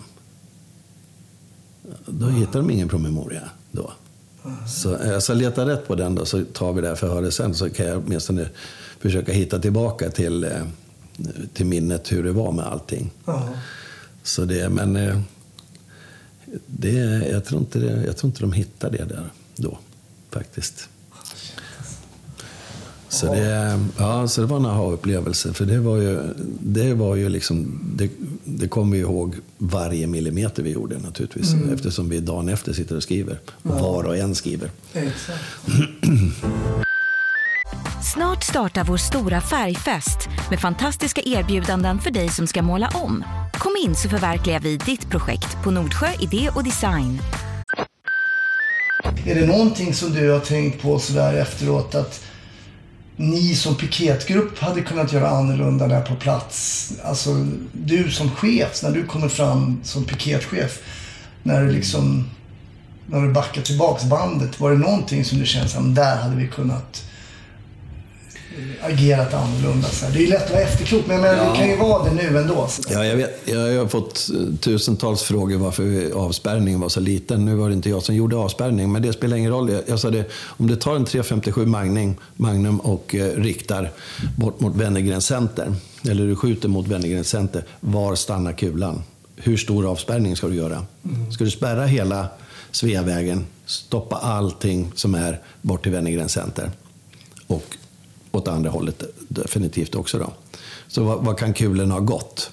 Då 2.07 2.27
hittade 2.27 2.59
de 2.59 2.71
ingen 2.71 2.89
promemoria 2.89 3.43
då. 3.71 3.93
Så 4.69 4.89
jag 5.05 5.23
ska 5.23 5.35
leta 5.35 5.67
rätt 5.67 5.89
på 5.89 5.95
den 5.95 6.15
då, 6.15 6.25
så 6.25 6.45
tar 6.45 6.73
vi 6.73 6.81
det 6.81 6.89
här 6.89 6.95
förhöret 6.95 7.35
sen. 7.35 7.55
Så 7.55 7.71
kan 7.71 7.87
jag 7.87 8.03
åtminstone 8.07 8.49
försöka 9.01 9.33
hitta 9.33 9.59
tillbaka 9.59 10.11
till, 10.11 10.45
eh, 10.45 10.63
till 11.53 11.67
minnet 11.67 12.13
hur 12.13 12.23
det 12.23 12.33
var 12.33 12.53
med 12.53 12.67
allting. 12.67 13.11
Ja. 13.25 13.49
Så 14.23 14.45
det, 14.45 14.69
men 14.69 14.97
eh, 14.97 15.21
det, 16.67 17.29
jag, 17.31 17.45
tror 17.45 17.61
inte 17.61 17.79
det, 17.79 18.05
jag 18.07 18.17
tror 18.17 18.29
inte 18.29 18.41
de 18.41 18.53
hittade 18.53 18.99
det 18.99 19.05
där 19.05 19.31
då, 19.57 19.79
faktiskt. 20.31 20.89
Så 23.09 23.27
det, 23.27 23.81
ja, 23.99 24.29
så 24.29 24.41
det 24.41 24.47
var 24.47 24.57
en 24.57 24.67
aha-upplevelse. 24.67 25.53
För 25.53 25.65
det 25.65 25.79
var 25.79 25.97
ju, 25.97 26.21
det 26.61 26.95
var 26.95 27.17
ju 27.17 27.29
liksom, 27.29 27.81
det, 27.97 28.11
det 28.45 28.69
kommer 28.69 28.97
vi 28.97 28.99
ihåg 28.99 29.35
varje 29.59 30.07
millimeter 30.07 30.63
vi 30.63 30.71
gjorde 30.71 30.99
naturligtvis. 30.99 31.55
Eftersom 31.73 32.09
vi 32.09 32.21
dagen 32.21 32.49
efter 32.49 32.73
sitter 32.73 32.97
och 32.97 33.03
skriver. 33.03 33.39
Var 33.63 34.05
och 34.05 34.17
en 34.17 34.35
skriver. 34.35 34.71
Exakt. 34.93 35.41
Snart 38.03 38.45
startar 38.45 38.85
vår 38.85 38.97
stora 38.97 39.41
färgfest 39.41 40.29
med 40.51 40.61
fantastiska 40.61 41.21
erbjudanden 41.25 41.99
för 41.99 42.11
dig 42.11 42.29
som 42.29 42.47
ska 42.47 42.63
måla 42.63 42.89
om. 42.95 43.25
Kom 43.53 43.73
in 43.87 43.95
så 43.95 44.09
förverkligar 44.09 44.61
vi 44.61 44.77
ditt 44.77 45.11
projekt 45.11 45.63
på 45.65 45.71
Nordsjö 45.71 46.07
Idé 46.21 46.51
och 46.55 46.65
Design. 46.65 47.21
Är 49.27 49.35
det 49.35 49.47
någonting 49.47 49.95
som 49.95 50.13
du 50.13 50.31
har 50.31 50.41
tänkt 50.41 50.83
på 50.83 50.99
sådär 50.99 51.35
efteråt 51.35 51.95
att 51.95 52.25
ni 53.17 53.55
som 53.55 53.75
piketgrupp 53.75 54.59
hade 54.59 54.81
kunnat 54.81 55.13
göra 55.13 55.29
annorlunda 55.29 55.89
där 55.89 56.03
på 56.03 56.15
plats? 56.15 56.93
Alltså 57.05 57.47
du 57.73 58.11
som 58.11 58.31
chef, 58.31 58.83
när 58.83 58.91
du 58.91 59.07
kommer 59.07 59.29
fram 59.29 59.81
som 59.85 60.05
piketchef, 60.05 60.79
när 61.43 61.65
du 61.65 61.73
liksom, 61.73 62.31
när 63.07 63.23
du 63.23 63.33
backar 63.33 63.63
tillbaks 63.63 64.05
bandet, 64.05 64.61
var 64.61 64.71
det 64.71 64.79
någonting 64.79 65.25
som 65.25 65.39
du 65.39 65.47
känner 65.47 65.67
att 65.67 65.95
där 65.95 66.17
hade 66.17 66.37
vi 66.37 66.49
kunnat 66.49 67.10
agerat 68.83 69.35
annorlunda? 69.35 69.89
Så 69.89 70.07
här. 70.07 70.13
Det 70.13 70.25
är 70.25 70.29
lätt 70.29 70.45
att 70.45 70.51
vara 70.51 70.61
efterklok, 70.63 71.07
men 71.07 71.21
menar, 71.21 71.37
Ja. 71.45 71.51
det 71.53 71.59
kan 71.59 71.69
ju 71.69 71.77
vara 71.77 72.05
det 72.05 72.15
nu 72.15 72.39
ändå. 72.39 72.69
Ja, 72.91 73.05
jag, 73.05 73.17
vet, 73.17 73.41
jag 73.45 73.79
har 73.79 73.87
fått 73.87 74.31
eh, 74.35 74.55
tusentals 74.61 75.23
frågor 75.23 75.57
varför 75.57 76.13
avspärrningen 76.15 76.81
var 76.81 76.89
så 76.89 77.01
liten. 77.01 77.45
Nu 77.45 77.55
var 77.55 77.69
det 77.69 77.75
inte 77.75 77.91
jag 77.91 78.03
som 78.03 78.15
gjorde 78.15 78.37
avspärrning, 78.37 78.93
men 78.93 79.03
det 79.03 79.13
spelar 79.13 79.37
ingen 79.37 79.51
roll. 79.51 79.71
Jag, 79.73 79.83
jag 79.87 80.01
sa 80.01 80.11
det, 80.11 80.25
om 80.47 80.67
du 80.67 80.77
tar 80.77 80.97
en 80.97 81.05
357 81.05 81.67
Magnum, 81.67 82.15
Magnum 82.37 82.81
och 82.81 83.15
eh, 83.15 83.37
riktar 83.37 83.91
bort 84.37 84.61
mot 84.61 84.77
Wennergrens 84.77 85.27
center, 85.27 85.75
eller 86.11 86.27
du 86.27 86.37
skjuter 86.37 86.69
mot 86.69 86.87
Wennergrens 86.87 87.29
center, 87.29 87.65
var 87.81 88.15
stannar 88.15 88.53
kulan? 88.53 89.03
Hur 89.37 89.57
stor 89.57 89.91
avspärrning 89.91 90.37
ska 90.37 90.47
du 90.49 90.55
göra? 90.55 90.87
Ska 91.35 91.45
du 91.45 91.51
spärra 91.51 91.87
hela 91.87 92.27
Sveavägen, 92.71 93.47
stoppa 93.67 94.17
allting 94.17 94.93
som 94.95 95.15
är 95.15 95.41
bort 95.63 95.83
till 95.83 95.93
Wennergrens 95.93 96.33
center? 96.33 96.71
Och 97.47 97.77
åt 98.33 98.49
andra 98.49 98.71
hållet 98.71 99.03
definitivt 99.29 99.95
också. 99.95 100.19
Då. 100.19 100.33
Så 100.89 101.05
vad, 101.05 101.25
vad 101.25 101.39
kan 101.39 101.55
kulorna 101.55 101.95
ha 101.95 102.01
gått? 102.01 102.51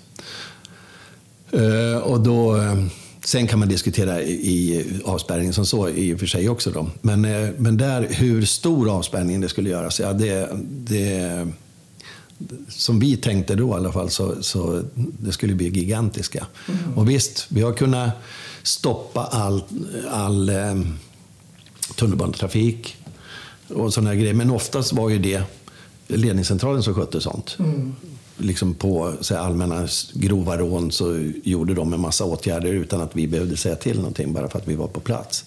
Eh, 1.52 1.98
och 1.98 2.20
då, 2.20 2.58
eh, 2.58 2.76
sen 3.24 3.48
kan 3.48 3.60
man 3.60 3.70
diskutera 3.70 4.22
i, 4.22 4.32
i 4.32 4.86
avspärrningen 5.06 5.54
som 5.54 5.66
så 5.66 5.90
i 5.90 6.14
och 6.14 6.20
för 6.20 6.26
sig 6.26 6.50
också. 6.50 6.72
Då. 6.72 6.90
Men, 7.02 7.26
eh, 7.26 7.50
men 7.58 7.78
där, 7.78 8.08
hur 8.10 8.46
stor 8.46 8.90
avspärrning 8.90 9.42
det 9.42 9.50
skulle 9.50 9.70
göras, 9.70 10.00
ja, 10.00 10.14
det, 10.14 10.50
det, 10.70 11.48
som 12.68 13.00
vi 13.00 13.18
tänkte 13.18 13.56
då 13.56 13.70
i 13.70 13.74
alla 13.74 13.92
fall, 13.92 14.10
så, 14.10 14.44
så 14.44 14.84
det 14.96 15.32
skulle 15.32 15.56
bli 15.56 15.70
gigantiska. 15.70 16.48
Och 16.96 17.10
visst, 17.10 17.46
vi 17.50 17.62
har 17.62 17.74
kunnat 17.74 18.10
stoppa 18.64 19.24
all, 19.24 19.64
all 20.12 20.50
eh, 20.50 20.76
tunnelbanetrafik 21.96 22.96
och 23.68 23.94
sådana 23.94 24.16
grejer. 24.16 24.34
Men 24.34 24.52
oftast 24.52 24.94
var 24.94 25.10
ju 25.10 25.20
det 25.20 25.42
ledningscentralen 26.08 26.84
som 26.84 26.94
skötte 26.94 27.22
sånt. 27.22 27.58
Liksom 28.38 28.74
på 28.74 29.14
så 29.22 29.36
här, 29.36 29.42
allmänna 29.42 29.88
grova 30.14 30.58
rån 30.58 30.92
så 30.92 31.32
gjorde 31.44 31.74
de 31.74 31.94
en 31.94 32.02
massa 32.02 32.26
åtgärder 32.26 32.74
utan 32.74 33.02
att 33.02 33.16
vi 33.16 33.28
behövde 33.28 33.58
säga 33.58 33.76
till 33.76 33.98
någonting, 33.98 34.34
bara 34.34 34.50
för 34.50 34.60
att 34.60 34.68
vi 34.68 34.76
var 34.76 34.88
på 34.88 35.00
plats. 35.00 35.46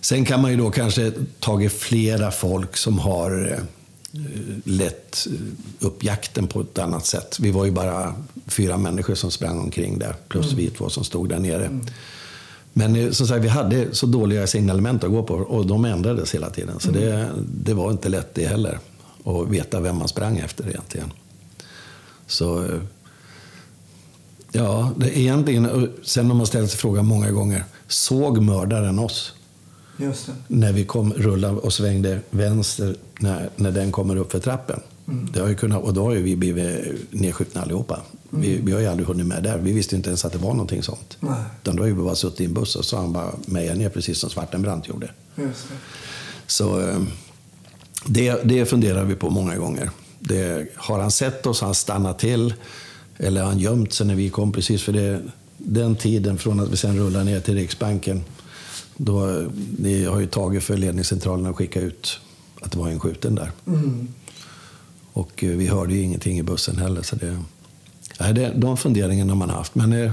Sen 0.00 0.24
kan 0.24 0.42
man 0.42 0.50
ju 0.50 0.56
då 0.56 0.70
kanske 0.70 1.12
tagit 1.40 1.72
flera 1.72 2.30
folk 2.30 2.76
som 2.76 2.98
har 2.98 3.52
eh, 3.52 4.20
lett 4.64 5.26
eh, 5.30 5.86
upp 5.86 6.04
jakten 6.04 6.46
på 6.46 6.60
ett 6.60 6.78
annat 6.78 7.06
sätt. 7.06 7.38
Vi 7.40 7.50
var 7.50 7.64
ju 7.64 7.70
bara 7.70 8.14
fyra 8.46 8.76
människor 8.76 9.14
som 9.14 9.30
sprang 9.30 9.60
omkring 9.60 9.98
där, 9.98 10.14
plus 10.28 10.52
vi 10.52 10.70
två 10.70 10.88
som 10.88 11.04
stod 11.04 11.28
där 11.28 11.38
nere. 11.38 11.80
Men 12.72 12.96
eh, 12.96 13.10
som 13.10 13.26
sagt, 13.26 13.44
vi 13.44 13.48
hade 13.48 13.94
så 13.94 14.06
dåliga 14.06 14.46
signalement 14.46 15.04
att 15.04 15.10
gå 15.10 15.22
på 15.22 15.34
och 15.34 15.66
de 15.66 15.84
ändrades 15.84 16.34
hela 16.34 16.50
tiden. 16.50 16.80
Så 16.80 16.90
det, 16.90 17.30
det 17.44 17.74
var 17.74 17.90
inte 17.90 18.08
lätt 18.08 18.34
det 18.34 18.46
heller, 18.46 18.78
att 19.24 19.48
veta 19.48 19.80
vem 19.80 19.96
man 19.96 20.08
sprang 20.08 20.38
efter 20.38 20.68
egentligen. 20.68 21.12
Så 22.26 22.64
eh, 22.64 22.80
ja, 24.52 24.92
det 24.96 25.06
är 25.06 25.18
egentligen, 25.18 25.66
och 25.66 25.88
sen 26.02 26.26
har 26.26 26.34
man 26.34 26.46
ställt 26.46 26.70
sig 26.70 26.78
frågan 26.78 27.06
många 27.06 27.30
gånger, 27.30 27.64
såg 27.88 28.42
mördaren 28.42 28.98
oss? 28.98 29.32
Just 29.96 30.26
det. 30.26 30.32
när 30.48 30.72
vi 30.72 30.84
kom 30.84 31.12
rullade 31.12 31.56
och 31.56 31.72
svängde 31.72 32.20
vänster 32.30 32.96
när, 33.18 33.50
när 33.56 33.70
den 33.70 33.92
kommer 33.92 34.16
upp 34.16 34.32
för 34.32 34.38
trappen. 34.38 34.80
Det 35.04 35.40
har 35.40 35.48
ju 35.48 35.54
kunnat, 35.54 35.82
och 35.82 35.94
då 35.94 36.04
har 36.04 36.14
ju 36.14 36.22
vi 36.22 36.36
blivit 36.36 37.12
nedskjutna 37.12 37.62
allihopa. 37.62 38.00
Vi, 38.30 38.60
vi 38.62 38.72
har 38.72 38.80
ju 38.80 38.86
aldrig 38.86 39.08
hunnit 39.08 39.26
med 39.26 39.42
där. 39.42 39.58
Vi 39.58 39.72
visste 39.72 39.96
inte 39.96 40.08
ens 40.08 40.24
att 40.24 40.32
det 40.32 40.38
var 40.38 40.50
någonting 40.50 40.82
sånt. 40.82 41.16
Nej. 41.20 41.42
Utan 41.62 41.76
då 41.76 41.82
har 41.82 41.88
vi 41.88 41.94
bara 41.94 42.14
suttit 42.14 42.40
i 42.40 42.44
en 42.44 42.54
buss 42.54 42.76
och 42.76 42.84
så 42.84 42.96
har 42.96 43.02
han 43.02 43.12
bara 43.12 43.32
mejat 43.46 43.78
ner 43.78 43.88
precis 43.88 44.18
som 44.18 44.30
Svartenbrandt 44.30 44.88
gjorde. 44.88 45.10
Så 46.46 46.80
eh, 46.80 46.98
det, 48.06 48.40
det 48.44 48.66
funderar 48.66 49.04
vi 49.04 49.14
på 49.14 49.30
många 49.30 49.56
gånger. 49.56 49.90
Det, 50.18 50.68
har 50.76 50.98
han 50.98 51.10
sett 51.10 51.46
oss, 51.46 51.60
har 51.60 51.68
han 51.68 51.74
stannat 51.74 52.18
till 52.18 52.54
eller 53.16 53.40
har 53.40 53.48
han 53.48 53.58
gömt 53.58 53.92
sig 53.92 54.06
när 54.06 54.14
vi 54.14 54.30
kom 54.30 54.52
precis 54.52 54.82
för 54.82 54.92
det, 54.92 55.20
den 55.56 55.96
tiden 55.96 56.38
från 56.38 56.60
att 56.60 56.70
vi 56.70 56.76
sen 56.76 56.98
rullade 56.98 57.24
ner 57.24 57.40
till 57.40 57.54
Riksbanken. 57.54 58.24
Då, 58.96 59.42
det 59.78 60.04
har 60.04 60.20
ju 60.20 60.26
tagit 60.26 60.64
för 60.64 60.76
ledningscentralen 60.76 61.46
att 61.46 61.56
skicka 61.56 61.80
ut 61.80 62.20
att 62.60 62.72
det 62.72 62.78
var 62.78 62.88
en 62.88 63.00
skjuten 63.00 63.34
där. 63.34 63.50
Och 65.12 65.44
eh, 65.44 65.50
vi 65.50 65.66
hörde 65.66 65.94
ju 65.94 66.02
ingenting 66.02 66.38
i 66.38 66.42
bussen 66.42 66.78
heller. 66.78 67.02
Så 67.02 67.16
det, 67.16 67.42
nej, 68.20 68.34
det, 68.34 68.52
de 68.56 68.76
funderingarna 68.76 69.32
har 69.32 69.38
man 69.38 69.50
haft. 69.50 69.74
Men 69.74 69.92
eh, 69.92 70.12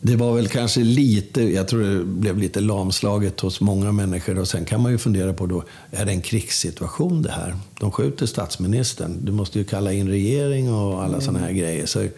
det 0.00 0.16
var 0.16 0.34
väl 0.34 0.48
kanske 0.48 0.80
lite, 0.80 1.42
jag 1.42 1.68
tror 1.68 1.82
det 1.82 2.04
blev 2.04 2.38
lite 2.38 2.60
lamslaget 2.60 3.40
hos 3.40 3.60
många 3.60 3.92
människor. 3.92 4.38
Och 4.38 4.48
sen 4.48 4.64
kan 4.64 4.80
man 4.80 4.92
ju 4.92 4.98
fundera 4.98 5.32
på 5.32 5.46
då, 5.46 5.64
är 5.90 6.04
det 6.04 6.12
en 6.12 6.22
krigssituation 6.22 7.22
det 7.22 7.30
här? 7.30 7.56
De 7.80 7.92
skjuter 7.92 8.26
statsministern. 8.26 9.18
Du 9.22 9.32
måste 9.32 9.58
ju 9.58 9.64
kalla 9.64 9.92
in 9.92 10.08
regering 10.08 10.74
och 10.74 11.02
alla 11.02 11.20
sådana 11.20 11.38
här 11.38 11.52
grejer. 11.52 11.86
Så 11.86 12.08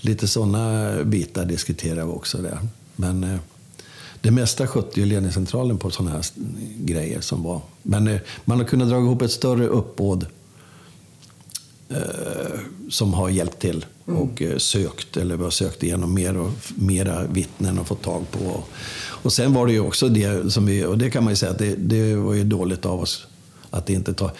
lite 0.00 0.28
sådana 0.28 0.94
bitar 1.04 1.44
diskuterar 1.44 2.04
vi 2.04 2.12
också 2.12 2.38
där. 2.38 2.58
Men 2.96 3.24
eh, 3.24 3.38
det 4.20 4.30
mesta 4.30 4.66
skötte 4.66 5.00
ju 5.00 5.06
ledningscentralen 5.06 5.78
på 5.78 5.90
sådana 5.90 6.10
här 6.10 6.24
grejer 6.76 7.20
som 7.20 7.42
var. 7.42 7.60
Men 7.82 8.08
eh, 8.08 8.20
man 8.44 8.58
har 8.58 8.66
kunnat 8.66 8.88
dra 8.88 8.98
ihop 8.98 9.22
ett 9.22 9.32
större 9.32 9.66
uppbåd 9.66 10.26
eh, 11.88 12.58
som 12.90 13.14
har 13.14 13.28
hjälpt 13.28 13.58
till 13.58 13.84
och 14.04 14.42
eh, 14.42 14.58
sökt, 14.58 15.16
eller 15.16 15.36
vi 15.36 15.42
har 15.42 15.50
sökt 15.50 15.82
igenom 15.82 16.14
mer 16.14 16.36
och 16.36 16.50
mera 16.74 17.26
vittnen 17.26 17.78
och 17.78 17.86
fått 17.86 18.02
tag 18.02 18.30
på. 18.30 18.64
Och 19.08 19.32
sen 19.32 19.52
var 19.52 19.66
det 19.66 19.72
ju 19.72 19.80
också 19.80 20.08
det 20.08 20.52
som 20.52 20.66
vi, 20.66 20.84
och 20.84 20.98
det 20.98 21.10
kan 21.10 21.24
man 21.24 21.32
ju 21.32 21.36
säga 21.36 21.52
att 21.52 21.58
det, 21.58 21.74
det 21.74 22.16
var 22.16 22.34
ju 22.34 22.44
dåligt 22.44 22.86
av 22.86 23.00
oss 23.00 23.26
att 23.70 23.90
inte 23.90 24.14
tar, 24.14 24.30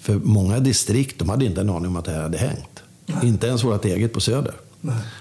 för 0.00 0.14
många 0.14 0.58
distrikt 0.58 1.18
de 1.18 1.28
hade 1.28 1.44
inte 1.44 1.60
en 1.60 1.70
aning 1.70 1.86
om 1.86 1.96
att 1.96 2.04
det 2.04 2.12
här 2.12 2.22
hade 2.22 2.38
hängt. 2.38 2.82
Inte 3.22 3.46
ens 3.46 3.64
vårt 3.64 3.84
eget 3.84 4.12
på 4.12 4.20
Söder. 4.20 4.54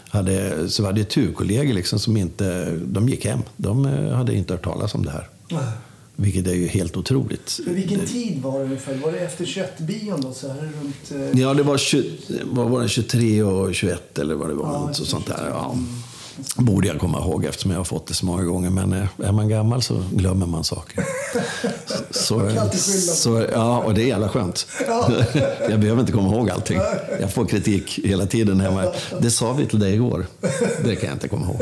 Hade, 0.09 0.69
så 0.69 0.83
vi 0.83 0.87
hade 0.87 1.03
turkollegor 1.03 1.73
liksom 1.73 1.99
som 1.99 2.17
inte, 2.17 2.71
de 2.71 3.09
gick 3.09 3.25
hem. 3.25 3.39
De 3.57 3.85
eh, 3.85 4.15
hade 4.15 4.35
inte 4.35 4.53
hört 4.53 4.63
talas 4.63 4.95
om 4.95 5.05
det 5.05 5.11
här. 5.11 5.27
Nej. 5.49 5.63
Vilket 6.16 6.47
är 6.47 6.53
ju 6.53 6.68
helt 6.68 6.97
otroligt. 6.97 7.49
För 7.66 7.72
vilken 7.72 8.05
tid 8.05 8.41
var 8.41 8.59
det 8.59 8.66
ungefär? 8.66 8.95
Var 8.95 9.11
det 9.11 9.20
efter 9.20 9.45
21-bion 9.45 10.22
då? 10.22 10.34
Så 10.34 10.47
här 10.47 10.72
runt... 10.82 11.34
eh, 11.36 11.39
Ja, 11.41 11.53
det 11.53 11.64
var, 11.64 11.78
20, 11.78 12.11
vad 12.43 12.70
var 12.70 12.82
det 12.82 12.89
23 12.89 13.43
och 13.43 13.76
21 13.76 14.20
eller 14.20 14.36
vad 14.36 14.49
det 14.49 14.53
var. 14.53 14.68
Ja, 14.88 14.93
sånt 14.93 15.26
där. 15.28 15.47
Ja. 15.49 15.78
Borde 16.55 16.88
jag 16.88 16.99
komma 16.99 17.19
ihåg 17.19 17.45
eftersom 17.45 17.71
jag 17.71 17.77
har 17.77 17.84
fått 17.84 18.07
det 18.07 18.13
så 18.13 18.25
många 18.25 18.43
gånger. 18.43 18.69
Men 18.69 18.93
eh, 18.93 19.07
är 19.23 19.31
man 19.31 19.49
gammal 19.49 19.81
så 19.81 20.03
glömmer 20.11 20.45
man 20.45 20.63
saker. 20.63 21.03
Så, 22.11 22.38
Man 22.38 22.55
kan 22.55 22.69
så, 23.15 23.45
ja, 23.51 23.77
och 23.77 23.93
det 23.93 24.01
är 24.03 24.07
jävla 24.07 24.29
skönt. 24.29 24.67
Jag 25.69 25.79
behöver 25.79 25.99
inte 25.99 26.11
komma 26.11 26.36
ihåg 26.36 26.49
allting. 26.49 26.79
Jag 27.19 27.34
får 27.34 27.45
kritik 27.45 27.99
hela 28.03 28.25
tiden 28.25 28.59
hemma. 28.59 28.86
Det 29.21 29.31
sa 29.31 29.53
vi 29.53 29.65
till 29.65 29.79
dig 29.79 29.93
igår. 29.93 30.25
Det 30.84 30.95
kan 30.95 31.09
jag 31.09 31.15
inte 31.15 31.27
komma 31.27 31.45
ihåg. 31.45 31.61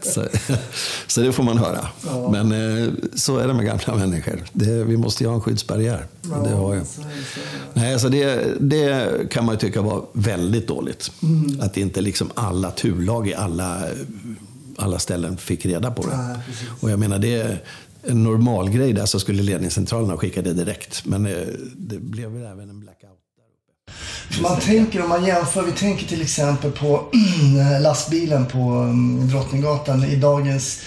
så, 0.00 0.24
så 1.06 1.20
det 1.20 1.32
får 1.32 1.42
man 1.42 1.58
höra. 1.58 1.88
Ja. 2.06 2.30
Men 2.30 2.52
eh, 2.82 2.92
så 3.14 3.38
är 3.38 3.48
det 3.48 3.54
med 3.54 3.66
gamla 3.66 3.94
människor. 4.06 4.44
Det, 4.52 4.84
vi 4.84 4.96
måste 4.96 5.24
ju 5.24 5.28
ha 5.28 5.34
en 5.34 5.40
skyddsbarriär. 5.40 6.06
Det 6.22 6.50
har 6.50 6.74
jag. 6.74 6.86
så 6.86 7.00
det, 7.00 7.06
så. 7.34 7.40
Nej, 7.72 7.92
alltså 7.92 8.08
det, 8.08 8.44
det 8.60 9.10
kan 9.30 9.44
man 9.44 9.54
ju 9.54 9.58
tycka 9.58 9.82
var 9.82 10.02
väldigt 10.12 10.68
dåligt. 10.68 11.10
Att 11.60 11.76
inte 11.76 12.00
liksom 12.00 12.30
alla 12.34 12.70
turlag 12.70 13.28
i 13.28 13.34
alla, 13.34 13.78
alla 14.76 14.98
ställen 14.98 15.36
fick 15.36 15.66
reda 15.66 15.90
på 15.90 16.02
det. 16.02 16.36
Precis. 16.46 16.68
och 16.80 16.90
jag 16.90 16.98
menar, 16.98 17.18
det 17.18 17.34
är 17.34 17.62
en 18.02 18.24
normal 18.24 18.70
grej 18.70 18.92
där 18.92 19.06
så 19.06 19.20
skulle 19.20 19.42
ledningscentralen 19.42 20.10
ha 20.10 20.16
skickat 20.16 20.44
det 20.44 20.52
direkt. 20.52 21.06
Men 21.06 21.26
eh, 21.26 21.32
det 21.76 21.98
blev 21.98 22.30
väl 22.30 22.42
även 22.42 22.70
en 22.70 22.80
blackout. 22.80 23.18
Man 24.42 24.60
tänker, 24.60 25.02
om 25.02 25.08
man 25.08 25.24
jämför, 25.24 25.62
vi 25.62 25.72
tänker 25.72 26.06
till 26.06 26.22
exempel 26.22 26.70
på 26.70 27.04
lastbilen 27.80 28.46
på 28.46 28.58
mm, 28.58 29.28
Drottninggatan 29.28 30.04
i 30.04 30.16
dagens 30.16 30.80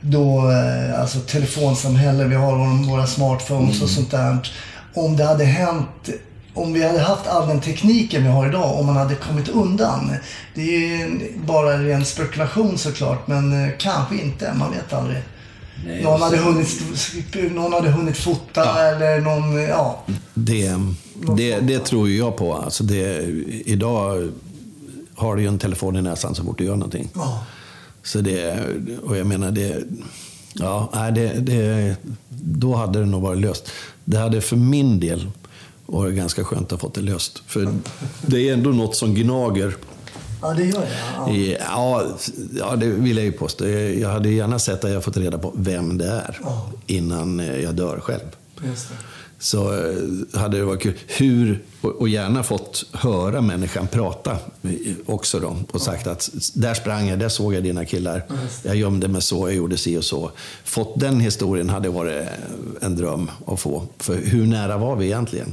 då, 0.00 0.50
eh, 0.50 1.00
alltså 1.00 1.20
telefonsamhälle, 1.20 2.24
vi 2.24 2.34
har 2.34 2.86
våra 2.90 3.06
smartphones 3.06 3.82
och 3.82 3.90
sånt 3.90 4.10
där. 4.10 4.52
Om 4.94 5.16
det 5.16 5.24
hade 5.24 5.44
hänt, 5.44 6.10
om 6.56 6.72
vi 6.72 6.82
hade 6.86 7.00
haft 7.00 7.26
all 7.26 7.48
den 7.48 7.60
tekniken 7.60 8.22
vi 8.22 8.28
har 8.28 8.48
idag, 8.48 8.80
om 8.80 8.86
man 8.86 8.96
hade 8.96 9.14
kommit 9.14 9.48
undan. 9.48 10.10
Det 10.54 10.60
är 10.62 10.80
ju 10.80 11.32
bara 11.46 11.74
en 11.74 11.84
ren 11.84 12.04
spekulation 12.04 12.78
såklart, 12.78 13.26
men 13.28 13.64
eh, 13.64 13.70
kanske 13.78 14.16
inte, 14.16 14.54
man 14.54 14.72
vet 14.72 14.92
aldrig. 14.92 15.18
någon, 16.02 16.22
hade 16.22 16.36
hunnit, 16.36 16.80
någon 17.54 17.72
hade 17.72 17.90
hunnit 17.90 18.16
fota 18.16 18.88
eller 18.88 19.20
någon, 19.20 19.62
ja. 19.62 20.02
Det, 20.34 20.74
det, 21.36 21.60
det 21.60 21.78
tror 21.78 22.08
ju 22.08 22.16
jag 22.16 22.36
på. 22.36 22.54
Alltså 22.54 22.84
det, 22.84 23.22
idag 23.66 24.32
har 25.14 25.36
du 25.36 25.42
ju 25.42 25.48
en 25.48 25.58
telefon 25.58 25.96
i 25.96 26.02
näsan 26.02 26.34
så 26.34 26.44
fort 26.44 26.58
du 26.58 26.64
gör 26.64 26.76
någonting. 26.76 27.08
ja. 27.14 27.44
Så 28.02 28.20
det, 28.20 28.58
och 29.04 29.16
jag 29.16 29.26
menar 29.26 29.50
det, 29.50 29.84
ja, 30.52 30.90
nej, 30.94 31.12
det, 31.12 31.28
det, 31.28 31.96
då 32.28 32.74
hade 32.74 32.98
det 32.98 33.06
nog 33.06 33.22
varit 33.22 33.40
löst. 33.40 33.70
Det 34.04 34.18
hade 34.18 34.40
för 34.40 34.56
min 34.56 35.00
del 35.00 35.30
varit 35.86 36.14
ganska 36.14 36.44
skönt 36.44 36.64
att 36.64 36.70
ha 36.70 36.78
fått 36.78 36.94
det 36.94 37.00
löst. 37.00 37.42
För 37.46 37.68
det 38.26 38.48
är 38.48 38.52
ändå 38.52 38.70
något 38.70 38.96
som 38.96 39.14
gnager. 39.14 39.76
Ja, 40.42 40.54
det 40.54 40.64
gör 40.64 40.80
det. 40.80 41.58
Ja. 41.60 42.06
Ja, 42.58 42.76
det 42.76 42.86
vill 42.86 43.16
jag 43.16 43.26
ju 43.26 43.32
påstå. 43.32 43.68
Jag 43.68 44.08
hade 44.08 44.28
gärna 44.28 44.58
sett 44.58 44.84
att 44.84 44.90
jag 44.90 45.04
fått 45.04 45.16
reda 45.16 45.38
på 45.38 45.52
vem 45.56 45.98
det 45.98 46.06
är 46.06 46.40
innan 46.86 47.38
jag 47.62 47.74
dör 47.74 48.00
själv. 48.00 48.26
Just 48.64 48.88
det. 48.88 48.94
Så 49.38 49.72
eh, 49.72 50.40
hade 50.40 50.58
det 50.58 50.64
varit 50.64 50.82
kul. 50.82 50.94
Hur, 51.06 51.62
och, 51.80 52.08
gärna 52.08 52.42
fått 52.42 52.84
höra 52.92 53.40
människan 53.40 53.86
prata 53.86 54.32
eh, 54.62 54.70
också 55.06 55.40
då. 55.40 55.56
Och 55.70 55.80
sagt 55.80 56.06
att 56.06 56.30
där 56.54 56.74
sprang 56.74 57.08
jag, 57.08 57.18
där 57.18 57.28
såg 57.28 57.54
jag 57.54 57.62
dina 57.62 57.84
killar. 57.84 58.26
Jag 58.62 58.76
gömde 58.76 59.08
mig 59.08 59.22
så, 59.22 59.48
jag 59.48 59.56
gjorde 59.56 59.76
si 59.76 59.96
och 59.96 60.04
så. 60.04 60.30
Fått 60.64 61.00
den 61.00 61.20
historien 61.20 61.68
hade 61.68 61.88
varit 61.88 62.26
en 62.80 62.96
dröm 62.96 63.30
att 63.46 63.60
få. 63.60 63.82
För 63.98 64.16
hur 64.16 64.46
nära 64.46 64.76
var 64.76 64.96
vi 64.96 65.06
egentligen? 65.06 65.52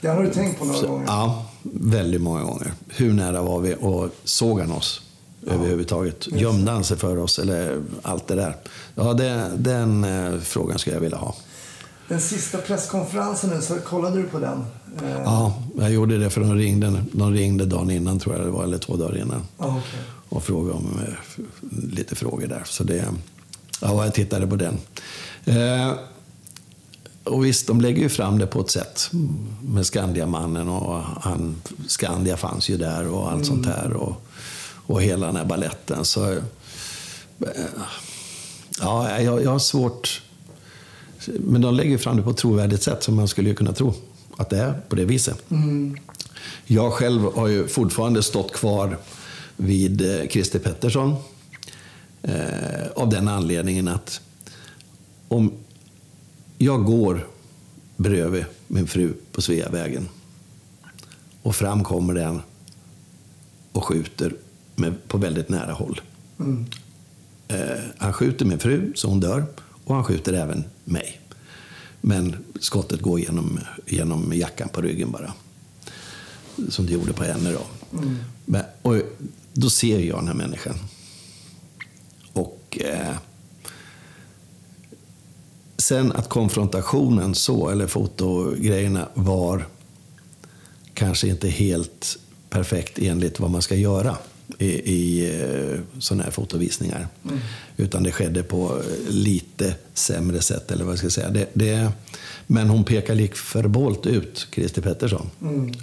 Det 0.00 0.08
har 0.08 0.22
du 0.22 0.30
tänkt 0.30 0.58
på 0.58 0.64
några 0.64 0.88
gånger? 0.88 1.06
Ja, 1.06 1.46
väldigt 1.62 2.20
många 2.20 2.42
gånger. 2.42 2.72
Hur 2.88 3.12
nära 3.12 3.42
var 3.42 3.60
vi 3.60 3.76
och 3.80 4.10
såg 4.24 4.60
han 4.60 4.72
oss 4.72 5.02
överhuvudtaget? 5.46 6.26
Gömde 6.26 6.70
han 6.70 6.84
sig 6.84 6.96
för 6.96 7.18
oss 7.18 7.38
eller 7.38 7.82
allt 8.02 8.26
det 8.26 8.34
där? 8.34 8.56
Ja, 8.94 9.12
det, 9.14 9.50
den 9.56 10.04
eh, 10.04 10.40
frågan 10.40 10.78
skulle 10.78 10.96
jag 10.96 11.00
vilja 11.00 11.18
ha. 11.18 11.34
Den 12.08 12.20
sista 12.20 12.58
presskonferensen 12.58 13.50
nu, 13.50 13.62
så 13.62 13.74
kollade 13.80 14.16
du 14.22 14.28
på 14.28 14.38
den? 14.38 14.64
Eh, 15.02 15.22
Ja, 15.24 15.62
jag 15.78 15.90
gjorde 15.92 16.18
det 16.18 16.30
för 16.30 16.40
de 16.40 16.54
ringde, 16.54 17.04
de 17.12 17.32
ringde 17.32 17.66
dagen 17.66 17.90
innan 17.90 18.18
tror 18.18 18.36
jag 18.36 18.44
det 18.46 18.50
var, 18.50 18.64
eller 18.64 18.78
två 18.78 18.96
dagar 18.96 19.18
innan. 19.18 19.42
okej. 19.56 20.00
Och 20.28 20.42
frågade 20.44 20.72
om 20.78 21.00
eh, 21.08 21.44
lite 21.90 22.14
frågor 22.14 22.46
där. 22.46 22.62
Så 22.66 22.84
det, 22.84 23.04
ja, 23.80 24.04
jag 24.04 24.14
tittade 24.14 24.46
på 24.46 24.56
den. 24.56 24.78
Eh, 25.44 25.92
och 27.24 27.44
visst, 27.44 27.66
de 27.66 27.80
lägger 27.80 28.02
ju 28.02 28.08
fram 28.08 28.38
det 28.38 28.46
på 28.46 28.60
ett 28.60 28.70
sätt. 28.70 29.10
Med 29.62 29.86
Skandiamannen 29.86 30.68
och 30.68 31.02
han, 31.20 31.62
Skandia 31.86 32.36
fanns 32.36 32.68
ju 32.68 32.76
där 32.76 33.06
och 33.08 33.30
allt 33.32 33.46
sånt 33.46 33.66
här. 33.66 33.92
Och, 33.92 34.22
och 34.86 35.02
hela 35.02 35.26
den 35.26 35.36
här 35.36 35.44
balletten. 35.44 36.04
Så, 36.04 36.30
eh, 36.32 36.38
ja, 38.80 39.20
jag, 39.20 39.42
jag 39.42 39.50
har 39.50 39.58
svårt... 39.58 40.22
Men 41.26 41.60
de 41.60 41.74
lägger 41.74 41.98
fram 41.98 42.16
det 42.16 42.22
på 42.22 42.30
ett 42.30 42.36
trovärdigt 42.36 42.82
sätt 42.82 43.02
som 43.02 43.16
man 43.16 43.28
skulle 43.28 43.54
kunna 43.54 43.72
tro 43.72 43.94
att 44.36 44.50
det 44.50 44.58
är 44.58 44.80
på 44.88 44.96
det 44.96 45.04
viset. 45.04 45.44
Jag 46.66 46.92
själv 46.92 47.22
har 47.34 47.48
ju 47.48 47.68
fortfarande 47.68 48.22
stått 48.22 48.52
kvar 48.52 48.98
vid 49.56 50.20
eh, 50.20 50.28
Christer 50.28 50.58
Pettersson. 50.58 51.14
Eh, 52.22 52.86
av 52.94 53.08
den 53.08 53.28
anledningen 53.28 53.88
att 53.88 54.20
om 55.28 55.52
jag 56.58 56.84
går 56.84 57.26
bredvid 57.96 58.44
min 58.66 58.86
fru 58.86 59.12
på 59.32 59.42
Sveavägen 59.42 60.08
och 61.42 61.56
fram 61.56 61.84
kommer 61.84 62.14
den 62.14 62.40
och 63.72 63.84
skjuter 63.84 64.34
med, 64.74 65.08
på 65.08 65.18
väldigt 65.18 65.48
nära 65.48 65.72
håll. 65.72 66.00
Eh, 67.48 67.58
han 67.98 68.12
skjuter 68.12 68.44
min 68.44 68.58
fru 68.58 68.92
så 68.94 69.08
hon 69.08 69.20
dör 69.20 69.46
och 69.88 69.94
han 69.94 70.04
skjuter 70.04 70.32
även 70.32 70.64
mig. 70.84 71.20
Men 72.00 72.36
skottet 72.60 73.00
går 73.00 73.20
genom, 73.20 73.60
genom 73.86 74.32
jackan 74.34 74.68
på 74.68 74.80
ryggen 74.80 75.10
bara. 75.10 75.32
Som 76.68 76.86
det 76.86 76.92
gjorde 76.92 77.12
på 77.12 77.24
henne 77.24 77.52
då. 77.52 77.62
Men, 78.44 78.62
och 78.82 78.96
då 79.52 79.70
ser 79.70 80.00
jag 80.00 80.18
den 80.18 80.26
här 80.26 80.34
människan. 80.34 80.74
Och 82.32 82.78
eh, 82.80 83.16
sen 85.76 86.12
att 86.12 86.28
konfrontationen 86.28 87.34
så, 87.34 87.68
eller 87.68 87.86
fotogrejerna 87.86 89.08
var 89.14 89.66
kanske 90.94 91.28
inte 91.28 91.48
helt 91.48 92.18
perfekt 92.50 92.98
enligt 92.98 93.40
vad 93.40 93.50
man 93.50 93.62
ska 93.62 93.74
göra 93.74 94.16
i, 94.58 94.66
i 94.66 95.30
eh, 95.40 95.80
sådana 95.98 96.24
här 96.24 96.30
fotovisningar. 96.30 97.08
Utan 97.76 98.02
det 98.02 98.12
skedde 98.12 98.42
på 98.42 98.78
eh, 98.78 99.10
lite 99.10 99.74
sämre 99.94 100.40
sätt, 100.40 100.70
eller 100.70 100.84
vad 100.84 100.92
jag 100.92 100.98
ska 100.98 101.10
säga. 101.10 101.30
Det, 101.30 101.46
det, 101.52 101.92
men 102.46 102.68
hon 102.68 102.84
pekar 102.84 103.14
lik 103.14 103.34
förbålt 103.34 104.06
ut 104.06 104.46
Christer 104.54 104.82
Pettersson 104.82 105.30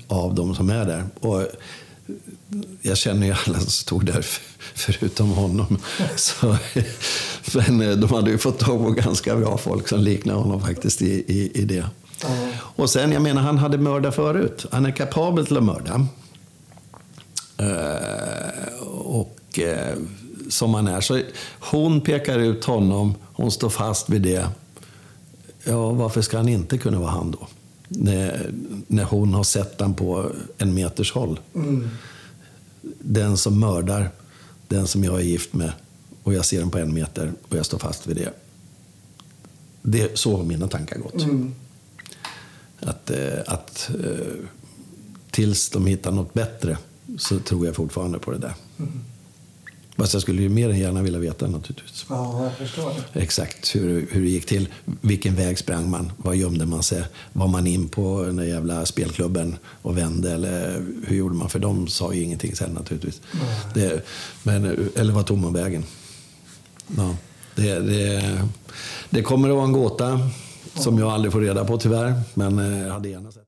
av 0.07 0.35
de 0.35 0.55
som 0.55 0.69
är 0.69 0.85
där. 0.85 1.05
Och 1.19 1.47
jag 2.81 2.97
känner 2.97 3.27
ju 3.27 3.35
alla 3.45 3.59
som 3.59 3.71
stod 3.71 4.05
där 4.05 4.25
förutom 4.73 5.29
honom. 5.29 5.77
Så, 6.15 6.57
men 7.53 7.81
eh, 7.81 7.97
de 7.97 8.09
hade 8.09 8.31
ju 8.31 8.37
fått 8.37 8.59
tag 8.59 8.83
på 8.83 8.91
ganska 8.91 9.35
bra 9.35 9.57
folk 9.57 9.87
som 9.87 9.99
liknar 9.99 10.33
honom 10.33 10.61
faktiskt 10.61 11.01
i, 11.01 11.23
i, 11.27 11.51
i 11.53 11.65
det. 11.65 11.85
Och 12.55 12.89
sen, 12.89 13.11
jag 13.11 13.21
menar, 13.21 13.41
han 13.41 13.57
hade 13.57 13.77
mördat 13.77 14.15
förut. 14.15 14.65
Han 14.71 14.85
är 14.85 14.91
kapabel 14.91 15.45
till 15.45 15.57
att 15.57 15.63
mörda. 15.63 16.07
Eh, 17.57 18.83
och 18.87 19.59
eh, 19.59 19.97
som 20.49 20.73
han 20.73 20.87
är. 20.87 21.01
Så 21.01 21.21
hon 21.59 22.01
pekar 22.01 22.39
ut 22.39 22.65
honom, 22.65 23.15
hon 23.33 23.51
står 23.51 23.69
fast 23.69 24.09
vid 24.09 24.21
det. 24.21 24.49
Ja, 25.63 25.89
varför 25.89 26.21
ska 26.21 26.37
han 26.37 26.49
inte 26.49 26.77
kunna 26.77 26.99
vara 26.99 27.11
han 27.11 27.31
då? 27.31 27.47
När, 27.87 28.51
när 28.87 29.03
hon 29.03 29.33
har 29.33 29.43
sett 29.43 29.81
han 29.81 29.93
på 29.93 30.31
en 30.57 30.73
meters 30.73 31.11
håll. 31.11 31.39
Den 32.99 33.37
som 33.37 33.59
mördar, 33.59 34.09
den 34.67 34.87
som 34.87 35.03
jag 35.03 35.15
är 35.15 35.23
gift 35.23 35.53
med 35.53 35.71
och 36.23 36.33
jag 36.33 36.45
ser 36.45 36.59
den 36.59 36.69
på 36.69 36.77
en 36.77 36.93
meter 36.93 37.33
och 37.49 37.57
jag 37.57 37.65
står 37.65 37.77
fast 37.77 38.07
vid 38.07 38.15
det. 38.15 38.33
det 39.81 40.19
så 40.19 40.37
har 40.37 40.43
mina 40.43 40.67
tankar 40.67 40.97
gått. 40.97 41.25
Att, 42.79 43.09
eh, 43.09 43.39
att 43.45 43.91
tills 45.31 45.69
de 45.69 45.85
hittar 45.85 46.11
något 46.11 46.33
bättre 46.33 46.77
så 47.17 47.39
tror 47.39 47.65
jag 47.65 47.75
fortfarande 47.75 48.19
på 48.19 48.31
det 48.31 48.37
där. 48.37 48.53
Fast 49.97 50.13
jag 50.13 50.21
skulle 50.21 50.41
ju 50.41 50.49
mer 50.49 50.69
än 50.69 50.79
gärna 50.79 51.01
vilja 51.01 51.19
veta 51.19 51.47
naturligtvis. 51.47 52.05
Ja, 52.09 52.43
jag 52.43 52.53
förstår. 52.57 52.93
Exakt 53.13 53.75
hur, 53.75 54.07
hur 54.11 54.21
det 54.21 54.29
gick 54.29 54.45
till. 54.45 54.67
Vilken 55.01 55.35
väg 55.35 55.57
sprang 55.59 55.89
man? 55.89 56.11
Var 56.17 56.33
gömde 56.33 56.65
man 56.65 56.83
sig? 56.83 57.03
Var 57.33 57.47
man 57.47 57.67
in 57.67 57.87
på 57.89 58.23
den 58.25 58.35
där 58.35 58.43
jävla 58.43 58.85
spelklubben 58.85 59.57
och 59.65 59.97
vände? 59.97 60.31
Eller 60.31 60.85
hur 61.07 61.15
gjorde 61.17 61.35
man? 61.35 61.49
För 61.49 61.59
de 61.59 61.87
sa 61.87 62.13
ju 62.13 62.23
ingenting 62.23 62.55
sen 62.55 62.71
naturligtvis. 62.71 63.21
Det, 63.73 64.05
men, 64.43 64.89
eller 64.95 65.13
var 65.13 65.23
tog 65.23 65.37
man 65.37 65.53
vägen? 65.53 65.83
Ja, 66.97 67.15
det, 67.55 67.79
det, 67.79 68.41
det 69.09 69.21
kommer 69.21 69.49
att 69.49 69.55
vara 69.55 69.65
en 69.65 69.71
gåta 69.71 70.19
som 70.73 70.99
jag 70.99 71.09
aldrig 71.09 71.31
får 71.31 71.41
reda 71.41 71.65
på 71.65 71.77
tyvärr. 71.77 72.21
Men 72.33 72.59
eh, 72.59 72.79
jag 72.79 72.93
hade 72.93 73.09
gärna 73.09 73.31
sett. 73.31 73.43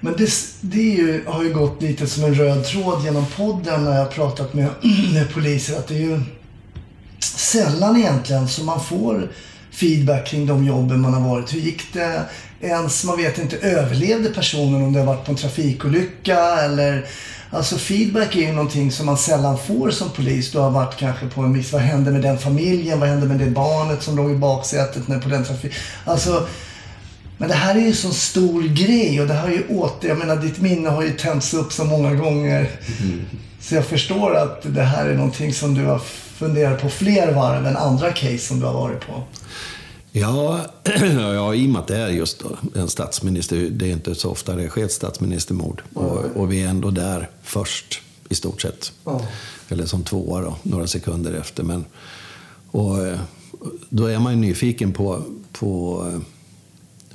Men 0.00 0.14
det, 0.18 0.30
det 0.60 0.80
är 0.80 0.96
ju, 0.96 1.24
har 1.26 1.44
ju 1.44 1.52
gått 1.52 1.82
lite 1.82 2.06
som 2.06 2.24
en 2.24 2.34
röd 2.34 2.64
tråd 2.64 3.04
genom 3.04 3.26
podden 3.36 3.84
när 3.84 3.92
jag 3.92 3.98
har 3.98 4.10
pratat 4.10 4.54
med, 4.54 4.68
med 5.12 5.34
poliser. 5.34 5.78
Att 5.78 5.88
det 5.88 5.94
är 5.94 5.98
ju 5.98 6.20
sällan 7.20 7.96
egentligen 7.96 8.48
som 8.48 8.66
man 8.66 8.84
får 8.84 9.32
feedback 9.70 10.26
kring 10.26 10.46
de 10.46 10.66
jobben 10.66 11.00
man 11.00 11.14
har 11.14 11.28
varit. 11.30 11.54
Hur 11.54 11.60
gick 11.60 11.92
det 11.92 12.22
ens? 12.60 13.04
Man 13.04 13.16
vet 13.16 13.38
inte, 13.38 13.56
överlevde 13.56 14.30
personen 14.30 14.82
om 14.82 14.92
det 14.92 14.98
har 14.98 15.06
varit 15.06 15.24
på 15.24 15.30
en 15.30 15.36
trafikolycka 15.36 16.38
eller 16.38 17.06
Alltså 17.50 17.78
feedback 17.78 18.36
är 18.36 18.40
ju 18.40 18.52
någonting 18.52 18.92
som 18.92 19.06
man 19.06 19.18
sällan 19.18 19.58
får 19.58 19.90
som 19.90 20.10
polis. 20.10 20.52
Du 20.52 20.58
har 20.58 20.70
varit 20.70 20.96
kanske 20.96 21.26
på 21.26 21.40
en 21.40 21.52
viss, 21.52 21.72
vad 21.72 21.82
hände 21.82 22.10
med 22.10 22.22
den 22.22 22.38
familjen? 22.38 23.00
Vad 23.00 23.08
hände 23.08 23.26
med 23.26 23.38
det 23.38 23.50
barnet 23.50 24.02
som 24.02 24.16
låg 24.16 24.30
i 24.30 24.34
baksätet 24.34 25.08
när 25.08 25.20
på 25.20 25.28
den 25.28 25.44
trafik... 25.44 25.72
Alltså, 26.04 26.46
men 27.38 27.48
det 27.48 27.54
här 27.54 27.74
är 27.74 27.80
ju 27.80 27.94
så 27.94 28.10
stor 28.10 28.62
grej 28.62 29.20
och 29.20 29.26
det 29.26 29.34
har 29.34 29.48
ju 29.48 29.66
åter, 29.68 30.08
jag 30.08 30.18
menar 30.18 30.36
ditt 30.36 30.60
minne 30.60 30.88
har 30.88 31.02
ju 31.02 31.12
tänts 31.12 31.54
upp 31.54 31.72
så 31.72 31.84
många 31.84 32.14
gånger. 32.14 32.70
Så 33.60 33.74
jag 33.74 33.84
förstår 33.84 34.36
att 34.36 34.74
det 34.74 34.82
här 34.82 35.06
är 35.06 35.14
någonting 35.14 35.54
som 35.54 35.74
du 35.74 35.84
har 35.84 35.98
funderat 36.38 36.82
på 36.82 36.88
fler 36.88 37.32
varv 37.32 37.66
än 37.66 37.76
andra 37.76 38.12
case 38.12 38.38
som 38.38 38.60
du 38.60 38.66
har 38.66 38.72
varit 38.72 39.06
på. 39.06 39.22
Ja, 40.12 40.60
ja, 41.14 41.54
i 41.54 41.66
och 41.66 41.70
med 41.70 41.80
att 41.80 41.86
det 41.86 41.96
är 41.96 42.08
just 42.08 42.42
en 42.74 42.88
statsminister, 42.88 43.56
det 43.56 43.86
är 43.86 43.92
inte 43.92 44.14
så 44.14 44.30
ofta 44.30 44.56
det 44.56 44.68
sker 44.68 44.84
ett 44.84 44.92
statsministermord. 44.92 45.82
Och, 45.94 46.24
och 46.36 46.52
vi 46.52 46.62
är 46.62 46.68
ändå 46.68 46.90
där 46.90 47.30
först, 47.42 48.02
i 48.28 48.34
stort 48.34 48.62
sett. 48.62 48.92
Ja. 49.04 49.22
Eller 49.68 49.86
som 49.86 50.04
tvåa 50.04 50.40
då, 50.40 50.56
några 50.62 50.86
sekunder 50.86 51.32
efter. 51.32 51.62
Men, 51.62 51.84
och, 52.70 53.06
eh, 53.06 53.18
då 53.88 54.06
är 54.06 54.18
man 54.18 54.32
ju 54.32 54.38
nyfiken 54.38 54.92
på, 54.92 55.22
på 55.52 56.04
eh, 56.12 56.20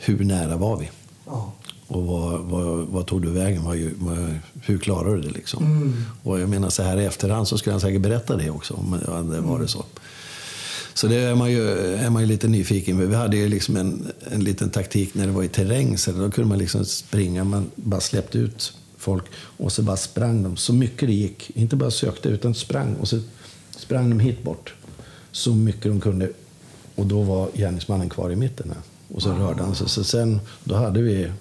hur 0.06 0.24
nära 0.26 0.58
var 0.58 0.78
vi? 0.78 0.90
Ja. 1.26 1.54
Och 1.88 2.06
vad, 2.06 2.40
vad, 2.40 2.88
vad 2.88 3.06
tog 3.06 3.22
du 3.22 3.32
vägen? 3.32 3.64
Vad, 3.64 4.40
hur 4.62 4.78
klarade 4.78 5.16
du 5.16 5.22
det? 5.22 5.30
Liksom? 5.30 5.94
Och 6.24 6.40
jag 6.40 6.50
menar, 6.50 6.70
så 6.70 6.84
här 6.84 7.00
i 7.00 7.06
efterhand 7.06 7.48
så 7.48 7.58
skulle 7.58 7.74
han 7.74 7.82
säkert 7.82 8.02
berätta 8.02 8.36
det 8.36 8.50
också, 8.50 8.74
om 8.74 9.00
det 9.06 9.12
hade 9.12 9.42
varit 9.42 9.70
så. 9.70 9.86
Så 10.94 11.08
det 11.08 11.16
är 11.16 11.36
man 11.36 11.52
ju, 11.52 11.70
är 11.96 12.10
man 12.10 12.22
ju 12.22 12.28
lite 12.28 12.48
nyfiken 12.48 12.98
på. 12.98 13.06
Vi 13.06 13.16
hade 13.16 13.38
ju 13.38 13.50
liksom 13.50 13.78
en, 13.78 14.12
en 14.32 14.44
liten 14.44 14.70
taktik 14.70 15.16
när 15.16 15.28
det 15.28 15.32
var 15.32 15.44
i 15.44 15.48
terräng. 15.48 15.98
Så 15.98 16.12
då 16.12 16.32
kunde 16.32 16.50
man 16.50 16.58
liksom 16.58 16.86
springa, 16.86 17.44
man 17.44 17.72
bara 17.76 18.02
släppte 18.02 18.38
ut 18.38 18.74
folk 18.98 19.24
och 19.36 19.72
så 19.72 19.82
bara 19.82 19.98
sprang 19.98 20.44
de 20.44 20.58
så 20.58 20.74
mycket 20.74 21.08
det 21.08 21.14
gick. 21.14 21.52
Inte 21.56 21.76
bara 21.76 21.92
sökte 21.92 22.30
utan 22.30 22.56
sprang 22.56 22.96
och 22.96 23.08
så 23.08 23.20
sprang 23.78 24.10
de 24.10 24.20
hit 24.20 24.44
bort. 24.44 24.74
Så 25.32 25.54
mycket 25.54 25.84
de 25.84 26.02
kunde. 26.02 26.30
Och 26.96 27.06
då 27.06 27.22
var 27.22 27.50
gärningsmannen 27.54 28.10
kvar 28.10 28.32
i 28.32 28.36
mitten. 28.36 28.70
Här. 28.70 28.82
Och 29.14 29.22
så 29.22 29.32
rörde 29.32 29.64
han 29.64 29.76
sig. 29.76 29.90
Så 29.90 30.04
sen, 30.04 30.40
då 30.64 30.76
hade 30.76 31.02
vi 31.02 31.32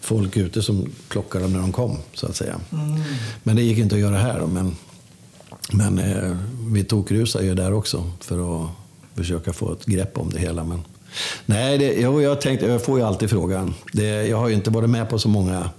folk 0.00 0.36
ute 0.36 0.62
som 0.62 0.90
plockade 1.08 1.44
dem 1.44 1.52
när 1.52 1.60
de 1.60 1.72
kom, 1.72 1.98
så 2.14 2.26
att 2.26 2.36
säga. 2.36 2.60
Men 3.42 3.56
det 3.56 3.62
gick 3.62 3.78
inte 3.78 3.94
att 3.94 4.00
göra 4.00 4.16
här. 4.18 4.46
Men 4.46 4.76
men 5.72 5.98
eh, 5.98 6.36
vi 6.72 6.84
tokrusar 6.84 7.42
ju 7.42 7.54
där 7.54 7.72
också 7.72 8.10
för 8.20 8.64
att 8.64 8.70
försöka 9.14 9.52
få 9.52 9.72
ett 9.72 9.86
grepp 9.86 10.18
om 10.18 10.30
det 10.30 10.38
hela. 10.38 10.64
Men, 10.64 10.82
nej, 11.46 11.78
det, 11.78 12.00
jag, 12.00 12.22
jag, 12.22 12.40
tänkte, 12.40 12.66
jag 12.66 12.84
får 12.84 12.98
ju 12.98 13.04
alltid 13.04 13.30
frågan. 13.30 13.74
Det, 13.92 14.26
jag 14.26 14.36
har 14.36 14.48
ju 14.48 14.54
inte 14.54 14.70
varit 14.70 14.90
med 14.90 15.10
på 15.10 15.18
så 15.18 15.28
många 15.28 15.70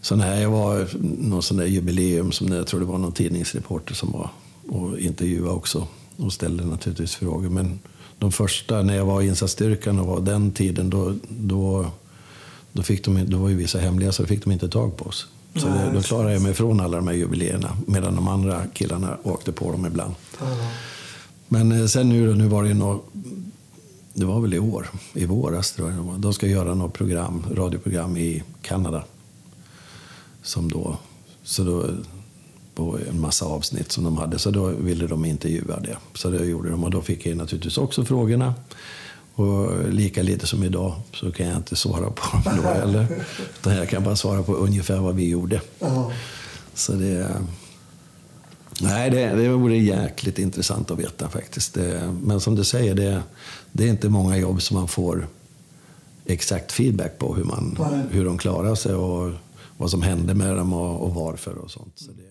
sådana 0.00 0.24
här. 0.24 0.40
Jag 0.40 0.50
var 0.50 0.88
någon 1.20 1.42
sån 1.42 1.56
där 1.56 1.66
jubileum 1.66 2.32
som 2.32 2.52
jag 2.52 2.66
tror 2.66 2.80
det 2.80 2.86
var 2.86 2.98
någon 2.98 3.12
tidningsreporter 3.12 3.94
som 3.94 4.12
var 4.12 4.30
och 4.68 4.98
intervjuade 4.98 5.50
också 5.50 5.86
och 6.16 6.32
ställde 6.32 6.64
naturligtvis 6.64 7.14
frågor. 7.14 7.48
Men 7.48 7.78
de 8.20 8.32
första, 8.32 8.82
när 8.82 8.96
jag 8.96 9.04
var 9.04 9.22
i 9.22 9.26
insatsstyrkan 9.26 9.98
och 9.98 10.06
var 10.06 10.20
den 10.20 10.52
tiden, 10.52 10.90
då, 10.90 11.14
då, 11.28 11.86
då, 12.72 12.82
fick 12.82 13.04
de, 13.04 13.30
då 13.30 13.38
var 13.38 13.48
ju 13.48 13.56
vissa 13.56 13.78
hemliga 13.78 14.12
så 14.12 14.22
då 14.22 14.26
fick 14.26 14.44
de 14.44 14.52
inte 14.52 14.68
tag 14.68 14.96
på 14.96 15.04
oss. 15.04 15.26
Så 15.54 15.66
det, 15.66 15.90
då 15.94 16.02
klarade 16.02 16.32
jag 16.32 16.42
mig 16.42 16.54
från 16.54 16.80
alla 16.80 16.96
de 16.96 17.08
här 17.08 17.14
jubileerna 17.14 17.76
medan 17.86 18.16
de 18.16 18.28
andra 18.28 18.66
killarna 18.66 19.16
åkte 19.22 19.52
på 19.52 19.72
dem 19.72 19.86
ibland. 19.86 20.14
Men 21.48 21.72
eh, 21.72 21.86
sen 21.86 22.08
nu 22.08 22.26
då, 22.26 22.34
nu 22.34 22.46
var 22.48 22.64
det 22.64 22.74
något, 22.74 23.04
det 24.14 24.24
var 24.24 24.40
väl 24.40 24.54
i 24.54 24.58
år, 24.58 24.90
i 25.14 25.26
våras 25.26 25.72
tror 25.72 25.90
jag. 25.90 26.20
De 26.20 26.34
ska 26.34 26.46
göra 26.46 26.74
något 26.74 26.92
program, 26.92 27.46
radioprogram 27.54 28.16
i 28.16 28.42
Kanada. 28.62 29.04
Som 30.42 30.70
då, 30.70 30.98
så 31.42 31.64
då 31.64 31.90
på 32.80 32.98
en 33.10 33.20
massa 33.20 33.44
avsnitt 33.44 33.92
som 33.92 34.04
de 34.04 34.16
hade, 34.16 34.38
så 34.38 34.50
då 34.50 34.66
ville 34.66 35.06
de 35.06 35.24
intervjua 35.24 35.80
det. 35.80 35.96
Så 36.14 36.30
det 36.30 36.44
gjorde 36.44 36.70
de 36.70 36.84
och 36.84 36.90
då 36.90 37.02
fick 37.02 37.26
jag 37.26 37.36
naturligtvis 37.36 37.78
också 37.78 38.04
frågorna. 38.04 38.54
Och 39.34 39.88
lika 39.88 40.22
lite 40.22 40.46
som 40.46 40.64
idag 40.64 40.94
så 41.14 41.32
kan 41.32 41.46
jag 41.46 41.56
inte 41.56 41.76
svara 41.76 42.10
på 42.10 42.36
dem 42.44 42.56
då 42.62 42.68
heller. 42.80 43.06
Utan 43.60 43.76
jag 43.76 43.88
kan 43.88 44.04
bara 44.04 44.16
svara 44.16 44.42
på 44.42 44.54
ungefär 44.54 44.98
vad 44.98 45.14
vi 45.14 45.28
gjorde. 45.28 45.60
Ja. 45.78 46.12
Så 46.74 46.92
det... 46.92 47.28
Nej, 48.82 49.10
det, 49.10 49.26
det 49.26 49.48
vore 49.48 49.76
jäkligt 49.76 50.38
intressant 50.38 50.90
att 50.90 50.98
veta 50.98 51.28
faktiskt. 51.28 51.74
Det, 51.74 52.14
men 52.22 52.40
som 52.40 52.54
du 52.54 52.64
säger, 52.64 52.94
det, 52.94 53.22
det 53.72 53.84
är 53.84 53.88
inte 53.88 54.08
många 54.08 54.36
jobb 54.36 54.62
som 54.62 54.76
man 54.76 54.88
får 54.88 55.26
exakt 56.26 56.72
feedback 56.72 57.18
på 57.18 57.34
hur, 57.34 57.44
man, 57.44 57.78
hur 58.10 58.24
de 58.24 58.38
klarar 58.38 58.74
sig 58.74 58.94
och 58.94 59.32
vad 59.76 59.90
som 59.90 60.02
hände 60.02 60.34
med 60.34 60.56
dem 60.56 60.72
och, 60.72 61.02
och 61.02 61.14
varför 61.14 61.58
och 61.58 61.70
sånt. 61.70 61.92
Så 61.94 62.10
det, 62.12 62.29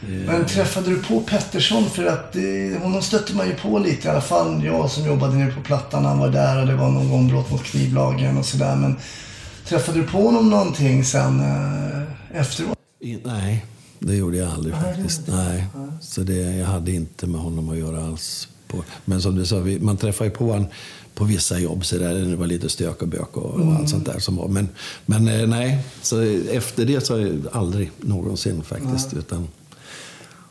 Men 0.00 0.46
träffade 0.46 0.90
du 0.90 1.02
på 1.02 1.20
Pettersson? 1.20 1.90
För 1.90 2.06
att 2.06 2.36
eh, 2.36 2.82
honom 2.82 3.02
stötte 3.02 3.36
man 3.36 3.46
ju 3.46 3.54
på 3.54 3.78
lite. 3.78 4.08
I 4.08 4.10
alla 4.10 4.20
fall 4.20 4.64
jag 4.64 4.90
som 4.90 5.06
jobbade 5.06 5.34
nere 5.34 5.52
på 5.52 5.60
Plattan. 5.60 6.04
Han 6.04 6.18
var 6.18 6.28
där 6.28 6.60
och 6.60 6.66
det 6.66 6.76
var 6.76 6.88
någon 6.88 7.10
gång 7.10 7.28
brott 7.28 7.50
mot 7.50 7.64
knivlagen 7.64 8.38
och 8.38 8.46
sådär. 8.46 8.76
Men 8.76 8.96
träffade 9.64 9.98
du 9.98 10.06
på 10.06 10.18
honom 10.18 10.50
någonting 10.50 11.04
sen 11.04 11.40
eh, 11.40 12.40
efteråt? 12.40 12.78
Nej, 13.24 13.66
det 13.98 14.14
gjorde 14.14 14.36
jag 14.36 14.52
aldrig 14.52 14.74
faktiskt. 14.74 15.20
Nej. 15.26 15.66
Så 16.00 16.22
det, 16.22 16.56
jag 16.56 16.66
hade 16.66 16.92
inte 16.92 17.26
med 17.26 17.40
honom 17.40 17.68
att 17.68 17.78
göra 17.78 18.04
alls. 18.04 18.48
På. 18.66 18.84
Men 19.04 19.22
som 19.22 19.34
du 19.34 19.46
sa, 19.46 19.58
vi, 19.58 19.80
man 19.80 19.96
träffar 19.96 20.24
ju 20.24 20.30
på 20.30 20.44
honom 20.44 20.66
på 21.14 21.24
vissa 21.24 21.58
jobb 21.58 21.84
så 21.86 21.98
där, 21.98 22.14
det 22.14 22.36
var 22.36 22.46
lite 22.46 22.68
stök 22.68 23.02
och 23.02 23.08
bök 23.08 23.36
och, 23.36 23.44
och 23.44 23.74
allt 23.74 23.88
sånt 23.88 24.06
där 24.06 24.18
som 24.18 24.36
var. 24.36 24.48
Men, 24.48 24.68
men 25.06 25.28
eh, 25.28 25.46
nej, 25.46 25.78
så 26.02 26.22
efter 26.50 26.84
det 26.84 27.06
så 27.06 27.14
har 27.14 27.20
jag 27.20 27.46
aldrig 27.52 27.90
någonsin 27.98 28.62
faktiskt. 28.62 29.14
Utan, 29.14 29.48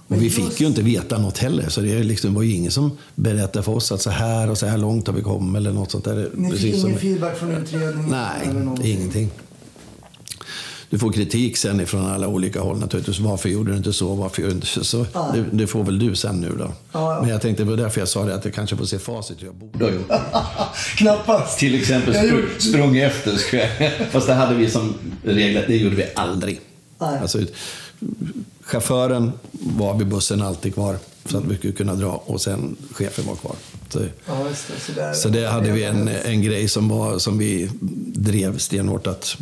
och 0.10 0.22
vi 0.24 0.30
fick 0.30 0.62
ju 0.62 0.68
inte 0.68 0.82
veta 0.82 1.18
något 1.18 1.38
heller, 1.38 1.70
så 1.70 1.82
det 1.82 2.04
liksom 2.04 2.34
var 2.34 2.42
ju 2.44 2.54
ingen 2.54 2.72
som 2.72 2.98
berättade 3.16 3.64
för 3.64 3.72
oss 3.72 3.92
att 3.92 4.02
så 4.02 4.10
här 4.10 4.50
och 4.50 4.58
så 4.58 4.66
här 4.66 4.78
långt 4.78 5.08
har 5.08 5.14
vi 5.14 5.22
kommit 5.22 5.60
eller 5.60 5.72
något 5.72 5.92
sånt 5.92 6.06
där. 6.06 6.30
Ni 6.34 6.52
fick 6.52 6.62
Precis 6.62 6.82
som- 6.82 6.90
ingen 6.90 7.02
feedback 7.02 7.38
från 7.38 7.52
utredningen? 7.52 8.10
Nej, 8.10 8.42
eller 8.50 8.60
någonting? 8.60 8.92
ingenting. 8.98 9.30
Du 10.90 11.00
får 11.00 11.12
kritik 11.12 11.58
sen 11.58 11.82
ifrån 11.82 12.06
alla 12.06 12.28
olika 12.28 12.62
håll 12.62 12.78
naturligtvis. 12.80 13.20
Varför 13.20 13.50
gjorde 13.50 13.72
du 13.72 13.78
inte 13.78 13.94
så? 13.94 14.16
Varför 14.16 14.42
gjorde 14.42 14.54
du 14.54 14.56
inte 14.56 14.84
så? 14.86 15.06
Ja. 15.14 15.32
Det, 15.34 15.46
det 15.58 15.68
får 15.68 15.84
väl 15.84 16.00
du 16.00 16.16
sen 16.16 16.42
nu 16.42 16.50
då. 16.60 16.72
Ja. 16.92 17.18
Men 17.22 17.30
jag 17.30 17.42
tänkte, 17.42 17.64
det 17.64 17.70
var 17.70 17.78
därför 17.78 18.02
jag 18.02 18.08
sa 18.08 18.26
det, 18.26 18.36
att 18.36 18.46
jag 18.46 18.54
kanske 18.54 18.76
får 18.78 18.86
se 18.86 19.00
facit. 19.00 19.38
Jag 19.42 19.56
borde 19.56 19.86
ha 19.86 19.92
gjort. 19.92 20.10
Knappast. 20.98 21.60
Till 21.60 21.76
exempel 21.76 22.14
spr- 22.14 22.30
gjorde- 22.30 22.60
sprungit 22.62 23.04
efter. 23.04 24.06
Fast 24.12 24.28
det 24.28 24.34
hade 24.34 24.56
vi 24.56 24.70
som 24.70 24.94
regel, 25.24 25.64
det 25.68 25.78
gjorde 25.78 25.96
vi 25.96 26.06
aldrig. 26.16 26.60
Nej. 27.02 27.20
Alltså, 27.22 27.40
chauffören 28.70 29.32
var 29.52 29.98
vid 29.98 30.08
bussen 30.08 30.42
alltid 30.42 30.74
kvar 30.74 30.98
så 31.26 31.38
att 31.38 31.46
vi 31.46 31.58
skulle 31.58 31.74
kunna 31.74 31.96
dra 31.96 32.24
och 32.26 32.42
sen 32.42 32.76
chefen 32.92 33.26
var 33.28 33.36
kvar. 33.36 33.56
Så, 33.90 34.00
Ja, 34.00 34.34
det. 34.44 34.56
Så, 34.80 34.92
där. 34.92 35.14
så 35.14 35.30
det 35.30 35.48
hade 35.48 35.72
vi 35.72 35.84
en, 35.84 36.08
en 36.08 36.42
grej 36.42 36.68
som, 36.68 36.90
var, 36.90 37.20
som 37.20 37.38
vi 37.38 37.70
drev 38.16 38.58
stenhårt 38.58 39.08
att 39.08 39.38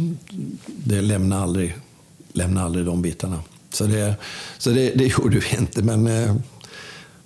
det 0.68 1.02
lämna 1.02 1.44
aldrig, 1.44 1.78
lämna 2.34 2.64
aldrig 2.64 2.86
de 2.86 3.02
bitarna. 3.02 3.40
Så 3.74 3.84
det, 3.84 4.16
så 4.58 4.70
det, 4.70 4.90
det 4.96 5.06
gjorde 5.06 5.40
vi 5.40 5.58
inte. 5.58 5.84
Men, 5.84 6.08
eh, 6.08 6.36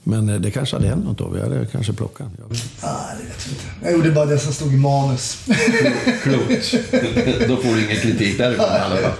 men 0.04 0.30
eh, 0.30 0.36
det 0.36 0.52
kanske 0.52 0.76
hade 0.76 0.88
hänt 0.88 1.06
något 1.06 1.18
då. 1.18 1.30
Vi 1.30 1.41
hade 1.41 1.66
kanske 1.66 1.93
plockat. 1.93 2.28
Jag 2.38 2.49
vet. 2.49 2.64
Nej, 2.84 2.91
det 3.20 3.24
vet 3.24 3.45
jag 3.45 3.52
inte. 3.52 3.64
Jag 3.84 3.91
gjorde 3.91 4.12
bara 4.12 4.26
det 4.26 4.39
som 4.39 4.54
stod 4.54 4.74
i 4.74 4.78
manus. 4.78 5.38
Klokt. 6.24 6.74
Då 7.47 7.58
får 7.58 7.76
du 7.76 7.86
ingen 7.86 7.97
kritik 7.97 8.38
därifrån 8.38 8.66
i 8.66 8.70
alla 8.70 8.95
fall. 8.95 9.12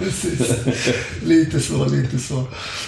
Lite 1.24 1.60
så, 1.60 1.84
lite 1.84 2.18
så. 2.18 2.44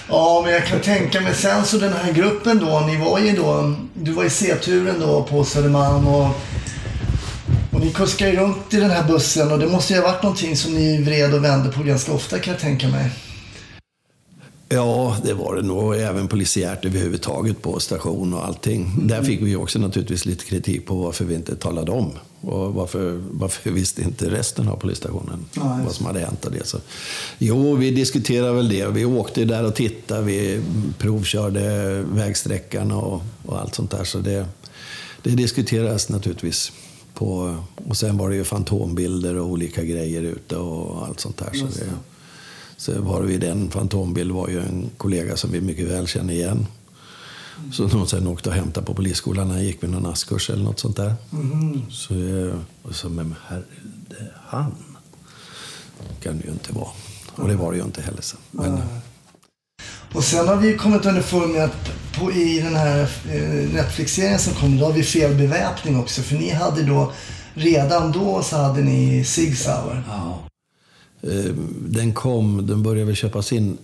Ja, 0.09 0.43
men 0.45 0.53
jag 0.53 0.67
kan 0.67 0.81
tänka 0.81 1.21
mig 1.21 1.35
sen 1.35 1.65
så 1.65 1.79
den 1.79 1.93
här 1.93 2.13
gruppen 2.13 2.59
då. 2.59 2.81
Ni 2.81 2.97
var 2.97 3.19
ju 3.19 3.33
då, 3.37 3.75
du 3.95 4.13
var 4.13 4.25
i 4.25 4.31
C-turen 4.31 5.01
då 5.01 5.23
på 5.23 5.45
Södermalm 5.45 6.07
och, 6.07 6.31
och 7.73 7.81
ni 7.81 7.91
kuskade 7.91 8.31
ju 8.31 8.37
runt 8.37 8.75
i 8.75 8.77
den 8.77 8.91
här 8.91 9.05
bussen 9.05 9.53
och 9.53 9.59
det 9.59 9.67
måste 9.67 9.93
ju 9.93 10.01
ha 10.01 10.07
varit 10.07 10.23
någonting 10.23 10.57
som 10.57 10.75
ni 10.75 11.03
vred 11.03 11.35
och 11.35 11.45
vände 11.45 11.73
på 11.73 11.83
ganska 11.83 12.13
ofta 12.13 12.39
kan 12.39 12.53
jag 12.53 12.61
tänka 12.61 12.89
mig. 12.89 13.11
Ja, 14.75 15.17
det 15.25 15.35
var 15.35 15.57
det 15.57 15.63
nog. 15.63 15.97
Även 15.97 16.29
polisiärt 16.29 16.85
överhuvudtaget 16.85 17.63
på 17.63 17.81
station 17.81 18.35
och 18.35 18.47
allting. 18.47 19.07
Där 19.09 19.23
fick 19.23 19.43
vi 19.43 19.57
också 19.57 19.79
naturligtvis 19.79 20.27
lite 20.27 20.45
kritik 20.45 20.87
på 20.87 20.95
varför 20.95 21.25
vi 21.25 21.35
inte 21.35 21.57
talade 21.57 21.93
om. 21.93 22.11
Och 22.41 22.75
varför, 22.75 23.23
varför 23.31 23.71
visste 23.71 24.03
inte 24.03 24.31
resten 24.31 24.69
av 24.69 24.77
polisstationen 24.77 25.45
Ja, 25.53 25.81
vad 25.85 25.95
som 25.95 26.07
hade 26.07 26.21
hänt. 26.21 26.45
Och 26.45 26.53
det. 26.53 26.67
Så, 26.67 26.79
jo, 27.39 27.75
vi 27.75 27.91
diskuterade 27.91 28.53
väl 28.53 28.69
det. 28.69 28.89
Vi 28.89 29.05
åkte 29.05 29.45
där 29.45 29.65
och 29.65 29.75
tittade. 29.75 30.23
Vi 30.23 30.61
provkörde 30.99 32.03
vägsträckan 32.13 32.93
och, 32.93 33.23
och 33.47 33.61
allt 33.61 33.75
sånt 33.75 33.91
där. 33.91 34.05
Så 34.05 34.19
det, 34.19 34.47
det 35.23 35.31
diskuteras 35.31 36.09
naturligtvis. 36.09 36.73
På, 37.15 37.57
och 37.89 37.97
sen 37.97 38.19
var 38.19 38.31
det 38.31 38.37
ju 38.37 38.45
fantombilder 38.45 39.37
och 39.37 39.47
olika 39.47 39.83
grejer 39.83 40.23
ute 40.23 40.57
och 40.57 41.07
allt 41.07 41.21
sånt 41.21 41.39
där. 41.39 41.51
Så 41.53 41.65
det, 41.65 41.87
så 42.85 43.01
var 43.03 43.23
vid 43.23 43.45
en 43.45 43.71
fantombild 43.71 44.33
var 44.33 44.49
ju 44.49 44.61
en 44.61 44.91
kollega 44.97 45.37
som 45.37 45.53
vi 45.53 45.61
mycket 45.61 45.89
väl 45.89 46.07
känner 46.07 46.35
igen. 46.35 46.67
Så 47.73 47.87
de 47.87 48.07
sen 48.07 48.27
åkte 48.27 48.49
och 48.49 48.55
hämtade 48.55 48.87
på 48.87 48.95
polisskolan. 48.95 49.51
Han 49.51 49.65
gick 49.65 49.83
med 49.83 49.91
någon 49.91 50.07
askkurs 50.07 50.51
eller 50.51 50.65
något 50.65 50.79
sånt 50.79 50.97
där. 50.97 51.15
Så, 51.91 52.15
eh, 52.15 52.55
och 52.83 52.95
så, 52.95 53.09
men 53.09 53.35
herre, 53.49 53.63
han 54.47 54.75
kan 56.23 56.39
det 56.39 56.45
ju 56.45 56.51
inte 56.51 56.73
vara. 56.73 56.89
Och 57.35 57.49
det 57.49 57.57
var 57.57 57.73
det 57.73 57.79
ju 57.79 57.85
inte 57.85 58.03
heller. 58.03 58.23
Så. 58.23 58.37
Men, 58.51 58.81
Och 60.15 60.25
sen 60.25 60.49
har 60.49 60.57
vi 60.57 60.77
kommit 60.77 61.07
underfund 61.07 61.53
med 61.53 61.65
att 61.65 61.91
på, 62.19 62.33
i 62.33 62.61
den 62.61 62.75
här 62.77 63.01
eh, 63.31 63.75
Netflix-serien 63.75 64.39
som 64.39 64.55
kom, 64.55 64.79
då 64.79 64.85
har 64.85 64.93
vi 64.93 65.03
fel 65.03 65.35
beväpning 65.35 65.99
också. 66.01 66.23
För 66.23 66.35
ni 66.35 66.51
hade 66.51 66.83
då, 66.83 67.13
redan 67.55 68.13
då 68.13 68.43
så 68.43 68.57
hade 68.57 68.81
ni 68.81 69.25
Sig 69.25 69.57
Sauer. 69.57 70.03
Eh, 70.09 70.54
Den 71.89 72.15
kom, 72.15 72.67
den 72.67 72.83
började 72.83 73.05
väl 73.05 73.15
köpas 73.15 73.53
in 73.53 73.79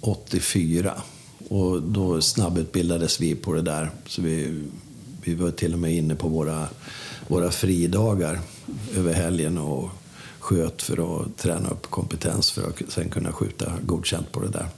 84. 0.00 1.02
Och 1.48 1.82
då 1.82 2.20
snabbutbildades 2.20 3.20
vi 3.20 3.34
på 3.34 3.52
det 3.52 3.62
där. 3.62 3.90
Så 4.06 4.22
vi, 4.22 4.62
vi 5.24 5.34
var 5.34 5.50
till 5.50 5.72
och 5.72 5.78
med 5.78 5.94
inne 5.94 6.14
på 6.14 6.28
våra, 6.28 6.68
våra 7.28 7.50
fridagar 7.50 8.40
över 8.96 9.12
helgen 9.12 9.58
och 9.58 9.90
sköt 10.38 10.82
för 10.82 11.20
att 11.20 11.36
träna 11.36 11.68
upp 11.68 11.90
kompetens 11.90 12.50
för 12.50 12.68
att 12.68 12.82
sen 12.88 13.08
kunna 13.08 13.32
skjuta 13.32 13.72
godkänt 13.86 14.32
på 14.32 14.40
det 14.40 14.48
där. 14.48 14.68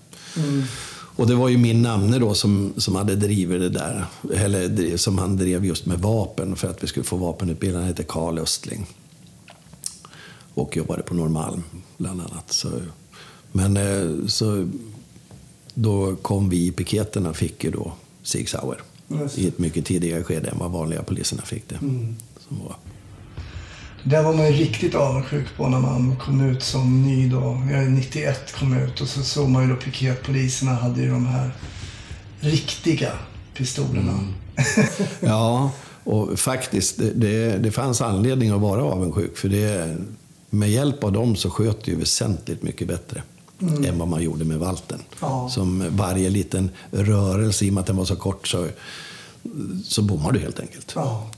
Och 0.90 1.26
det 1.26 1.34
var 1.34 1.48
ju 1.48 1.58
min 1.58 1.82
namne 1.82 2.18
då 2.18 2.34
som, 2.34 2.72
som 2.76 2.94
hade 2.94 3.16
drivit 3.16 3.60
det 3.60 3.68
där. 3.68 4.04
Eller 4.34 4.96
som 4.96 5.18
han 5.18 5.36
drev 5.36 5.64
just 5.64 5.86
med 5.86 5.98
vapen 5.98 6.56
för 6.56 6.70
att 6.70 6.82
vi 6.82 6.86
skulle 6.86 7.04
få 7.04 7.16
vapenutbildning. 7.16 7.80
Han 7.80 7.88
hette 7.88 8.02
Karl 8.02 8.38
Östling 8.38 8.86
och 10.58 10.76
jobbade 10.76 11.02
på 11.02 11.14
Norrmalm 11.14 11.62
bland 11.96 12.20
annat. 12.20 12.52
Så, 12.52 12.70
men 13.52 13.76
eh, 13.76 14.26
så 14.26 14.68
då 15.74 16.16
kom 16.16 16.48
vi 16.48 16.66
i 16.66 16.72
piketerna 16.72 17.32
fick 17.32 17.64
ju 17.64 17.70
då 17.70 17.92
Sig 18.22 18.46
Sauer 18.46 18.80
Just. 19.08 19.38
i 19.38 19.48
ett 19.48 19.58
mycket 19.58 19.86
tidigare 19.86 20.24
skede 20.24 20.48
än 20.48 20.58
vad 20.58 20.70
vanliga 20.70 21.02
poliserna 21.02 21.42
fick 21.42 21.68
det. 21.68 21.78
Som 22.48 22.58
var. 22.64 22.76
Där 24.02 24.22
var 24.22 24.34
man 24.34 24.46
ju 24.46 24.52
riktigt 24.52 24.94
avundsjuk 24.94 25.56
på 25.56 25.68
när 25.68 25.80
man 25.80 26.16
kom 26.16 26.40
ut 26.40 26.62
som 26.62 27.02
ny 27.02 27.28
då. 27.28 27.62
Jag 27.72 27.90
91 27.90 28.52
kom 28.52 28.76
ut 28.76 29.00
och 29.00 29.08
så 29.08 29.22
såg 29.22 29.48
man 29.48 29.62
ju 29.62 29.74
då 29.74 29.76
piketpoliserna 29.76 30.74
hade 30.74 31.00
ju 31.00 31.10
de 31.10 31.26
här 31.26 31.50
riktiga 32.40 33.12
pistolerna. 33.54 34.18
Ja, 35.20 35.70
och 36.04 36.38
faktiskt, 36.38 36.98
det, 36.98 37.10
det, 37.10 37.58
det 37.58 37.70
fanns 37.70 38.00
anledning 38.00 38.50
att 38.50 38.60
vara 38.60 38.82
avundsjuk. 38.82 39.36
För 39.36 39.48
det, 39.48 39.96
med 40.50 40.70
hjälp 40.70 41.04
av 41.04 41.12
dem 41.12 41.36
så 41.36 41.50
sköt 41.50 41.84
det 41.84 41.90
ju 41.90 41.96
väsentligt 41.96 42.62
mycket 42.62 42.88
bättre 42.88 43.22
än 43.60 43.98
vad 43.98 44.08
man 44.08 44.22
gjorde 44.22 44.44
med 44.44 44.58
valten. 44.58 44.98
Ja. 45.20 45.48
Som 45.50 45.84
varje 45.96 46.30
liten 46.30 46.70
rörelse, 46.90 47.64
i 47.64 47.70
och 47.70 47.74
med 47.74 47.80
att 47.80 47.86
den 47.86 47.96
var 47.96 48.04
så 48.04 48.16
kort, 48.16 48.48
så, 48.48 48.66
så 49.84 50.02
bommar 50.02 50.32
du 50.32 50.38
helt 50.38 50.60
enkelt. 50.60 50.92
Ja. 50.94 51.30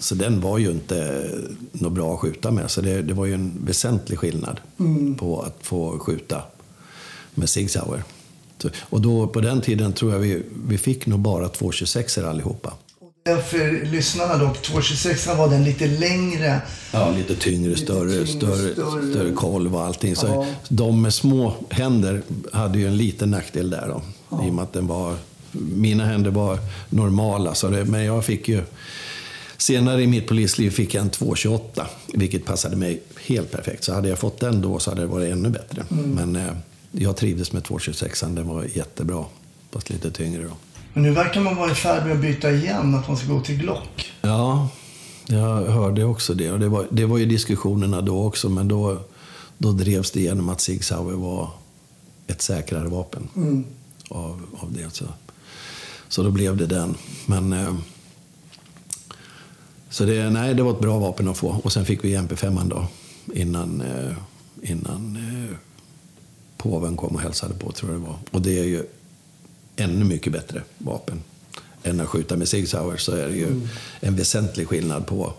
Så 0.00 0.14
den 0.14 0.40
var 0.40 0.58
ju 0.58 0.70
inte 0.70 1.30
något 1.72 1.92
bra 1.92 2.14
att 2.14 2.20
skjuta 2.20 2.50
med. 2.50 2.70
Så 2.70 2.80
det, 2.80 3.02
det 3.02 3.14
var 3.14 3.26
ju 3.26 3.34
en 3.34 3.52
väsentlig 3.64 4.18
skillnad 4.18 4.60
på 5.18 5.42
att 5.42 5.56
få 5.62 5.98
skjuta 5.98 6.42
med 7.34 7.48
Sig 7.48 7.68
Sauer. 7.68 8.04
Och 8.80 9.00
då, 9.00 9.26
på 9.26 9.40
den 9.40 9.60
tiden 9.60 9.92
tror 9.92 10.12
jag 10.12 10.18
vi, 10.18 10.42
vi 10.66 10.78
fick 10.78 11.06
nog 11.06 11.20
bara 11.20 11.48
226 11.48 12.18
allihopa. 12.18 12.72
För 13.24 13.86
lyssnarna 13.86 14.36
då, 14.36 14.54
226 14.54 15.26
var 15.26 15.48
den 15.48 15.64
lite 15.64 15.86
längre. 15.86 16.60
Ja, 16.92 17.10
lite 17.10 17.36
tyngre, 17.36 17.76
större, 17.76 18.10
tyngre, 18.10 18.26
större, 18.26 18.72
större. 18.72 19.10
större, 19.10 19.32
kolv 19.32 19.76
och 19.76 19.82
allting. 19.82 20.16
Så 20.16 20.26
Ja. 20.26 20.46
De 20.68 21.02
med 21.02 21.14
små 21.14 21.54
händer 21.70 22.22
hade 22.52 22.78
ju 22.78 22.86
en 22.86 22.96
liten 22.96 23.30
nackdel 23.30 23.70
där 23.70 23.88
då. 23.88 24.02
I 24.46 24.50
och 24.50 24.54
med 24.54 24.62
att 24.62 24.72
den 24.72 24.86
var, 24.86 25.16
mina 25.52 26.04
händer 26.04 26.30
var 26.30 26.58
normala. 26.88 27.54
Så 27.54 27.68
det, 27.68 27.84
men 27.84 28.04
jag 28.04 28.24
fick 28.24 28.48
ju... 28.48 28.62
Senare 29.56 30.02
i 30.02 30.06
mitt 30.06 30.28
polisliv 30.28 30.70
fick 30.70 30.94
jag 30.94 31.02
en 31.02 31.10
228, 31.10 31.86
vilket 32.14 32.44
passade 32.44 32.76
mig 32.76 33.02
helt 33.26 33.50
perfekt. 33.50 33.84
Så 33.84 33.94
hade 33.94 34.08
jag 34.08 34.18
fått 34.18 34.40
den 34.40 34.62
då 34.62 34.78
så 34.78 34.90
hade 34.90 35.00
det 35.00 35.06
varit 35.06 35.32
ännu 35.32 35.48
bättre. 35.48 35.84
Mm. 35.90 36.10
Men 36.10 36.36
eh, 36.36 36.52
jag 36.92 37.16
trivdes 37.16 37.52
med 37.52 37.64
226, 37.64 38.20
den 38.20 38.48
var 38.48 38.64
jättebra. 38.74 39.24
Fast 39.72 39.90
lite 39.90 40.10
tyngre 40.10 40.42
då. 40.42 40.56
Men 40.92 41.02
nu 41.02 41.10
verkar 41.10 41.40
man 41.40 41.56
vara 41.56 41.70
i 41.70 41.74
färd 41.74 42.06
med 42.06 42.12
att 42.12 42.20
byta 42.22 42.50
igen, 42.50 42.94
att 42.94 43.08
man 43.08 43.16
ska 43.16 43.32
gå 43.32 43.40
till 43.40 43.56
Glock. 43.56 44.12
Ja, 44.20 44.68
jag 45.26 45.64
hörde 45.64 46.04
också 46.04 46.34
det. 46.34 46.50
Och 46.50 46.60
det, 46.60 46.68
var, 46.68 46.86
det 46.90 47.06
var 47.06 47.18
ju 47.18 47.26
diskussionerna 47.26 48.00
då 48.00 48.24
också, 48.24 48.48
men 48.48 48.68
då, 48.68 48.98
då 49.58 49.72
drevs 49.72 50.10
det 50.10 50.20
igenom 50.20 50.48
att 50.48 50.60
Sig 50.60 50.82
Sauer 50.82 51.16
var 51.16 51.50
ett 52.26 52.42
säkrare 52.42 52.88
vapen 52.88 53.28
av, 54.08 54.42
av 54.60 54.72
det. 54.72 54.94
Så. 54.94 55.04
så 56.08 56.22
då 56.22 56.30
blev 56.30 56.56
det 56.56 56.66
den. 56.66 56.94
Men, 57.26 57.52
eh, 57.52 57.74
så 59.90 60.04
det, 60.04 60.30
nej, 60.30 60.54
det 60.54 60.62
var 60.62 60.70
ett 60.70 60.80
bra 60.80 60.98
vapen 60.98 61.28
att 61.28 61.38
få. 61.38 61.60
Och 61.64 61.72
sen 61.72 61.84
fick 61.84 62.04
vi 62.04 62.16
MP5 62.16 62.68
då, 62.68 62.86
innan, 63.34 63.80
eh, 63.80 64.16
innan 64.62 65.16
eh, 65.16 65.56
påven 66.56 66.96
kom 66.96 67.14
och 67.14 67.20
hälsade 67.20 67.54
på, 67.54 67.72
tror 67.72 67.92
jag 67.92 68.00
det 68.00 68.06
var. 68.06 68.16
Och 68.30 68.42
det 68.42 68.58
är 68.58 68.64
ju 68.64 68.86
ännu 69.80 70.04
mycket 70.04 70.32
bättre 70.32 70.62
vapen 70.78 71.22
än 71.82 72.00
att 72.00 72.08
skjuta 72.08 72.36
med 72.36 72.48
Sig 72.48 72.66
Sauer 72.66 72.96
så 72.96 73.12
är 73.12 73.28
det 73.28 73.36
ju 73.36 73.68
en 74.00 74.16
väsentlig 74.16 74.68
skillnad 74.68 75.06
på, 75.06 75.32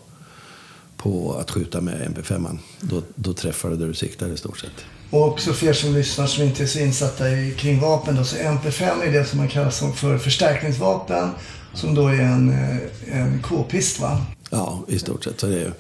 på 0.97 1.33
att 1.33 1.51
skjuta 1.51 1.81
med 1.81 2.15
MP5. 2.15 2.57
Då, 2.81 3.01
då 3.15 3.33
träffar 3.33 3.69
du 3.69 3.75
där 3.75 3.87
du 3.87 3.93
siktar 3.93 4.27
i 4.27 4.37
stort 4.37 4.59
sett. 4.59 4.85
Och 5.09 5.27
också 5.27 5.53
för 5.53 5.67
er 5.67 5.73
som 5.73 5.93
lyssnar 5.93 6.27
som 6.27 6.43
inte 6.43 6.63
är 6.63 6.67
så 6.67 6.79
insatta 6.79 7.29
i, 7.29 7.55
kring 7.57 7.79
vapen 7.79 8.15
då, 8.15 8.23
så 8.23 8.35
MP5 8.35 9.03
är 9.03 9.11
det 9.11 9.25
som 9.25 9.37
man 9.37 9.47
kallar 9.47 9.69
som 9.69 9.93
för 9.93 10.17
förstärkningsvapen. 10.17 11.29
Som 11.73 11.95
då 11.95 12.07
är 12.07 12.21
en, 12.21 12.49
eh, 12.49 13.21
en 13.21 13.41
k-pist 13.41 13.99
va? 13.99 14.25
Ja, 14.49 14.83
i 14.87 14.99
stort 14.99 15.23
sett. 15.23 15.39
Så 15.39 15.47
det 15.47 15.61
är, 15.61 15.73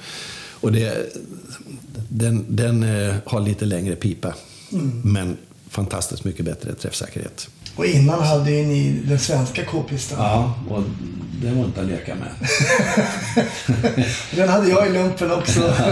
och 0.61 0.71
det, 0.71 1.15
den 2.09 2.45
den 2.49 2.83
eh, 2.83 3.15
har 3.25 3.39
lite 3.39 3.65
längre 3.65 3.95
pipa, 3.95 4.33
men 5.03 5.37
fantastiskt 5.69 6.23
mycket 6.23 6.45
bättre 6.45 6.73
träffsäkerhet. 6.73 7.49
Och 7.75 7.85
innan 7.85 8.21
hade 8.21 8.51
ju 8.51 8.65
ni 8.65 9.01
den 9.05 9.19
svenska 9.19 9.65
k-pisten. 9.65 10.17
Ja, 10.19 10.55
och 10.69 10.83
det 11.41 11.51
var 11.51 11.65
inte 11.65 11.81
att 11.81 11.87
leka 11.87 12.15
med. 12.15 12.31
Den 14.35 14.49
hade 14.49 14.69
jag 14.69 14.87
i 14.87 14.89
lumpen 14.89 15.31
också. 15.31 15.73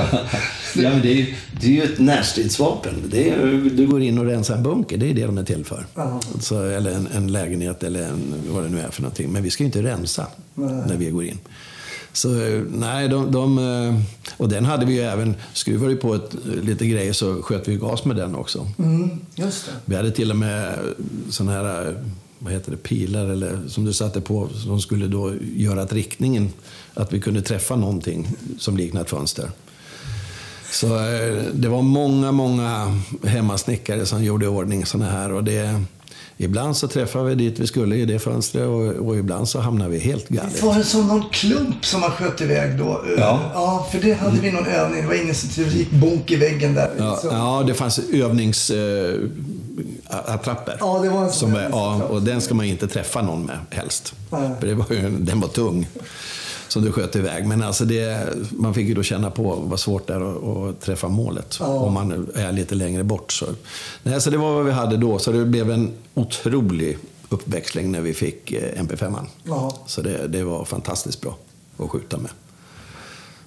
Ja, 0.75 0.89
men 0.89 1.01
det, 1.01 1.11
är 1.11 1.15
ju, 1.15 1.35
det 1.61 1.67
är 1.67 1.71
ju 1.71 1.83
ett 1.83 1.99
närstridsvapen. 1.99 2.93
Det 3.11 3.29
är, 3.29 3.69
du 3.73 3.87
går 3.87 4.01
in 4.01 4.17
och 4.17 4.25
rensar 4.25 4.55
en 4.55 4.63
bunker, 4.63 4.97
det 4.97 5.09
är 5.09 5.13
det 5.13 5.25
de 5.25 5.37
är 5.37 5.43
till 5.43 5.65
för. 5.65 5.85
Ja. 5.95 6.19
Så, 6.39 6.63
eller 6.63 6.91
en, 6.91 7.07
en 7.15 7.31
lägenhet 7.31 7.83
eller 7.83 8.03
en, 8.03 8.33
vad 8.47 8.63
det 8.63 8.69
nu 8.69 8.79
är 8.79 8.89
för 8.89 9.01
någonting. 9.01 9.31
Men 9.31 9.43
vi 9.43 9.49
ska 9.49 9.63
ju 9.63 9.65
inte 9.65 9.83
rensa 9.83 10.27
när 10.55 10.97
vi 10.97 11.09
går 11.09 11.23
in. 11.23 11.37
Så 12.13 12.41
eh, 12.41 12.61
nej, 12.73 13.07
de, 13.07 13.31
de, 13.31 13.57
eh, 13.57 14.01
och 14.37 14.49
den 14.49 14.65
hade 14.65 14.85
vi 14.85 14.93
ju 14.93 15.01
även, 15.01 15.35
skruvade 15.53 15.93
vi 15.93 15.99
på 15.99 16.15
ett, 16.15 16.35
lite 16.63 16.87
grejer 16.87 17.13
så 17.13 17.41
sköt 17.41 17.67
vi 17.67 17.75
gas 17.75 18.05
med 18.05 18.15
den 18.15 18.35
också. 18.35 18.67
Mm, 18.77 19.09
just 19.35 19.65
det. 19.65 19.71
Vi 19.85 19.95
hade 19.95 20.11
till 20.11 20.31
och 20.31 20.37
med 20.37 20.79
sådana 21.29 21.51
här, 21.51 21.87
eh, 21.87 21.93
vad 22.39 22.53
heter 22.53 22.71
det, 22.71 22.77
pilar 22.77 23.25
eller 23.25 23.59
som 23.67 23.85
du 23.85 23.93
satte 23.93 24.21
på 24.21 24.49
som 24.49 24.81
skulle 24.81 25.07
då 25.07 25.33
göra 25.55 25.81
att 25.81 25.93
riktningen, 25.93 26.49
att 26.93 27.13
vi 27.13 27.19
kunde 27.21 27.41
träffa 27.41 27.75
någonting 27.75 28.27
som 28.57 28.77
liknar 28.77 29.01
ett 29.01 29.09
fönster. 29.09 29.49
Så 30.71 30.95
eh, 30.95 31.43
det 31.53 31.67
var 31.67 31.81
många, 31.81 32.31
många 32.31 32.99
hemmasnickare 33.23 34.05
som 34.05 34.23
gjorde 34.23 34.45
i 34.45 34.47
ordning 34.47 34.85
sådana 34.85 35.11
här. 35.11 35.31
Och 35.31 35.43
det, 35.43 35.83
ibland 36.41 36.77
så 36.77 36.87
träffade 36.87 37.25
vi 37.29 37.35
dit 37.35 37.59
vi 37.59 37.67
skulle 37.67 37.95
i 37.95 38.05
det 38.05 38.19
fönstret 38.19 38.67
och, 38.67 39.07
och 39.07 39.17
ibland 39.17 39.49
så 39.49 39.59
hamnade 39.59 39.91
vi 39.91 39.99
helt 39.99 40.29
galet. 40.29 40.63
Var 40.63 40.75
det 40.75 40.83
som 40.83 41.07
någon 41.07 41.29
klump 41.31 41.85
som 41.85 42.01
man 42.01 42.11
sköt 42.11 42.41
iväg 42.41 42.77
då? 42.77 43.01
Ja. 43.17 43.39
Ja, 43.53 43.87
för 43.91 43.99
det 43.99 44.13
hade 44.13 44.39
vi 44.39 44.51
någon 44.51 44.65
övning. 44.65 45.01
Det 45.01 45.07
var 45.07 45.23
ingen 45.23 45.35
som 45.35 45.63
det 45.63 45.69
gick 45.73 45.91
bonk 45.91 46.31
i 46.31 46.35
väggen 46.35 46.73
där. 46.73 46.91
Ja, 46.97 47.19
Så- 47.21 47.27
ja, 47.27 47.63
det 47.67 47.73
fanns 47.73 47.99
övnings... 48.13 48.69
Eh, 48.71 49.15
attrapper. 50.09 50.77
Ja, 50.79 50.99
det 51.03 51.09
var 51.09 51.23
en 51.23 51.31
som, 51.31 51.55
är- 51.55 51.69
ja, 51.71 52.03
och 52.03 52.21
den 52.21 52.41
ska 52.41 52.53
man 52.53 52.65
inte 52.65 52.87
träffa 52.87 53.21
någon 53.21 53.45
med 53.45 53.57
helst. 53.69 54.13
Nej. 54.29 54.49
För 54.59 54.67
det 54.67 54.75
var 54.75 54.85
ju, 54.89 55.09
den 55.09 55.39
var 55.39 55.47
tung. 55.47 55.87
Som 56.69 56.81
du 56.81 56.91
sköt 56.91 57.15
iväg. 57.15 57.47
Men 57.47 57.63
alltså 57.63 57.85
det, 57.85 58.29
man 58.51 58.73
fick 58.73 58.87
ju 58.87 58.93
då 58.93 59.03
känna 59.03 59.31
på 59.31 59.55
vad 59.55 59.79
svårt 59.79 60.07
det 60.07 60.13
är 60.13 60.69
att, 60.69 60.81
träffa 60.81 61.07
målet. 61.07 61.57
Ja. 61.59 61.65
Om 61.65 61.93
man 61.93 62.29
är 62.35 62.51
lite 62.51 62.75
längre 62.75 63.03
bort. 63.03 63.31
Så. 63.31 63.45
Nej, 64.03 64.21
så 64.21 64.29
det 64.29 64.37
var 64.37 64.53
vad 64.53 64.65
vi 64.65 64.71
hade 64.71 64.97
då. 64.97 65.19
Så 65.19 65.31
det 65.31 65.45
blev 65.45 65.71
en 65.71 65.91
otrolig 66.13 66.97
uppväxling 67.29 67.91
när 67.91 68.01
vi 68.01 68.13
fick 68.13 68.51
eh, 68.51 68.83
MP5. 68.83 69.25
Ja. 69.43 69.77
Så 69.85 70.01
det, 70.01 70.27
det 70.27 70.43
var 70.43 70.65
fantastiskt 70.65 71.21
bra 71.21 71.37
att 71.77 71.89
skjuta 71.89 72.17
med. 72.17 72.31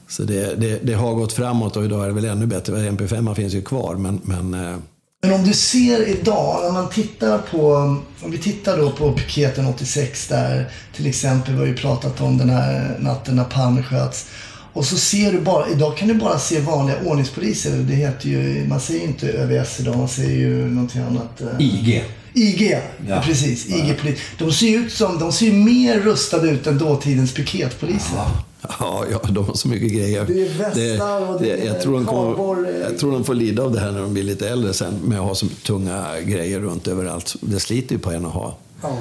Så 0.08 0.22
det, 0.22 0.54
det, 0.54 0.78
det 0.82 0.92
har 0.92 1.14
gått 1.14 1.32
framåt 1.32 1.76
och 1.76 1.84
idag 1.84 2.02
är 2.02 2.06
det 2.06 2.14
väl 2.14 2.24
ännu 2.24 2.46
bättre. 2.46 2.90
MP5 2.90 3.34
finns 3.34 3.52
ju 3.52 3.62
kvar, 3.62 3.94
men, 3.94 4.20
men 4.24 4.54
eh, 4.54 4.76
Men 5.24 5.32
om 5.34 5.44
du 5.44 5.52
ser 5.52 6.08
idag, 6.08 6.62
när 6.64 6.70
man 6.72 6.88
tittar 6.90 7.38
på, 7.38 7.72
om 8.20 8.30
vi 8.30 8.38
tittar 8.38 8.78
då 8.78 8.90
på 8.90 9.12
piketen 9.12 9.66
86 9.66 10.28
där, 10.28 10.70
till 10.96 11.06
exempel, 11.06 11.54
vi 11.54 11.60
har 11.60 11.66
ju 11.66 11.76
pratat 11.76 12.20
om 12.20 12.38
den 12.38 12.50
här 12.50 12.96
natten 13.00 13.36
när 13.36 13.44
Palme 13.44 13.82
sköts. 13.82 14.26
Och 14.72 14.84
så 14.86 14.96
ser 14.96 15.32
du 15.32 15.40
bara, 15.40 15.68
idag 15.68 15.96
kan 15.96 16.08
du 16.08 16.14
bara 16.14 16.38
se 16.38 16.60
vanliga 16.60 16.96
ordningspoliser. 17.04 17.70
Det 17.70 17.94
heter 17.94 18.28
ju, 18.28 18.66
man 18.68 18.80
säger 18.80 19.00
ju 19.00 19.06
inte 19.06 19.32
ÖVS 19.32 19.80
idag, 19.80 19.96
man 19.96 20.08
säger 20.08 20.36
ju 20.36 20.70
någonting 20.70 21.02
annat. 21.02 21.40
eh, 21.40 21.66
IG. 21.66 22.04
IG, 22.34 22.78
ja. 23.08 23.22
precis. 23.24 23.66
IG-polis. 23.66 24.18
De 24.38 24.52
ser 24.52 24.78
ut 24.78 24.92
som, 24.92 25.18
de 25.18 25.32
ser 25.32 25.46
ju 25.46 25.52
mer 25.52 26.00
rustade 26.00 26.48
ut 26.48 26.66
än 26.66 26.78
dåtidens 26.78 27.34
piketpoliser. 27.34 28.16
Ja, 28.16 28.44
ja, 28.80 29.20
de 29.28 29.44
har 29.44 29.54
så 29.54 29.68
mycket 29.68 29.92
grejer. 29.92 30.24
Det 30.28 30.46
är 30.46 30.58
västar 30.58 31.28
och 31.28 31.40
det, 31.40 31.56
det, 31.56 31.64
jag, 31.64 31.82
tror 31.82 31.94
de 31.94 32.06
kommer, 32.06 32.70
jag 32.80 32.98
tror 32.98 33.12
de 33.12 33.24
får 33.24 33.34
lida 33.34 33.62
av 33.62 33.72
det 33.72 33.80
här 33.80 33.92
när 33.92 34.00
de 34.02 34.12
blir 34.14 34.22
lite 34.22 34.48
äldre 34.48 34.72
sen 34.72 34.94
med 34.94 35.20
att 35.20 35.24
ha 35.24 35.34
så 35.34 35.46
tunga 35.46 36.20
grejer 36.20 36.60
runt 36.60 36.88
överallt. 36.88 37.36
Det 37.40 37.60
sliter 37.60 37.94
ju 37.94 37.98
på 37.98 38.10
en 38.10 38.26
att 38.26 38.32
ha. 38.32 38.56
Ja. 38.82 38.98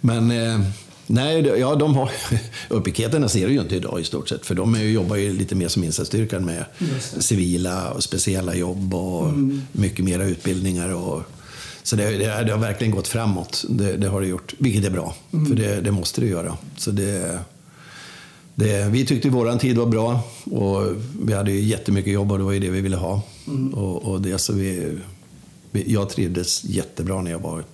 Men 0.00 0.30
eh, 0.30 0.60
nej, 1.06 1.46
ja, 1.58 1.74
de 1.74 1.94
har... 1.94 2.10
Piketerna 2.80 3.28
ser 3.28 3.46
du 3.46 3.52
ju 3.52 3.60
inte 3.60 3.76
idag 3.76 4.00
i 4.00 4.04
stort 4.04 4.28
sett. 4.28 4.46
För 4.46 4.54
de 4.54 4.74
är 4.74 4.82
ju, 4.82 4.90
jobbar 4.90 5.16
ju 5.16 5.32
lite 5.32 5.54
mer 5.54 5.68
som 5.68 5.84
insatsstyrkan 5.84 6.44
med 6.44 6.64
civila 7.18 7.90
och 7.90 8.02
speciella 8.02 8.54
jobb 8.54 8.94
och 8.94 9.32
mycket 9.72 10.04
mera 10.04 10.24
utbildningar. 10.24 10.88
Och, 10.94 11.22
så 11.82 11.96
det, 11.96 12.10
det, 12.10 12.44
det 12.44 12.52
har 12.52 12.58
verkligen 12.58 12.90
gått 12.90 13.08
framåt. 13.08 13.64
Det, 13.68 13.96
det 13.96 14.08
har 14.08 14.20
det 14.20 14.26
gjort, 14.26 14.54
vilket 14.58 14.84
är 14.84 14.90
bra. 14.90 15.14
För 15.30 15.54
det, 15.54 15.80
det 15.80 15.90
måste 15.90 16.20
det 16.20 16.26
göra. 16.26 16.56
Så 16.76 16.90
det, 16.90 17.38
det, 18.54 18.88
vi 18.90 19.06
tyckte 19.06 19.28
våran 19.28 19.58
tid 19.58 19.78
var 19.78 19.86
bra 19.86 20.20
och 20.44 20.82
vi 21.22 21.32
hade 21.32 21.52
ju 21.52 21.60
jättemycket 21.60 22.12
jobb 22.12 22.32
och 22.32 22.38
det 22.38 22.44
var 22.44 22.52
ju 22.52 22.60
det 22.60 22.70
vi 22.70 22.80
ville 22.80 22.96
ha. 22.96 23.22
Och, 23.72 24.04
och 24.04 24.20
det, 24.22 24.38
så 24.38 24.52
vi, 24.52 24.98
vi, 25.70 25.92
jag 25.92 26.08
trivdes 26.10 26.64
jättebra 26.64 27.22
när 27.22 27.30
jag 27.30 27.38
var 27.38 27.64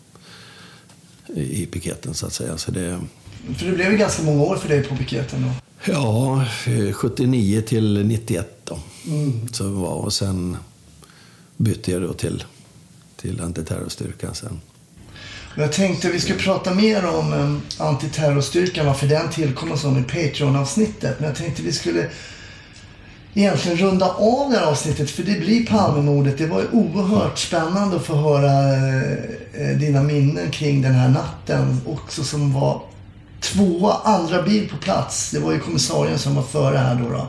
i, 1.34 1.62
i 1.62 1.66
piketen 1.66 2.14
så 2.14 2.26
att 2.26 2.32
säga. 2.32 2.58
Så 2.58 2.70
det, 2.70 3.00
För 3.58 3.66
det 3.66 3.72
blev 3.72 3.92
ju 3.92 3.98
ganska 3.98 4.22
många 4.22 4.42
år 4.42 4.56
för 4.56 4.68
dig 4.68 4.82
på 4.82 4.96
piketen 4.96 5.42
då. 5.42 5.48
ja, 5.92 6.44
eh, 6.66 6.92
79 6.92 7.60
till 7.62 8.06
91 8.06 8.48
då. 8.64 8.78
Så 9.52 9.64
det 9.64 9.70
var, 9.70 9.94
och 9.94 10.12
sen 10.12 10.56
bytte 11.56 11.92
jag 11.92 12.02
då 12.02 12.12
till, 12.12 12.44
till 13.16 13.40
antiterrorstyrkan 13.40 14.34
sen. 14.34 14.60
Jag 15.54 15.72
tänkte 15.72 16.10
vi 16.10 16.20
skulle 16.20 16.38
prata 16.38 16.74
mer 16.74 17.06
om 17.06 17.32
um, 17.32 17.62
antiterrorstyrkan, 17.78 18.86
varför 18.86 19.06
den 19.06 19.30
tillkom 19.30 19.72
och 19.72 19.78
i 19.78 20.02
Patreon-avsnittet. 20.02 21.20
Men 21.20 21.28
jag 21.28 21.36
tänkte 21.36 21.62
vi 21.62 21.72
skulle 21.72 22.06
egentligen 23.34 23.78
runda 23.78 24.06
av 24.06 24.50
det 24.50 24.58
här 24.58 24.66
avsnittet 24.66 25.10
för 25.10 25.22
det 25.22 25.40
blir 25.40 25.66
Palmemordet. 25.66 26.38
Det 26.38 26.46
var 26.46 26.60
ju 26.60 26.66
oerhört 26.72 27.38
spännande 27.38 27.96
att 27.96 28.06
få 28.06 28.14
höra 28.14 28.76
eh, 28.76 29.12
eh 29.52 29.78
dina 29.78 30.02
minnen 30.02 30.50
kring 30.50 30.82
den 30.82 30.94
här 30.94 31.08
natten 31.08 31.80
också 31.86 32.24
som 32.24 32.52
var 32.52 32.82
tvåa, 33.40 33.94
andra 34.04 34.42
bil 34.42 34.68
på 34.68 34.76
plats. 34.76 35.30
Det 35.30 35.38
var 35.38 35.52
ju 35.52 35.60
kommissarien 35.60 36.18
som 36.18 36.34
var 36.34 36.42
före 36.42 36.76
här 36.76 36.94
då. 36.94 37.08
då. 37.08 37.28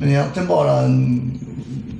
Men 0.00 0.08
egentligen 0.08 0.48
bara 0.48 0.80
en, 0.80 1.40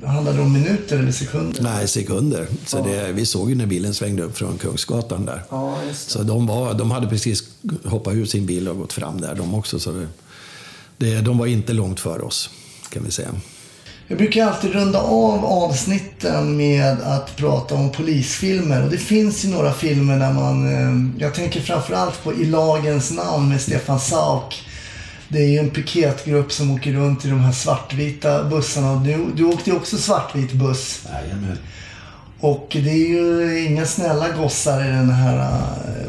handlade 0.05 0.37
det 0.37 0.43
om 0.43 0.53
minuter 0.53 0.99
eller 0.99 1.11
sekunder. 1.11 1.61
Nej, 1.61 1.87
sekunder. 1.87 2.47
Så 2.65 2.81
det, 2.81 3.11
vi 3.11 3.25
såg 3.25 3.49
ju 3.49 3.55
när 3.55 3.65
bilen 3.65 3.93
svängde 3.93 4.23
upp 4.23 4.37
från 4.37 4.57
Kungsgatan 4.57 5.25
där. 5.25 5.43
Ja. 5.49 5.77
Så 5.93 6.23
de, 6.23 6.47
var, 6.47 6.73
de 6.73 6.91
hade 6.91 7.07
precis 7.07 7.43
hoppat 7.85 8.13
ur 8.13 8.25
sin 8.25 8.45
bil 8.45 8.67
och 8.67 8.77
gått 8.77 8.93
fram 8.93 9.21
där 9.21 9.35
de 9.35 9.53
också. 9.53 9.79
Så 9.79 9.91
det, 9.91 10.07
det, 10.97 11.21
de 11.21 11.37
var 11.37 11.45
inte 11.45 11.73
långt 11.73 11.99
före 11.99 12.21
oss, 12.21 12.49
kan 12.89 13.03
vi 13.03 13.11
säga. 13.11 13.29
Jag 14.09 14.17
brukar 14.17 14.45
alltid 14.45 14.73
runda 14.73 14.99
av 14.99 15.45
avsnitten 15.45 16.57
med 16.57 17.01
att 17.01 17.35
prata 17.35 17.75
om 17.75 17.91
polisfilmer. 17.91 18.83
Och 18.83 18.91
det 18.91 18.97
finns 18.97 19.45
ju 19.45 19.49
några 19.49 19.73
filmer 19.73 20.19
där 20.19 20.33
man... 20.33 20.73
Eh, 20.73 21.21
jag 21.21 21.33
tänker 21.33 21.61
framförallt 21.61 22.23
på 22.23 22.33
I 22.33 22.45
lagens 22.45 23.11
namn 23.11 23.49
med 23.49 23.61
Stefan 23.61 23.99
Sauk. 23.99 24.63
Det 25.27 25.39
är 25.39 25.47
ju 25.47 25.57
en 25.57 25.69
piketgrupp 25.69 26.51
som 26.51 26.71
åker 26.71 26.93
runt 26.93 27.25
i 27.25 27.29
de 27.29 27.39
här 27.39 27.51
svartvita 27.51 28.43
bussarna. 28.43 28.95
Du, 28.95 29.25
du 29.35 29.43
åkte 29.43 29.69
ju 29.69 29.75
också 29.75 29.97
svartvit 29.97 30.51
buss. 30.51 31.01
Jajamän. 31.13 31.57
Och 32.39 32.67
det 32.83 32.89
är 32.89 33.07
ju 33.09 33.65
inga 33.65 33.85
snälla 33.85 34.29
gossar 34.37 34.81
i 34.85 34.87
den 34.87 35.09
här... 35.09 35.37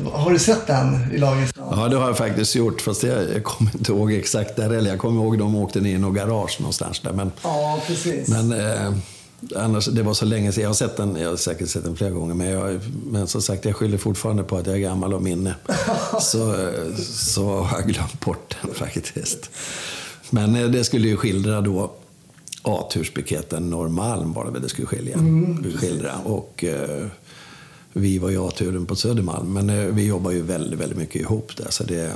eh, 0.04 0.12
Har 0.12 0.30
du 0.30 0.38
sett 0.38 0.66
den 0.66 1.12
i 1.14 1.18
lagens 1.18 1.56
namn? 1.56 1.80
Ja, 1.80 1.88
det 1.88 1.96
har 1.96 2.06
jag 2.06 2.16
faktiskt 2.18 2.54
gjort. 2.54 2.80
Fast 2.80 3.02
jag, 3.02 3.18
jag 3.34 3.44
kommer 3.44 3.70
inte 3.74 3.92
ihåg 3.92 4.12
exakt 4.12 4.56
där. 4.56 4.70
Eller 4.70 4.90
jag 4.90 4.98
kommer 4.98 5.22
ihåg 5.22 5.38
de 5.38 5.56
åkte 5.56 5.80
ner 5.80 5.94
i 5.94 5.98
något 5.98 6.16
garage 6.16 6.56
någonstans 6.60 7.00
där. 7.00 7.12
Men, 7.12 7.32
Ja, 7.42 7.80
precis. 7.86 8.28
men 8.28 8.52
eh, 8.52 8.92
annars, 9.56 9.86
det 9.86 10.02
var 10.02 10.14
så 10.14 10.24
länge 10.24 10.52
sedan. 10.52 10.62
Jag 10.62 10.68
har 10.68 10.74
sett 10.74 10.96
den, 10.96 11.16
jag 11.16 11.28
har 11.30 11.36
säkert 11.36 11.68
sett 11.68 11.84
den 11.84 11.96
flera 11.96 12.10
gånger. 12.10 12.34
Men, 12.34 12.48
jag, 12.50 12.80
men 13.06 13.26
som 13.26 13.42
sagt, 13.42 13.64
jag 13.64 13.76
skyller 13.76 13.98
fortfarande 13.98 14.42
på 14.42 14.56
att 14.56 14.66
jag 14.66 14.76
är 14.76 14.80
gammal 14.80 15.14
och 15.14 15.22
minne. 15.22 15.54
så, 16.20 16.52
eh, 16.52 16.94
så 17.12 17.60
har 17.60 17.78
jag 17.78 17.88
glömt 17.88 18.20
bort 18.20 18.54
den 18.62 18.74
faktiskt. 18.74 19.50
Men 20.30 20.56
eh, 20.56 20.64
det 20.64 20.84
skulle 20.84 21.08
ju 21.08 21.16
skildra 21.16 21.60
då 21.60 21.90
A-turspiketen 22.62 23.70
Norrmalm 23.70 24.32
var 24.32 24.44
det 24.44 24.50
väl 24.50 24.62
det 24.62 24.68
skulle 24.68 24.86
skilja, 24.86 25.18
skildra. 25.80 26.12
Och 26.24 26.64
eh, 26.64 27.06
vi 27.92 28.18
var 28.18 28.30
ju 28.30 28.46
A-turen 28.46 28.86
på 28.86 28.96
Södermalm. 28.96 29.52
Men 29.52 29.70
eh, 29.70 29.84
vi 29.84 30.06
jobbar 30.06 30.30
ju 30.30 30.42
väldigt, 30.42 30.80
väldigt 30.80 30.98
mycket 30.98 31.20
ihop 31.20 31.56
där. 31.56 31.66
Så 31.70 31.84
det, 31.84 32.12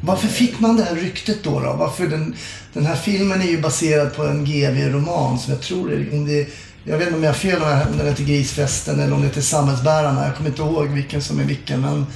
Varför 0.00 0.28
fick 0.28 0.60
man 0.60 0.76
det 0.76 0.82
här 0.82 0.94
ryktet 0.94 1.42
då? 1.42 1.60
då? 1.60 1.72
Varför 1.72 2.06
den, 2.06 2.34
den 2.72 2.86
här 2.86 2.96
filmen 2.96 3.40
är 3.40 3.46
ju 3.46 3.60
baserad 3.60 4.16
på 4.16 4.22
en 4.22 4.44
GV-roman 4.44 5.38
som 5.38 5.52
jag 5.52 5.62
tror 5.62 5.92
är... 5.92 6.12
Om 6.12 6.26
det, 6.26 6.48
jag 6.84 6.98
vet 6.98 7.06
inte 7.06 7.18
om 7.18 7.24
jag 7.24 7.30
har 7.30 7.38
fel 7.38 7.62
om 7.62 7.98
den 7.98 8.06
heter 8.06 8.24
Grisfesten 8.24 9.00
eller 9.00 9.14
om 9.14 9.20
det 9.20 9.26
heter 9.26 9.40
Samhällsbärarna. 9.40 10.26
Jag 10.26 10.36
kommer 10.36 10.50
inte 10.50 10.62
ihåg 10.62 10.88
vilken 10.88 11.22
som 11.22 11.40
är 11.40 11.44
vilken. 11.44 11.80
Men, 11.80 12.06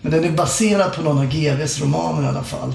men 0.00 0.12
den 0.12 0.24
är 0.24 0.30
baserad 0.30 0.92
på 0.94 1.02
någon 1.02 1.18
av 1.18 1.26
GVs 1.26 1.80
romaner 1.80 2.22
i 2.22 2.26
alla 2.26 2.44
fall. 2.44 2.74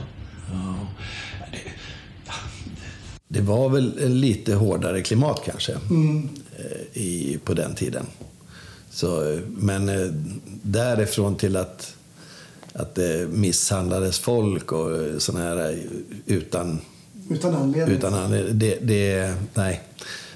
Det 3.33 3.41
var 3.41 3.69
väl 3.69 4.09
lite 4.09 4.53
hårdare 4.53 5.01
klimat 5.01 5.41
kanske 5.45 5.71
eh, 5.71 7.01
i, 7.01 7.39
på 7.43 7.53
den 7.53 7.75
tiden. 7.75 8.05
Så, 8.89 9.31
eh, 9.31 9.39
men 9.57 9.89
eh, 9.89 10.07
därifrån 10.61 11.35
till 11.35 11.55
att, 11.55 11.95
att 12.73 12.95
det 12.95 13.27
misshandlades 13.31 14.19
folk 14.19 14.71
och 14.71 14.97
eh, 14.97 15.17
såna 15.17 15.39
här 15.39 15.69
eh, 15.71 15.77
utan, 16.25 16.79
Utan 17.29 17.55
anledning. 17.55 17.97
utan 17.97 18.13
anledning, 18.13 18.59
det, 18.59 18.77
det, 18.81 19.33
nej. 19.53 19.81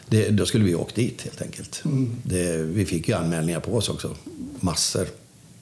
Det, 0.10 0.30
då 0.30 0.46
skulle 0.46 0.66
vi 0.66 0.76
åkt 0.76 0.96
dit 0.96 1.22
helt 1.22 1.42
enkelt. 1.42 1.84
Det, 2.24 2.58
vi 2.58 2.86
fick 2.86 3.08
ju 3.08 3.14
anmälningar 3.14 3.60
på 3.60 3.76
oss 3.76 3.90
också. 3.90 4.16
Massor. 4.60 5.08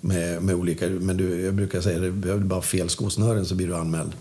Med, 0.01 0.43
med 0.43 0.55
olika, 0.55 0.89
men 0.89 1.17
du, 1.17 1.41
jag 1.41 1.53
brukar 1.53 1.81
säga 1.81 1.99
behöver 2.11 2.41
du 2.41 2.47
bara 2.47 2.61
fel 2.61 2.89
skosnören 2.89 3.45
så 3.45 3.55
blir 3.55 3.67
du 3.67 3.75
anmäld. 3.75 4.11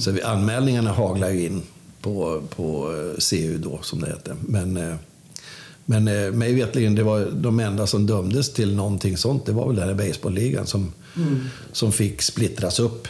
Så 0.00 0.10
vi, 0.10 0.22
anmälningarna 0.22 0.92
haglar 0.92 1.30
ju 1.30 1.46
in 1.46 1.62
på, 2.02 2.42
på 2.56 2.92
eh, 2.92 3.18
CU 3.18 3.58
då, 3.58 3.78
som 3.82 4.00
det 4.00 4.06
hette. 4.06 4.36
Men, 4.40 4.76
eh, 4.76 4.94
men 5.84 6.08
eh, 6.08 6.32
mig 6.32 6.54
vetligen, 6.54 6.94
det 6.94 7.02
var 7.02 7.28
de 7.34 7.60
enda 7.60 7.86
som 7.86 8.06
dömdes 8.06 8.52
till 8.52 8.74
någonting 8.74 9.16
sånt, 9.16 9.46
det 9.46 9.52
var 9.52 9.66
väl 9.66 9.76
den 9.76 9.88
här 9.88 9.94
baseballligan 9.94 10.66
som, 10.66 10.92
som 11.72 11.92
fick 11.92 12.22
splittras 12.22 12.80
upp 12.80 13.08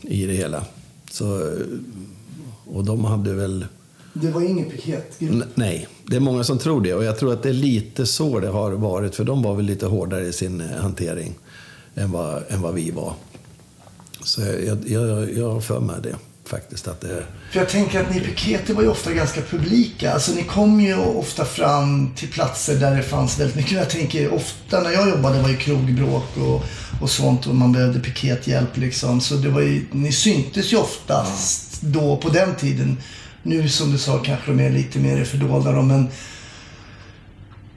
i 0.00 0.26
det 0.26 0.32
hela. 0.32 0.64
Så, 1.10 1.56
och 2.64 2.84
de 2.84 3.04
hade 3.04 3.34
väl... 3.34 3.66
Det 4.12 4.30
var 4.30 4.42
ingen 4.42 4.70
piketgrupp. 4.70 5.44
Nej, 5.54 5.88
det 6.06 6.16
är 6.16 6.20
många 6.20 6.44
som 6.44 6.58
tror 6.58 6.80
det. 6.80 6.94
Och 6.94 7.04
jag 7.04 7.18
tror 7.18 7.32
att 7.32 7.42
det 7.42 7.48
är 7.48 7.52
lite 7.52 8.06
så 8.06 8.40
det 8.40 8.48
har 8.48 8.70
varit. 8.70 9.14
För 9.14 9.24
de 9.24 9.42
var 9.42 9.54
väl 9.54 9.64
lite 9.64 9.86
hårdare 9.86 10.26
i 10.26 10.32
sin 10.32 10.60
hantering 10.60 11.34
än 11.94 12.12
vad, 12.12 12.42
än 12.48 12.62
vad 12.62 12.74
vi 12.74 12.90
var. 12.90 13.14
Så 14.24 14.40
jag, 14.40 14.78
jag, 14.86 15.36
jag 15.36 15.50
har 15.50 15.60
för 15.60 15.80
mig 15.80 15.96
det 16.02 16.16
faktiskt. 16.44 16.88
Att 16.88 17.00
det, 17.00 17.24
För 17.52 17.58
jag 17.58 17.68
tänker 17.68 18.00
att 18.00 18.14
ni 18.14 18.20
piketer 18.20 18.74
var 18.74 18.82
ju 18.82 18.88
ofta 18.88 19.12
ganska 19.12 19.40
publika. 19.42 20.12
Alltså 20.12 20.32
ni 20.32 20.42
kom 20.42 20.80
ju 20.80 20.96
ofta 20.96 21.44
fram 21.44 22.10
till 22.16 22.28
platser 22.28 22.74
där 22.74 22.96
det 22.96 23.02
fanns 23.02 23.38
väldigt 23.40 23.56
mycket. 23.56 23.72
Jag 23.72 23.90
tänker 23.90 24.34
ofta 24.34 24.80
när 24.80 24.90
jag 24.90 25.08
jobbade 25.08 25.42
var 25.42 25.48
ju 25.48 25.56
krogbråk 25.56 26.36
och, 26.36 26.64
och 27.02 27.10
sånt 27.10 27.46
och 27.46 27.54
man 27.54 27.72
behövde 27.72 28.00
pikethjälp 28.00 28.76
liksom. 28.76 29.20
Så 29.20 29.34
det 29.34 29.48
var 29.48 29.60
ju, 29.60 29.86
ni 29.92 30.12
syntes 30.12 30.72
ju 30.72 30.76
oftast 30.76 31.82
då 31.82 32.16
på 32.16 32.28
den 32.28 32.54
tiden. 32.56 32.96
Nu 33.42 33.68
som 33.68 33.92
du 33.92 33.98
sa 33.98 34.18
kanske 34.18 34.50
de 34.52 34.60
är 34.60 34.70
lite 34.70 34.98
mer 34.98 35.24
fördolda 35.24 35.72
då, 35.72 35.82
men 35.82 36.08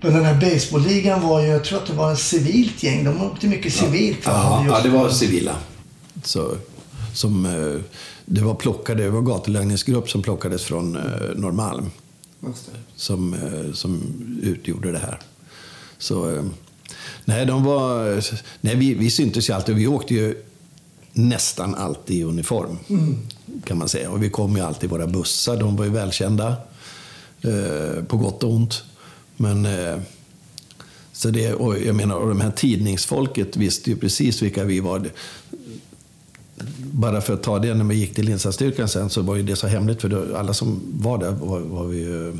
men 0.01 0.13
den 0.13 0.25
här 0.25 0.33
baseballligan 0.53 1.21
var 1.21 1.41
ju, 1.41 1.47
jag 1.47 1.63
tror 1.63 1.77
att 1.79 1.85
det 1.87 1.93
var 1.93 2.09
en 2.09 2.17
civilt 2.17 2.83
gäng. 2.83 3.03
De 3.03 3.21
åkte 3.21 3.47
mycket 3.47 3.73
civilt. 3.73 4.19
ja, 4.25 4.63
Just- 4.65 4.75
ja, 4.77 4.83
det 4.83 4.89
var 4.97 5.09
civila. 5.09 5.55
Så, 6.23 6.55
som, 7.13 7.45
eh, 7.45 7.81
det 8.25 8.41
var 8.41 8.55
plockade, 8.55 9.03
det 9.03 9.09
var 9.09 9.21
gatulangningsgrupp 9.21 10.09
som 10.09 10.21
plockades 10.21 10.63
från 10.63 10.95
eh, 10.95 11.01
Norrmalm. 11.35 11.91
Som, 12.95 13.33
eh, 13.33 13.73
som 13.73 14.01
utgjorde 14.43 14.91
det 14.91 14.99
här. 14.99 15.19
Så, 15.97 16.35
eh, 16.35 16.43
nej, 17.25 17.45
de 17.45 17.63
var, 17.63 18.23
nej 18.61 18.75
vi, 18.75 18.93
vi 18.93 19.11
syntes 19.11 19.49
ju 19.49 19.53
alltid. 19.53 19.75
Vi 19.75 19.87
åkte 19.87 20.13
ju 20.13 20.43
nästan 21.13 21.75
alltid 21.75 22.17
i 22.17 22.23
uniform, 22.23 22.77
kan 23.65 23.77
man 23.77 23.89
säga. 23.89 24.11
Och 24.11 24.23
vi 24.23 24.29
kom 24.29 24.55
ju 24.55 24.61
alltid 24.61 24.83
i 24.83 24.91
våra 24.91 25.07
bussar. 25.07 25.57
De 25.57 25.75
var 25.75 25.85
ju 25.85 25.91
välkända, 25.91 26.55
eh, 27.41 28.03
på 28.03 28.17
gott 28.17 28.43
och 28.43 28.51
ont. 28.51 28.83
Men, 29.37 29.65
eh, 29.65 29.99
så 31.11 31.29
det, 31.29 31.53
och 31.53 31.79
jag 31.79 31.95
menar, 31.95 32.15
och 32.15 32.29
de 32.29 32.41
här 32.41 32.51
tidningsfolket 32.51 33.57
visste 33.57 33.89
ju 33.89 33.95
precis 33.95 34.41
vilka 34.41 34.63
vi 34.63 34.79
var. 34.79 35.09
Bara 36.91 37.21
för 37.21 37.33
att 37.33 37.43
ta 37.43 37.59
det, 37.59 37.73
när 37.73 37.85
vi 37.85 37.95
gick 37.95 38.15
till 38.15 38.29
insatsstyrkan 38.29 38.87
sen 38.87 39.09
så 39.09 39.21
var 39.21 39.35
ju 39.35 39.43
det 39.43 39.55
så 39.55 39.67
hemligt 39.67 40.01
för 40.01 40.09
då, 40.09 40.37
alla 40.37 40.53
som 40.53 40.81
var 40.93 41.17
där 41.17 41.31
var, 41.31 41.59
var 41.59 41.85
vi 41.85 41.97
ju 41.97 42.29
eh, 42.29 42.35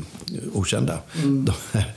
okända. 0.52 0.98
De, 1.22 1.52
här, 1.72 1.94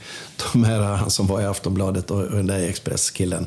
de 0.52 0.64
här, 0.64 0.80
han 0.80 1.10
som 1.10 1.26
var 1.26 1.40
i 1.40 1.44
Aftonbladet 1.44 2.10
och 2.10 2.22
den 2.22 2.46
där 2.46 2.60
Expresskillen, 2.60 3.46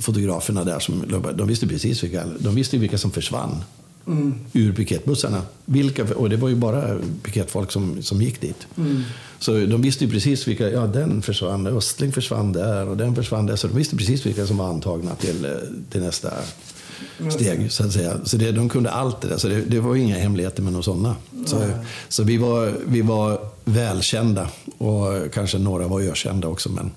fotograferna 0.00 0.64
där, 0.64 0.78
som, 0.78 1.22
de 1.34 1.48
visste 1.48 1.66
precis 1.66 2.04
vilka, 2.04 2.24
de 2.38 2.54
visste 2.54 2.78
vilka 2.78 2.98
som 2.98 3.10
försvann 3.10 3.62
ur 4.52 4.72
piketbussarna. 4.72 5.42
Vilka, 5.64 6.04
och 6.14 6.30
det 6.30 6.36
var 6.36 6.48
ju 6.48 6.54
bara 6.54 6.98
piketfolk 7.22 7.72
som, 7.72 8.02
som 8.02 8.22
gick 8.22 8.40
dit. 8.40 8.66
Så 9.38 9.52
de 9.52 9.82
visste 9.82 10.04
ju 10.04 10.10
precis 10.10 10.48
vilka, 10.48 10.70
ja 10.70 10.86
den 10.86 11.22
försvann, 11.22 11.66
Östling 11.66 12.12
försvann 12.12 12.52
där 12.52 12.88
och 12.88 12.96
den 12.96 13.14
försvann 13.14 13.46
där. 13.46 13.56
Så 13.56 13.68
de 13.68 13.76
visste 13.76 13.96
precis 13.96 14.26
vilka 14.26 14.46
som 14.46 14.56
var 14.56 14.68
antagna 14.68 15.14
till, 15.14 15.44
eh, 15.44 15.50
till 15.90 16.00
nästa 16.00 16.32
steg. 17.30 17.72
Så 17.72 17.84
att 17.84 17.92
säga. 17.92 18.18
Så 18.24 18.36
det, 18.36 18.52
de 18.52 18.68
kunde 18.68 18.90
allt 18.90 19.20
det 19.20 19.28
där. 19.28 19.36
Så 19.38 19.48
det, 19.48 19.60
det 19.60 19.80
var 19.80 19.96
inga 19.96 20.18
hemligheter 20.18 20.62
med 20.62 20.72
några 20.72 20.82
sådana. 20.82 21.16
Så, 21.46 21.62
så 22.08 22.22
vi, 22.22 22.36
var, 22.36 22.74
vi 22.86 23.02
var 23.02 23.40
välkända 23.64 24.48
och 24.78 25.32
kanske 25.32 25.58
några 25.58 25.88
var 25.88 26.00
ökända 26.00 26.48
också. 26.48 26.68
Men, 26.70 26.90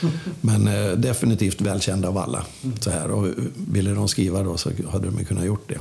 men 0.40 0.68
eh, 0.68 0.92
definitivt 0.92 1.60
välkända 1.60 2.08
av 2.08 2.18
alla. 2.18 2.44
Så 2.80 2.90
här. 2.90 3.10
Och 3.10 3.28
ville 3.70 3.90
de 3.90 4.08
skriva 4.08 4.42
då 4.42 4.56
så 4.56 4.70
hade 4.92 5.10
de 5.10 5.24
kunnat 5.24 5.44
gjort 5.44 5.68
det. 5.68 5.78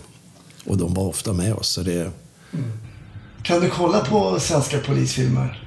Och 0.65 0.77
de 0.77 0.93
var 0.93 1.03
ofta 1.03 1.33
med 1.33 1.53
oss. 1.53 1.69
Så 1.69 1.81
det, 1.81 2.11
Kan 3.43 3.61
du 3.61 3.69
kolla 3.69 3.99
på 3.99 4.39
svenska 4.39 4.79
polisfilmer? 4.79 5.63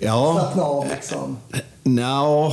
ja, 0.00 0.34
Slappna 0.40 0.62
av 0.62 0.88
liksom. 0.88 1.36
Nja, 1.82 2.52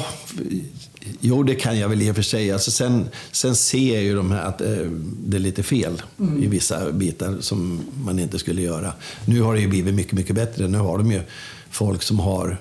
jo 1.19 1.43
det 1.43 1.55
kan 1.55 1.79
jag 1.79 1.89
väl 1.89 2.01
i 2.01 2.11
och 2.11 2.15
för 2.15 2.21
sig. 2.21 2.51
Alltså 2.51 2.71
sen, 2.71 3.09
sen 3.31 3.55
ser 3.55 3.93
jag 3.93 4.03
ju 4.03 4.15
de 4.15 4.31
här 4.31 4.41
att 4.41 4.61
eh, 4.61 4.77
det 5.25 5.37
är 5.37 5.41
lite 5.41 5.63
fel 5.63 6.01
i 6.41 6.47
vissa 6.47 6.91
bitar 6.91 7.37
som 7.39 7.79
man 8.05 8.19
inte 8.19 8.39
skulle 8.39 8.61
göra. 8.61 8.93
Nu 9.25 9.41
har 9.41 9.53
det 9.53 9.61
ju 9.61 9.67
blivit 9.67 9.93
mycket, 9.93 10.13
mycket 10.13 10.35
bättre. 10.35 10.67
Nu 10.67 10.77
har 10.77 10.97
de 10.97 11.11
ju 11.11 11.21
folk 11.69 12.03
som 12.03 12.19
har 12.19 12.57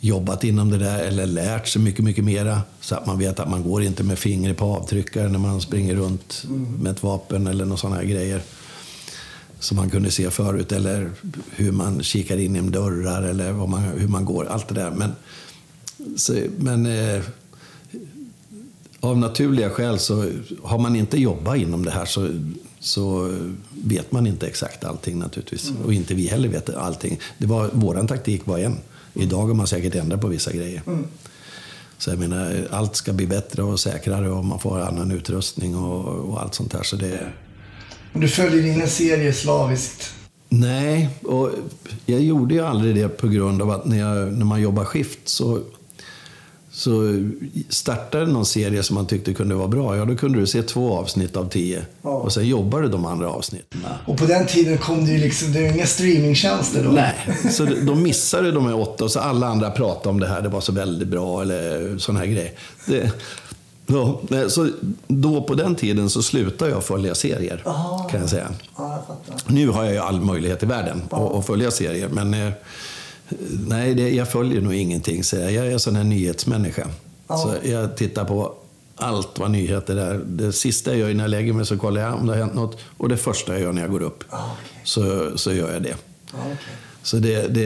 jobbat 0.00 0.44
inom 0.44 0.70
det 0.70 0.78
där 0.78 0.98
eller 0.98 1.26
lärt 1.26 1.68
sig 1.68 1.82
mycket, 1.82 2.04
mycket 2.04 2.24
mera. 2.24 2.62
Så 2.80 2.94
att 2.94 3.06
man 3.06 3.18
vet 3.18 3.40
att 3.40 3.50
man 3.50 3.62
går 3.62 3.82
inte 3.82 4.02
med 4.02 4.18
fingret 4.18 4.56
på 4.56 4.64
avtryckare 4.64 5.28
när 5.28 5.38
man 5.38 5.60
springer 5.60 5.94
runt 5.94 6.44
med 6.80 6.92
ett 6.92 7.02
vapen 7.02 7.46
eller 7.46 7.64
några 7.64 7.76
sådana 7.76 7.96
här 7.96 8.04
grejer. 8.04 8.42
Som 9.60 9.76
man 9.76 9.90
kunde 9.90 10.10
se 10.10 10.30
förut. 10.30 10.72
Eller 10.72 11.10
hur 11.50 11.72
man 11.72 12.02
kikar 12.02 12.36
in 12.36 12.54
genom 12.54 12.70
dörrar 12.70 13.22
eller 13.22 13.52
man, 13.52 13.82
hur 13.82 14.08
man 14.08 14.24
går. 14.24 14.44
Allt 14.44 14.68
det 14.68 14.74
där. 14.74 14.90
Men, 14.90 15.12
så, 16.16 16.32
men 16.56 16.86
eh, 16.86 17.22
av 19.00 19.18
naturliga 19.18 19.70
skäl 19.70 19.98
så 19.98 20.30
har 20.62 20.78
man 20.78 20.96
inte 20.96 21.20
jobbat 21.20 21.56
inom 21.56 21.84
det 21.84 21.90
här 21.90 22.04
så, 22.04 22.28
så 22.80 23.36
vet 23.84 24.12
man 24.12 24.26
inte 24.26 24.46
exakt 24.46 24.84
allting 24.84 25.18
naturligtvis. 25.18 25.72
Och 25.84 25.92
inte 25.92 26.14
vi 26.14 26.26
heller 26.26 26.48
vet 26.48 26.74
allting. 26.74 27.20
Det 27.38 27.46
var, 27.46 27.70
våran 27.72 28.06
taktik 28.06 28.46
var 28.46 28.58
en. 28.58 28.78
Idag 29.14 29.46
har 29.46 29.54
man 29.54 29.66
säkert 29.66 29.94
ändrat 29.94 30.20
på 30.20 30.28
vissa 30.28 30.52
grejer. 30.52 30.82
Så 31.98 32.10
jag 32.10 32.18
menar, 32.18 32.68
allt 32.70 32.96
ska 32.96 33.12
bli 33.12 33.26
bättre 33.26 33.62
och 33.62 33.80
säkrare 33.80 34.30
och 34.30 34.44
man 34.44 34.60
får 34.60 34.80
annan 34.80 35.10
utrustning 35.10 35.76
och, 35.76 36.04
och 36.04 36.42
allt 36.42 36.54
sånt 36.54 36.72
där. 36.72 36.82
Så 36.82 36.96
det, 36.96 37.32
du 38.12 38.28
följer 38.28 38.66
in 38.66 38.80
en 38.80 38.88
serie 38.88 39.32
slaviskt. 39.32 40.14
Nej, 40.48 41.08
och 41.22 41.50
jag 42.06 42.20
gjorde 42.20 42.54
ju 42.54 42.60
aldrig 42.60 42.94
det 42.94 43.08
på 43.08 43.28
grund 43.28 43.62
av 43.62 43.70
att 43.70 43.84
när, 43.84 43.98
jag, 43.98 44.32
när 44.32 44.44
man 44.44 44.60
jobbar 44.60 44.84
skift 44.84 45.18
så, 45.24 45.60
så 46.78 47.24
startade 47.68 48.26
någon 48.26 48.46
serie 48.46 48.82
som 48.82 48.94
man 48.94 49.06
tyckte 49.06 49.34
kunde 49.34 49.54
vara 49.54 49.68
bra. 49.68 49.96
Ja, 49.96 50.04
då 50.04 50.16
kunde 50.16 50.40
du 50.40 50.46
se 50.46 50.62
två 50.62 50.98
avsnitt 50.98 51.36
av 51.36 51.48
tio. 51.48 51.82
Ja. 52.02 52.10
Och 52.10 52.32
sen 52.32 52.46
jobbar 52.48 52.80
du 52.82 52.88
de 52.88 53.06
andra 53.06 53.30
avsnitten. 53.30 53.80
Och 54.06 54.16
på 54.16 54.26
den 54.26 54.46
tiden 54.46 54.78
kom 54.78 55.04
det 55.04 55.12
ju 55.12 55.18
liksom, 55.18 55.52
det 55.52 55.60
ju 55.60 55.68
inga 55.74 55.86
streamingtjänster 55.86 56.84
då. 56.84 56.90
Nej, 56.90 57.14
så 57.50 57.64
de 57.64 58.02
missade 58.02 58.52
de 58.52 58.66
här 58.66 58.80
åtta 58.80 59.04
och 59.04 59.10
så 59.10 59.20
alla 59.20 59.46
andra 59.46 59.70
pratade 59.70 60.08
om 60.08 60.20
det 60.20 60.28
här. 60.28 60.42
Det 60.42 60.48
var 60.48 60.60
så 60.60 60.72
väldigt 60.72 61.08
bra 61.08 61.42
eller 61.42 61.98
sån 61.98 62.16
här 62.16 62.26
grej. 62.26 62.54
Det, 62.86 63.12
ja, 63.86 64.20
nej, 64.28 64.50
så 64.50 64.68
då 65.08 65.42
på 65.42 65.54
den 65.54 65.74
tiden 65.74 66.10
så 66.10 66.22
slutade 66.22 66.70
jag 66.70 66.84
följa 66.84 67.14
serier, 67.14 67.62
Aha. 67.66 68.08
kan 68.10 68.20
jag 68.20 68.30
säga. 68.30 68.48
Ja, 68.76 69.04
jag. 69.26 69.54
Nu 69.54 69.68
har 69.68 69.84
jag 69.84 69.92
ju 69.92 69.98
all 69.98 70.20
möjlighet 70.20 70.62
i 70.62 70.66
världen 70.66 71.02
att, 71.10 71.34
att 71.34 71.46
följa 71.46 71.70
serier, 71.70 72.08
men 72.08 72.34
eh, 72.34 72.52
nej, 73.66 73.94
det, 73.94 74.10
jag 74.10 74.28
följer 74.32 74.60
nog 74.60 74.74
ingenting. 74.74 75.24
Så 75.24 75.36
jag 75.36 75.52
är 75.54 75.70
en 75.70 75.80
sån 75.80 75.96
här 75.96 76.04
nyhetsmänniska. 76.04 76.88
Ja. 77.28 77.36
Så 77.38 77.68
jag 77.68 77.96
tittar 77.96 78.24
på 78.24 78.54
allt 78.96 79.38
vad 79.38 79.50
nyheter 79.50 79.96
är. 79.96 80.20
Det 80.26 80.52
sista 80.52 80.90
jag 80.90 80.98
gör 81.08 81.14
när 81.14 81.24
jag 81.24 81.30
lägger 81.30 81.52
mig 81.52 81.66
så 81.66 81.76
kollar 81.78 82.00
jag 82.00 82.14
om 82.14 82.26
det 82.26 82.32
har 82.32 82.38
hänt 82.40 82.54
något. 82.54 82.78
Och 82.96 83.08
det 83.08 83.16
första 83.16 83.52
jag 83.52 83.62
gör 83.62 83.72
när 83.72 83.82
jag 83.82 83.90
går 83.90 84.02
upp, 84.02 84.24
Ja, 84.30 84.56
okej. 84.60 84.80
så, 84.84 85.30
så 85.38 85.52
gör 85.52 85.72
jag 85.72 85.82
det. 85.82 85.96
Ja, 86.32 86.38
okej. 86.44 86.56
Så 87.02 87.16
det, 87.16 87.48
det, 87.48 87.64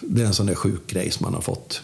det 0.00 0.22
är 0.22 0.26
en 0.26 0.34
sån 0.34 0.46
där 0.46 0.54
sjuk 0.54 0.86
grej 0.86 1.10
som 1.10 1.24
man 1.24 1.34
har 1.34 1.40
fått. 1.40 1.82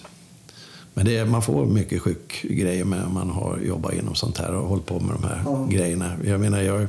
Men 0.94 1.06
det 1.06 1.24
man 1.24 1.42
får 1.42 1.66
mycket 1.66 2.02
sjuk 2.02 2.42
grejer 2.42 2.84
med 2.84 3.04
om 3.04 3.14
man 3.14 3.30
har 3.30 3.58
jobbat 3.66 3.94
inom 3.94 4.14
sånt 4.14 4.38
här 4.38 4.54
och 4.54 4.68
hållit 4.68 4.86
på 4.86 5.00
med 5.00 5.14
de 5.20 5.24
här 5.24 5.42
Ja. 5.44 5.66
grejerna. 5.70 6.12
Jag 6.24 6.40
menar, 6.40 6.60
jag, 6.62 6.86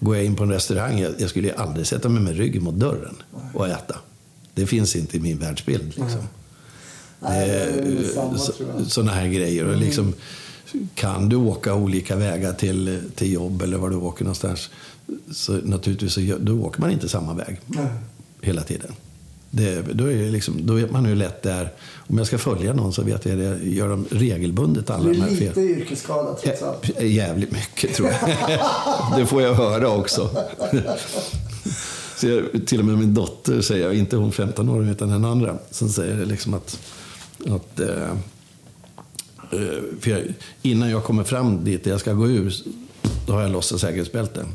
går 0.00 0.16
jag 0.16 0.24
in 0.24 0.36
på 0.36 0.42
en 0.42 0.50
restaurang, 0.52 0.98
jag, 0.98 1.12
jag 1.18 1.30
skulle 1.30 1.48
ju 1.48 1.54
aldrig 1.54 1.86
sätta 1.86 2.08
mig 2.08 2.22
med 2.22 2.36
ryggen 2.36 2.62
mot 2.62 2.74
dörren 2.74 3.14
och 3.54 3.68
äta. 3.68 3.96
Det 4.54 4.66
finns 4.66 4.96
inte 4.96 5.16
i 5.16 5.20
min 5.20 5.38
världsbild. 5.38 5.84
Liksom. 5.84 6.08
Tror 6.08 6.22
jag. 8.78 8.86
Sådana 8.86 9.12
här 9.12 9.26
grejer. 9.28 9.64
Och 9.66 9.76
liksom, 9.76 10.14
kan 10.94 11.28
du 11.28 11.36
åka 11.36 11.74
olika 11.74 12.16
vägar 12.16 12.52
till, 12.52 13.00
till 13.14 13.32
jobb 13.32 13.62
eller 13.62 13.76
var 13.78 13.90
du 13.90 13.96
åker 13.96 14.24
någonstans, 14.24 14.70
så 15.32 15.52
naturligtvis 15.52 16.12
så, 16.14 16.20
då 16.40 16.60
åker 16.62 16.80
man 16.80 16.90
inte 16.90 17.08
samma 17.08 17.34
väg 17.34 17.60
Nej. 17.66 17.86
hela 18.40 18.62
tiden. 18.62 18.92
Det, 19.50 19.82
då, 19.92 20.10
är 20.12 20.30
liksom, 20.30 20.66
då 20.66 20.74
vet 20.74 20.90
man 20.90 21.04
hur 21.04 21.16
lätt 21.16 21.42
det 21.42 21.52
är. 21.52 21.72
Om 21.94 22.18
jag 22.18 22.26
ska 22.26 22.38
följa 22.38 22.72
någon 22.72 22.92
så 22.92 23.02
vet 23.02 23.26
jag 23.26 23.38
det. 23.38 23.58
Gör 23.62 23.88
de 23.88 24.06
regelbundet 24.10 24.90
alla 24.90 25.04
de 25.04 25.10
är 25.10 25.22
här 25.22 25.30
lite 25.30 25.52
fel. 25.52 25.64
yrkesskadad 25.64 26.36
trots 26.42 26.62
allt. 26.62 26.84
Jä- 26.84 27.02
Jävligt 27.04 27.52
mycket 27.52 27.94
tror 27.94 28.08
jag. 28.10 28.18
det 29.16 29.26
får 29.26 29.42
jag 29.42 29.54
höra 29.54 29.88
också. 29.88 30.30
jag, 32.22 32.66
till 32.66 32.78
och 32.78 32.84
med 32.84 32.98
min 32.98 33.14
dotter 33.14 33.60
säger, 33.60 33.92
inte 33.92 34.16
hon 34.16 34.32
15 34.32 34.68
år 34.68 34.88
utan 34.88 35.08
den 35.08 35.24
andra, 35.24 35.58
som 35.70 35.88
säger 35.88 36.26
liksom 36.26 36.54
att, 36.54 36.80
att 37.46 37.80
eh, 37.80 38.10
eh, 39.50 40.10
jag, 40.10 40.20
innan 40.62 40.90
jag 40.90 41.04
kommer 41.04 41.24
fram 41.24 41.64
dit 41.64 41.86
jag 41.86 42.00
ska 42.00 42.12
gå 42.12 42.28
ur, 42.28 42.54
då 43.26 43.32
har 43.32 43.42
jag 43.42 43.50
lossat 43.50 43.80
säkerhetsbälten. 43.80 44.46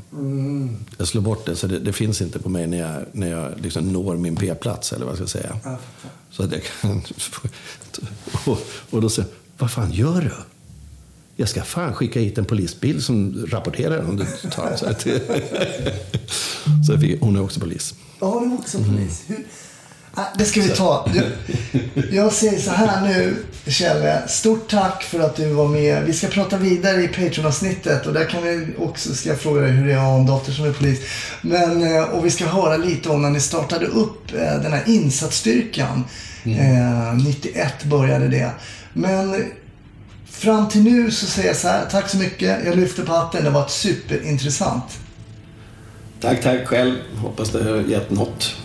Jag 0.97 1.07
slår 1.07 1.21
bort 1.21 1.45
det, 1.45 1.55
så 1.55 1.67
det, 1.67 1.79
det 1.79 1.93
finns 1.93 2.21
inte 2.21 2.39
på 2.39 2.49
mig 2.49 2.67
när 2.67 2.77
jag, 2.77 3.01
när 3.11 3.31
jag 3.31 3.51
liksom 3.61 3.93
når 3.93 4.15
min 4.17 4.35
P-plats, 4.35 4.93
eller 4.93 5.05
vad 5.05 5.19
jag 5.19 5.29
ska 5.29 5.39
säga. 5.39 5.59
Så 6.31 6.43
att 6.43 6.51
jag 6.51 6.61
kan... 6.63 7.01
Och, 8.45 8.59
och 8.89 9.01
då 9.01 9.09
säger 9.09 9.31
vad 9.57 9.71
fan 9.71 9.91
gör 9.91 10.21
du? 10.21 10.31
Jag 11.39 11.49
ska 11.49 11.61
fan 11.61 11.93
skicka 11.93 12.19
hit 12.19 12.37
en 12.37 12.45
polisbil 12.45 13.03
som 13.03 13.45
rapporterar 13.51 13.99
om 14.09 14.17
du 14.17 14.25
tar 14.51 14.75
så, 14.75 14.85
att, 14.85 15.01
så 16.87 16.99
fick, 16.99 17.21
Hon 17.21 17.35
är 17.35 17.43
också 17.43 17.59
polis. 17.59 17.93
Ja, 18.19 18.27
hon 18.27 18.51
är 18.51 18.55
också 18.55 18.77
polis. 18.77 19.23
Hur... 19.27 19.37
Ah, 20.13 20.25
Det 20.37 20.45
ska 20.45 20.61
vi 20.61 20.69
ta. 20.69 21.09
Jag, 22.11 22.33
säger 22.33 22.59
så 22.59 22.71
här 22.71 23.01
nu, 23.07 23.35
Kjelle. 23.67 24.27
Stort 24.27 24.69
tack 24.69 25.03
för 25.03 25.19
att 25.19 25.35
du 25.35 25.49
var 25.49 25.67
med. 25.67 26.03
Vi 26.03 26.13
ska 26.13 26.27
prata 26.27 26.57
vidare 26.57 27.03
i 27.03 27.07
Patreon-avsnittet 27.07 28.05
och 28.05 28.13
där 28.13 28.25
kan 28.25 28.43
vi 28.43 28.67
också, 28.77 29.13
ska 29.13 29.29
jag 29.29 29.39
fråga 29.39 29.61
dig 29.61 29.71
hur 29.71 29.87
det 29.87 29.93
är 29.93 29.97
att 29.97 30.03
ha 30.03 30.15
en 30.19 30.25
dotter 30.25 30.51
som 30.51 30.65
är 30.65 30.73
polis. 30.73 30.99
Men, 31.41 31.95
eh, 31.95 32.03
och 32.03 32.25
vi 32.25 32.31
ska 32.31 32.45
höra 32.45 32.77
lite 32.77 33.09
om 33.09 33.21
när 33.21 33.29
ni 33.29 33.39
startade 33.39 33.85
upp 33.85 34.33
eh, 34.33 34.61
den 34.61 34.73
här 34.73 34.83
insatsstyrkan. 34.85 36.03
Eh, 36.45 37.13
91 37.25 37.83
började 37.83 38.27
det. 38.27 38.51
Men 38.93 39.45
fram 40.37 40.69
till 40.69 40.83
nu 40.83 41.11
så 41.11 41.25
säger 41.25 41.47
jag 41.47 41.57
så 41.57 41.67
här, 41.67 41.85
tack 41.85 42.09
så 42.09 42.17
mycket. 42.17 42.65
Jag 42.65 42.75
lyfter 42.75 43.03
på 43.03 43.11
hatten, 43.11 43.43
det 43.43 43.49
har 43.49 43.59
varit 43.59 43.71
superintressant. 43.71 44.99
Tack, 46.21 46.41
tack 46.41 46.67
själv. 46.67 46.95
Hoppas 47.15 47.49
det 47.49 47.63
har 47.63 47.77
gett 47.77 48.09
något. 48.09 48.55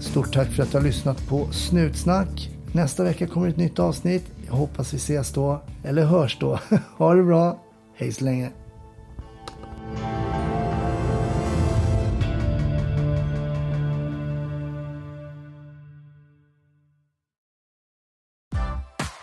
Stort 0.00 0.32
tack 0.32 0.48
för 0.52 0.62
att 0.62 0.70
du 0.70 0.78
har 0.78 0.84
lyssnat 0.84 1.28
på 1.28 1.48
Snutsnack. 1.52 2.50
Nästa 2.72 3.04
vecka 3.04 3.26
kommer 3.26 3.48
ett 3.48 3.56
nytt 3.56 3.78
avsnitt. 3.78 4.24
Jag 4.46 4.52
hoppas 4.52 4.94
vi 4.94 4.96
ses 4.96 5.32
då, 5.32 5.62
eller 5.84 6.04
hörs 6.04 6.36
då. 6.40 6.60
Ha 6.96 7.14
det 7.14 7.22
bra. 7.22 7.62
Hej 7.96 8.12
så 8.12 8.24
länge. 8.24 8.50